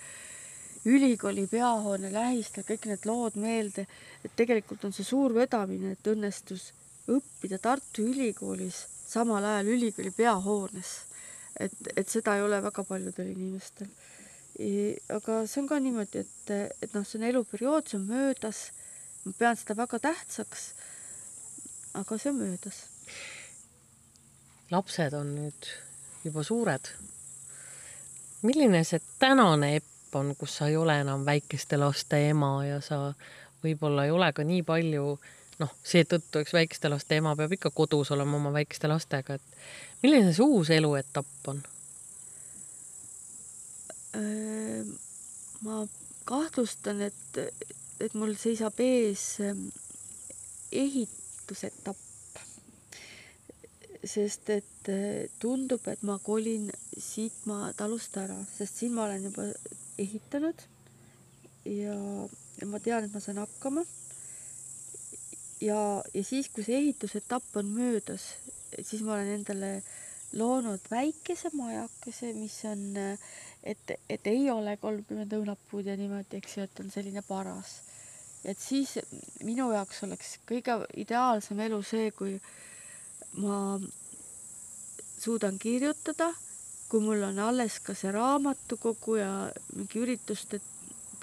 ülikooli 0.87 1.45
peahoone 1.51 2.09
lähistel 2.13 2.65
kõik 2.65 2.87
need 2.89 3.03
lood 3.05 3.35
meelde, 3.41 3.85
et 4.25 4.33
tegelikult 4.39 4.85
on 4.87 4.95
see 4.95 5.05
suur 5.05 5.35
vedamine, 5.35 5.93
et 5.93 6.11
õnnestus 6.13 6.71
õppida 7.11 7.59
Tartu 7.61 8.07
Ülikoolis 8.07 8.85
samal 9.11 9.45
ajal 9.45 9.73
ülikooli 9.75 10.13
peahoones. 10.15 10.93
et, 11.59 11.73
et 11.97 12.07
seda 12.09 12.37
ei 12.37 12.41
ole 12.41 12.61
väga 12.63 12.83
paljudel 12.87 13.33
inimestel. 13.33 13.89
aga 15.09 15.41
see 15.47 15.61
on 15.61 15.67
ka 15.67 15.79
niimoodi, 15.79 16.23
et, 16.23 16.53
et 16.81 16.93
noh, 16.95 17.03
see 17.05 17.19
on 17.19 17.27
eluperiood, 17.27 17.87
see 17.87 17.99
on 17.99 18.07
möödas. 18.07 18.71
ma 19.25 19.33
pean 19.37 19.59
seda 19.59 19.75
väga 19.77 19.99
tähtsaks 19.99 20.71
aga 21.93 22.17
see 22.17 22.31
on 22.31 22.39
möödas. 22.39 22.83
lapsed 24.71 25.13
on 25.13 25.35
nüüd 25.35 25.71
juba 26.23 26.43
suured. 26.43 26.91
milline 28.41 28.83
see 28.83 29.01
tänane 29.19 29.75
epp 29.75 30.15
on, 30.15 30.35
kus 30.35 30.57
sa 30.57 30.67
ei 30.67 30.77
ole 30.77 30.99
enam 31.01 31.25
väikeste 31.25 31.77
laste 31.77 32.19
ema 32.29 32.65
ja 32.65 32.81
sa 32.81 33.13
võib-olla 33.63 34.05
ei 34.05 34.11
ole 34.11 34.31
ka 34.33 34.43
nii 34.43 34.63
palju 34.63 35.17
noh, 35.59 35.75
seetõttu 35.83 36.41
üks 36.43 36.53
väikeste 36.53 36.89
laste 36.89 37.19
ema 37.21 37.35
peab 37.35 37.53
ikka 37.57 37.71
kodus 37.75 38.11
olema 38.11 38.37
oma 38.37 38.53
väikeste 38.55 38.89
lastega, 38.91 39.37
et 39.37 40.03
milline 40.03 40.33
see 40.33 40.45
uus 40.45 40.71
eluetapp 40.73 41.51
on? 41.53 41.63
ma 45.63 45.85
kahtlustan, 46.27 46.99
et, 47.05 47.37
et 48.03 48.13
mul 48.19 48.33
seisab 48.39 48.79
ees 48.83 49.23
ehit-, 50.71 51.20
muutusetapp. 51.51 51.97
sest 54.03 54.49
et 54.49 54.87
eh, 54.89 55.29
tundub, 55.37 55.85
et 55.87 56.01
ma 56.01 56.15
kolin 56.17 56.71
siit 56.97 57.35
maa 57.45 57.69
talust 57.77 58.15
ära, 58.17 58.39
sest 58.49 58.79
siin 58.79 58.95
ma 58.95 59.03
olen 59.05 59.27
juba 59.27 59.43
ehitanud 60.01 60.63
ja, 61.69 61.93
ja 62.57 62.65
ma 62.71 62.79
tean, 62.81 63.05
et 63.05 63.13
ma 63.13 63.21
saan 63.21 63.37
hakkama. 63.43 63.83
ja, 65.61 66.01
ja 66.15 66.23
siis, 66.23 66.49
kui 66.49 66.65
see 66.65 66.79
ehitusetapp 66.79 67.61
on 67.61 67.69
möödas, 67.75 68.25
siis 68.81 69.05
ma 69.05 69.19
olen 69.19 69.35
endale 69.35 69.83
loonud 70.33 70.81
väikese 70.89 71.53
majakese, 71.53 72.33
mis 72.33 72.57
on, 72.65 72.97
et, 73.61 73.95
et 74.09 74.33
ei 74.33 74.49
ole 74.49 74.79
kolmkümmend 74.81 75.37
õunapuud 75.37 75.85
ja 75.85 75.99
niimoodi, 75.99 76.41
eks 76.41 76.57
ju, 76.57 76.65
et 76.65 76.81
on 76.81 76.89
selline 76.89 77.21
paras 77.27 77.83
et 78.45 78.59
siis 78.59 78.97
minu 79.45 79.69
jaoks 79.73 80.03
oleks 80.07 80.37
kõige 80.49 80.79
ideaalsem 80.97 81.59
elu 81.67 81.81
see, 81.85 82.11
kui 82.15 82.37
ma 83.41 83.77
suudan 85.21 85.59
kirjutada, 85.61 86.31
kui 86.89 87.03
mul 87.05 87.21
on 87.23 87.39
alles 87.39 87.79
ka 87.85 87.93
see 87.95 88.11
raamatukogu 88.11 89.19
ja 89.19 89.31
mingi 89.75 90.01
ürituste 90.01 90.59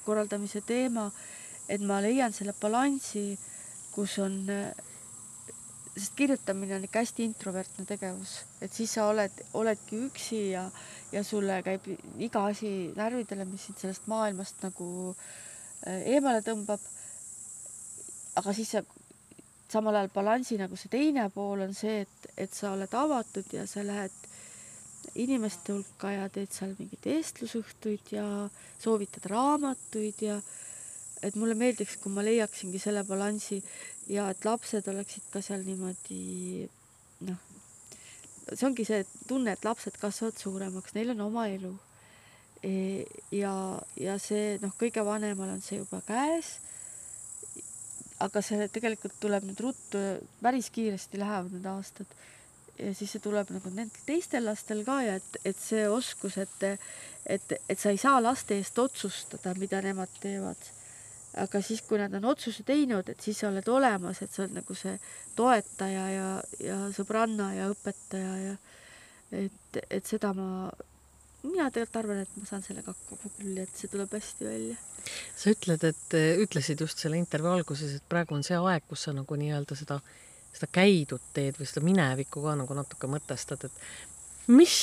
korraldamise 0.05 0.63
teema, 0.65 1.09
et 1.69 1.83
ma 1.85 1.99
leian 2.01 2.33
selle 2.33 2.55
balansi, 2.61 3.35
kus 3.93 4.15
on, 4.23 4.39
sest 5.99 6.15
kirjutamine 6.17 6.79
on 6.79 6.87
ikka 6.87 7.03
hästi 7.03 7.27
introvertne 7.27 7.85
tegevus, 7.89 8.39
et 8.63 8.73
siis 8.73 8.95
sa 8.95 9.09
oled, 9.11 9.43
oledki 9.59 9.99
üksi 10.07 10.41
ja, 10.53 10.69
ja 11.13 11.25
sulle 11.27 11.59
käib 11.67 11.91
iga 12.23 12.47
asi 12.53 12.95
närvidele, 12.97 13.45
mis 13.51 13.67
sind 13.67 13.83
sellest 13.83 14.07
maailmast 14.09 14.63
nagu 14.65 14.89
äh, 15.11 16.15
eemale 16.15 16.41
tõmbab 16.47 16.87
aga 18.39 18.55
siis 18.55 18.73
sa 18.77 18.83
samal 19.69 19.99
ajal 19.99 20.11
balansi 20.15 20.57
nagu 20.61 20.77
see 20.81 20.91
teine 20.93 21.29
pool 21.35 21.67
on 21.67 21.75
see, 21.77 22.03
et, 22.07 22.31
et 22.37 22.55
sa 22.55 22.73
oled 22.77 22.95
avatud 22.95 23.53
ja 23.53 23.67
sa 23.69 23.85
lähed 23.85 24.15
inimeste 25.19 25.75
hulka 25.75 26.13
ja 26.15 26.29
teed 26.33 26.53
seal 26.55 26.75
mingeid 26.79 27.09
eestlusõhtuid 27.13 28.15
ja 28.15 28.25
soovitad 28.81 29.29
raamatuid 29.31 30.25
ja 30.25 30.39
et 31.23 31.35
mulle 31.35 31.57
meeldiks, 31.59 31.97
kui 31.99 32.13
ma 32.15 32.23
leiaksingi 32.23 32.79
selle 32.79 33.03
balansi 33.05 33.59
ja 34.13 34.29
et 34.31 34.45
lapsed 34.47 34.87
oleksid 34.89 35.27
ka 35.33 35.43
seal 35.45 35.65
niimoodi 35.67 36.69
noh, 37.27 37.41
see 38.53 38.67
ongi 38.69 38.87
see 38.87 39.03
tunne, 39.29 39.57
et 39.57 39.67
lapsed 39.67 39.99
kasvavad 40.01 40.39
suuremaks, 40.39 40.95
neil 40.95 41.13
on 41.17 41.27
oma 41.27 41.49
elu 41.51 41.75
e. 42.63 42.73
ja, 43.35 43.53
ja 43.99 44.17
see 44.23 44.57
noh, 44.63 44.73
kõige 44.79 45.05
vanemal 45.05 45.57
on 45.57 45.65
see 45.65 45.83
juba 45.83 46.01
käes 46.07 46.57
aga 48.25 48.43
see 48.43 48.67
tegelikult 48.75 49.19
tuleb 49.23 49.47
nüüd 49.47 49.61
ruttu, 49.63 50.01
päris 50.43 50.71
kiiresti 50.75 51.21
lähevad 51.21 51.55
need 51.55 51.69
aastad. 51.71 52.17
ja 52.79 52.93
siis 52.95 53.11
see 53.11 53.23
tuleb 53.23 53.49
nagu 53.51 53.71
nendel 53.75 54.03
teistel 54.07 54.45
lastel 54.47 54.85
ka 54.87 55.01
ja 55.03 55.17
et, 55.19 55.39
et 55.45 55.59
see 55.59 55.89
oskus, 55.91 56.37
et, 56.39 56.67
et, 57.27 57.55
et 57.69 57.79
sa 57.79 57.91
ei 57.91 57.99
saa 57.99 58.21
laste 58.23 58.55
eest 58.55 58.79
otsustada, 58.79 59.55
mida 59.59 59.83
nemad 59.83 60.13
teevad. 60.23 60.71
aga 61.39 61.63
siis, 61.63 61.83
kui 61.87 61.99
nad 61.99 62.15
on 62.19 62.25
otsuse 62.31 62.65
teinud, 62.67 63.09
et 63.09 63.21
siis 63.21 63.39
sa 63.39 63.51
oled 63.51 63.69
olemas, 63.69 64.23
et 64.23 64.33
sa 64.33 64.43
oled 64.43 64.59
nagu 64.59 64.75
see 64.75 64.97
toetaja 65.37 66.07
ja, 66.11 66.29
ja 66.63 66.79
sõbranna 66.95 67.53
ja 67.55 67.69
õpetaja 67.71 68.37
ja 68.43 68.55
et, 69.31 69.83
et 69.91 70.07
seda 70.07 70.33
ma 70.35 70.71
mina 71.43 71.69
tegelikult 71.71 71.99
arvan, 72.01 72.23
et 72.25 72.37
ma 72.37 72.47
saan 72.49 72.65
sellega 72.65 72.93
hakkama 72.95 73.33
küll, 73.39 73.59
et 73.63 73.75
see 73.79 73.91
tuleb 73.93 74.15
hästi 74.17 74.49
välja. 74.49 74.79
sa 75.39 75.53
ütled, 75.55 75.85
et 75.89 76.17
ütlesid 76.45 76.81
just 76.85 77.03
selle 77.03 77.21
intervjuu 77.21 77.53
alguses, 77.59 77.95
et 77.95 78.09
praegu 78.09 78.37
on 78.37 78.45
see 78.47 78.59
aeg, 78.59 78.87
kus 78.89 79.07
sa 79.07 79.15
nagu 79.17 79.39
nii-öelda 79.39 79.79
seda, 79.79 80.01
seda 80.55 80.71
käidud 80.73 81.23
teed 81.37 81.61
või 81.61 81.71
seda 81.71 81.85
minevikku 81.87 82.43
ka 82.45 82.57
nagu 82.59 82.77
natuke 82.77 83.11
mõtestad, 83.11 83.69
et 83.69 84.51
mis 84.51 84.79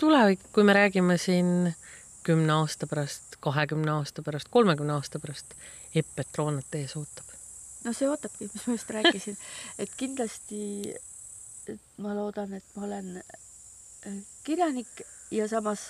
tulevik, 0.00 0.44
kui 0.52 0.66
me 0.66 0.76
räägime 0.76 1.18
siin 1.18 1.72
kümne 2.24 2.52
aasta 2.60 2.86
pärast, 2.90 3.38
kahekümne 3.44 3.98
aasta 3.98 4.22
pärast, 4.22 4.50
kolmekümne 4.50 4.98
aasta 4.98 5.20
pärast, 5.22 5.56
Epp 5.94 6.16
Petroonat 6.16 6.74
ees 6.74 6.96
ootab? 6.98 7.32
no 7.84 7.92
see 7.92 8.08
ootabki, 8.08 8.48
mis 8.52 8.62
ma 8.66 8.76
just 8.78 8.94
rääkisin, 8.96 9.36
et 9.82 9.90
kindlasti 9.96 10.94
et 11.72 11.98
ma 12.02 12.14
loodan, 12.16 12.52
et 12.56 12.76
ma 12.76 12.86
olen 12.88 13.18
äh, 13.20 14.20
kirjanik 14.44 15.04
ja 15.34 15.48
samas 15.50 15.88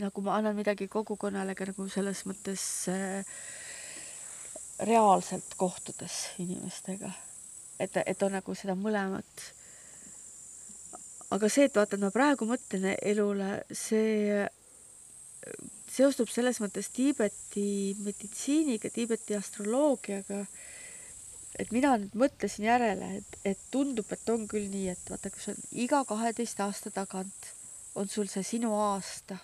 nagu 0.00 0.24
ma 0.24 0.38
annan 0.38 0.56
midagi 0.56 0.88
kogukonnale 0.88 1.54
ka 1.54 1.68
nagu 1.68 1.86
selles 1.92 2.24
mõttes 2.28 2.64
äh, 2.92 3.36
reaalselt 4.80 5.54
kohtudes 5.56 6.34
inimestega. 6.38 7.10
et, 7.78 7.96
et 8.06 8.22
on 8.22 8.32
nagu 8.32 8.54
seda 8.54 8.74
mõlemat. 8.74 9.46
aga 11.30 11.48
see, 11.48 11.66
et 11.66 11.76
vaata, 11.76 11.96
et 11.96 12.02
ma 12.02 12.10
praegu 12.14 12.46
mõtlen 12.46 12.94
elule, 13.02 13.64
see 13.70 14.44
seostub 15.90 16.30
selles 16.30 16.60
mõttes 16.62 16.90
Tiibeti 16.94 17.94
meditsiiniga, 18.02 18.90
Tiibeti 18.90 19.36
astroloogiaga, 19.38 20.44
et 21.58 21.70
mina 21.74 21.96
nüüd 21.98 22.14
mõtlesin 22.18 22.66
järele, 22.66 23.10
et, 23.20 23.36
et 23.44 23.66
tundub, 23.70 24.10
et 24.10 24.30
on 24.30 24.48
küll 24.50 24.70
nii, 24.72 24.88
et 24.94 25.10
vaata, 25.10 25.30
kui 25.30 25.42
see 25.42 25.54
on 25.54 25.68
iga 25.86 26.02
kaheteist 26.08 26.62
aasta 26.64 26.90
tagant 26.94 27.53
on 27.94 28.08
sul 28.08 28.28
see 28.30 28.42
sinu 28.46 28.72
aasta, 28.78 29.36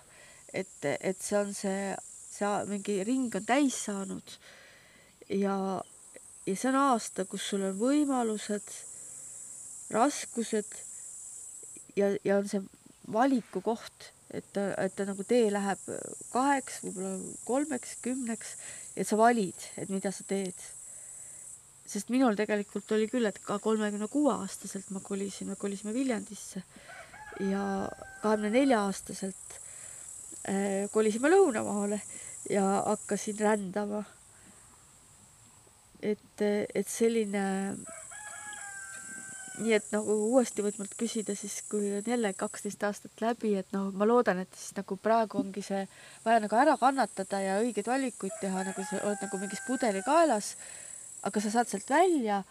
et, 0.53 0.73
et 0.83 1.19
see 1.21 1.39
on 1.39 1.53
see, 1.55 1.91
see 2.31 2.51
mingi 2.69 2.99
ring 3.07 3.35
on 3.35 3.47
täis 3.47 3.77
saanud. 3.87 4.35
Ja, 5.31 5.55
ja 6.45 6.55
see 6.55 6.71
on 6.71 6.79
aasta, 6.81 7.25
kus 7.29 7.47
sul 7.51 7.63
on 7.69 7.77
võimalused, 7.79 8.73
raskused 9.95 10.75
ja, 11.95 12.11
ja 12.23 12.39
on 12.39 12.49
see 12.51 12.63
valiku 13.11 13.63
koht, 13.63 14.11
et 14.31 14.45
ta, 14.55 14.69
et 14.79 14.93
ta 14.95 15.07
nagu 15.07 15.23
tee 15.27 15.49
läheb 15.51 15.81
kaheks, 16.31 16.83
võib-olla 16.85 17.15
kolmeks, 17.47 17.97
kümneks, 18.03 18.55
et 18.95 19.07
sa 19.07 19.19
valid, 19.19 19.67
et 19.79 19.91
mida 19.91 20.11
sa 20.15 20.27
teed. 20.27 20.55
Sest 21.91 22.11
minul 22.13 22.37
tegelikult 22.39 22.91
oli 22.95 23.09
küll, 23.11 23.27
et 23.27 23.39
ka 23.43 23.57
kolmekümne 23.59 24.07
kuue 24.11 24.31
aastaselt 24.31 24.91
ma 24.95 25.01
kolisin, 25.03 25.49
me 25.51 25.57
kolisime 25.59 25.91
Viljandisse 25.95 26.63
ja 27.49 27.89
kahekümne 28.21 28.51
nelja 28.53 28.83
aastaselt 28.87 29.55
äh, 30.49 30.89
kolisime 30.91 31.31
Lõunamaale 31.31 32.01
ja 32.49 32.65
hakkasin 32.85 33.39
rändama. 33.39 34.03
et, 36.01 36.41
et 36.75 36.87
selline, 36.89 37.41
nii 39.61 39.73
et 39.77 39.91
nagu 39.93 40.15
uuesti 40.31 40.63
võid 40.65 40.79
mult 40.81 40.95
küsida 40.97 41.35
siis, 41.37 41.59
kui 41.69 41.91
on 41.99 42.07
jälle 42.09 42.33
kaksteist 42.33 42.83
aastat 42.83 43.21
läbi, 43.21 43.53
et 43.59 43.69
noh, 43.75 43.91
ma 43.93 44.07
loodan, 44.09 44.41
et 44.41 44.53
siis 44.57 44.73
nagu 44.77 44.97
praegu 44.97 45.43
ongi 45.43 45.61
see 45.61 45.83
vaja 46.25 46.41
nagu 46.41 46.57
ära 46.57 46.77
kannatada 46.81 47.41
ja 47.43 47.59
õigeid 47.61 47.89
valikuid 47.91 48.39
teha, 48.41 48.65
nagu 48.71 48.87
sa 48.89 49.03
oled 49.03 49.21
nagu 49.21 49.41
mingis 49.43 49.61
pudelikaelas 49.67 50.55
aga 51.21 51.41
sa 51.41 51.53
saad 51.53 51.69
sealt 51.69 51.89
välja 51.89 52.41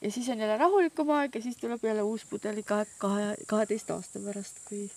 ja 0.00 0.10
siis 0.10 0.28
on 0.28 0.38
jälle 0.38 0.58
rahulikum 0.58 1.10
aeg 1.18 1.34
ja 1.34 1.42
siis 1.42 1.56
tuleb 1.56 1.84
jälle 1.84 2.02
uus 2.02 2.24
pudelikaeg 2.30 2.88
kahe, 2.98 3.34
kaheteist 3.46 3.90
aasta 3.90 4.20
pärast, 4.20 4.60
kui, 4.68 4.90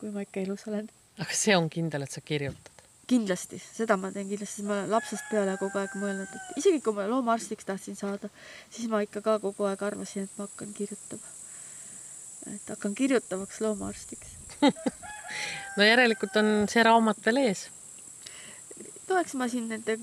kui 0.00 0.10
ma 0.10 0.24
ikka 0.24 0.40
elus 0.40 0.66
olen. 0.68 0.88
aga 1.18 1.36
see 1.36 1.56
on 1.56 1.70
kindel, 1.70 2.06
et 2.06 2.16
sa 2.16 2.20
kirjutad? 2.20 2.72
kindlasti, 3.06 3.60
seda 3.62 3.96
ma 4.00 4.10
teen 4.12 4.28
kindlasti, 4.28 4.64
ma 4.66 4.80
olen 4.80 4.90
lapsest 4.90 5.28
peale 5.30 5.54
kogu 5.60 5.78
aeg 5.78 5.94
mõelnud, 6.00 6.26
et 6.26 6.60
isegi 6.62 6.80
kui 6.82 6.96
ma 6.96 7.06
loomaarstiks 7.10 7.68
tahtsin 7.68 7.98
saada, 7.98 8.30
siis 8.70 8.90
ma 8.90 9.02
ikka 9.04 9.22
ka 9.22 9.38
kogu 9.42 9.68
aeg 9.68 9.82
arvasin, 9.86 10.26
et 10.26 10.38
ma 10.38 10.48
hakkan 10.48 10.72
kirjutama. 10.74 11.34
et 12.54 12.68
hakkan 12.70 12.94
kirjutavaks 12.94 13.60
loomaarstiks 13.60 14.36
no 15.76 15.86
järelikult 15.86 16.36
on 16.38 16.52
see 16.70 16.82
raamat 16.86 17.18
veel 17.26 17.42
ees. 17.44 17.66
no 19.08 19.18
eks 19.22 19.34
ma 19.38 19.48
siin 19.50 19.68
nende 19.70 19.98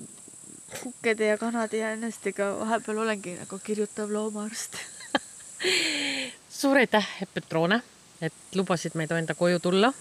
kukkede 0.82 1.26
ja 1.26 1.38
kanade 1.38 1.78
ja 1.78 1.92
ennastega 1.94 2.50
vahepeal 2.60 3.04
olengi 3.06 3.36
nagu 3.40 3.60
kirjutav 3.64 4.12
loomaarst. 4.12 4.78
Suur 6.60 6.78
aitäh, 6.78 7.08
Petrone, 7.34 7.82
et 8.22 8.56
lubasid 8.56 8.96
meid 8.96 9.12
enda 9.12 9.36
koju 9.36 9.60
tulla 9.60 9.94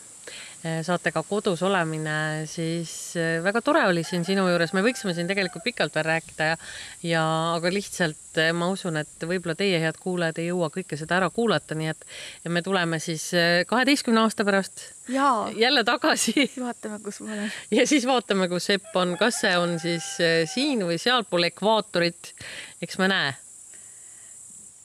saatega 0.62 1.24
kodus 1.26 1.62
olemine, 1.66 2.46
siis 2.46 3.16
eh, 3.18 3.40
väga 3.42 3.60
tore 3.66 3.82
oli 3.88 4.04
siin 4.06 4.22
sinu 4.24 4.44
juures, 4.46 4.70
me 4.76 4.84
võiksime 4.84 5.10
siin 5.16 5.26
tegelikult 5.26 5.64
pikalt 5.66 5.96
veel 5.98 6.06
rääkida 6.06 6.50
ja, 6.52 6.58
ja 7.06 7.24
aga 7.56 7.72
lihtsalt 7.74 8.38
eh, 8.38 8.52
ma 8.54 8.68
usun, 8.70 9.00
et 9.00 9.26
võib-olla 9.26 9.56
teie, 9.58 9.80
head 9.82 9.98
kuulajad, 10.02 10.38
ei 10.38 10.52
jõua 10.52 10.70
kõike 10.74 10.98
seda 11.00 11.18
ära 11.18 11.32
kuulata, 11.34 11.74
nii 11.78 11.90
et 11.90 12.06
ja 12.44 12.54
me 12.54 12.62
tuleme 12.62 13.02
siis 13.02 13.26
kaheteistkümne 13.66 14.22
aasta 14.22 14.46
pärast 14.46 14.86
Jaa. 15.10 15.50
jälle 15.58 15.82
tagasi. 15.84 16.46
vaatame, 16.62 17.02
kus 17.02 17.22
ma 17.26 17.34
olen. 17.34 17.52
ja 17.74 17.86
siis 17.90 18.06
vaatame, 18.06 18.46
kus 18.52 18.70
Epp 18.70 18.94
on, 19.02 19.16
kas 19.18 19.42
see 19.42 19.56
on 19.58 19.78
siis 19.82 20.14
siin 20.54 20.86
või 20.86 21.00
sealpool 21.02 21.50
ekvaatorit, 21.50 22.34
eks 22.82 23.02
me 23.02 23.10
näe. 23.10 23.34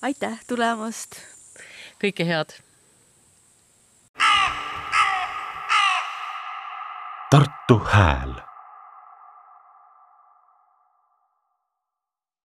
aitäh 0.09 0.41
tulemast. 0.49 1.21
kõike 2.01 2.25
head 2.25 2.57
Tartu 7.29 7.79
Hääl 7.91 8.46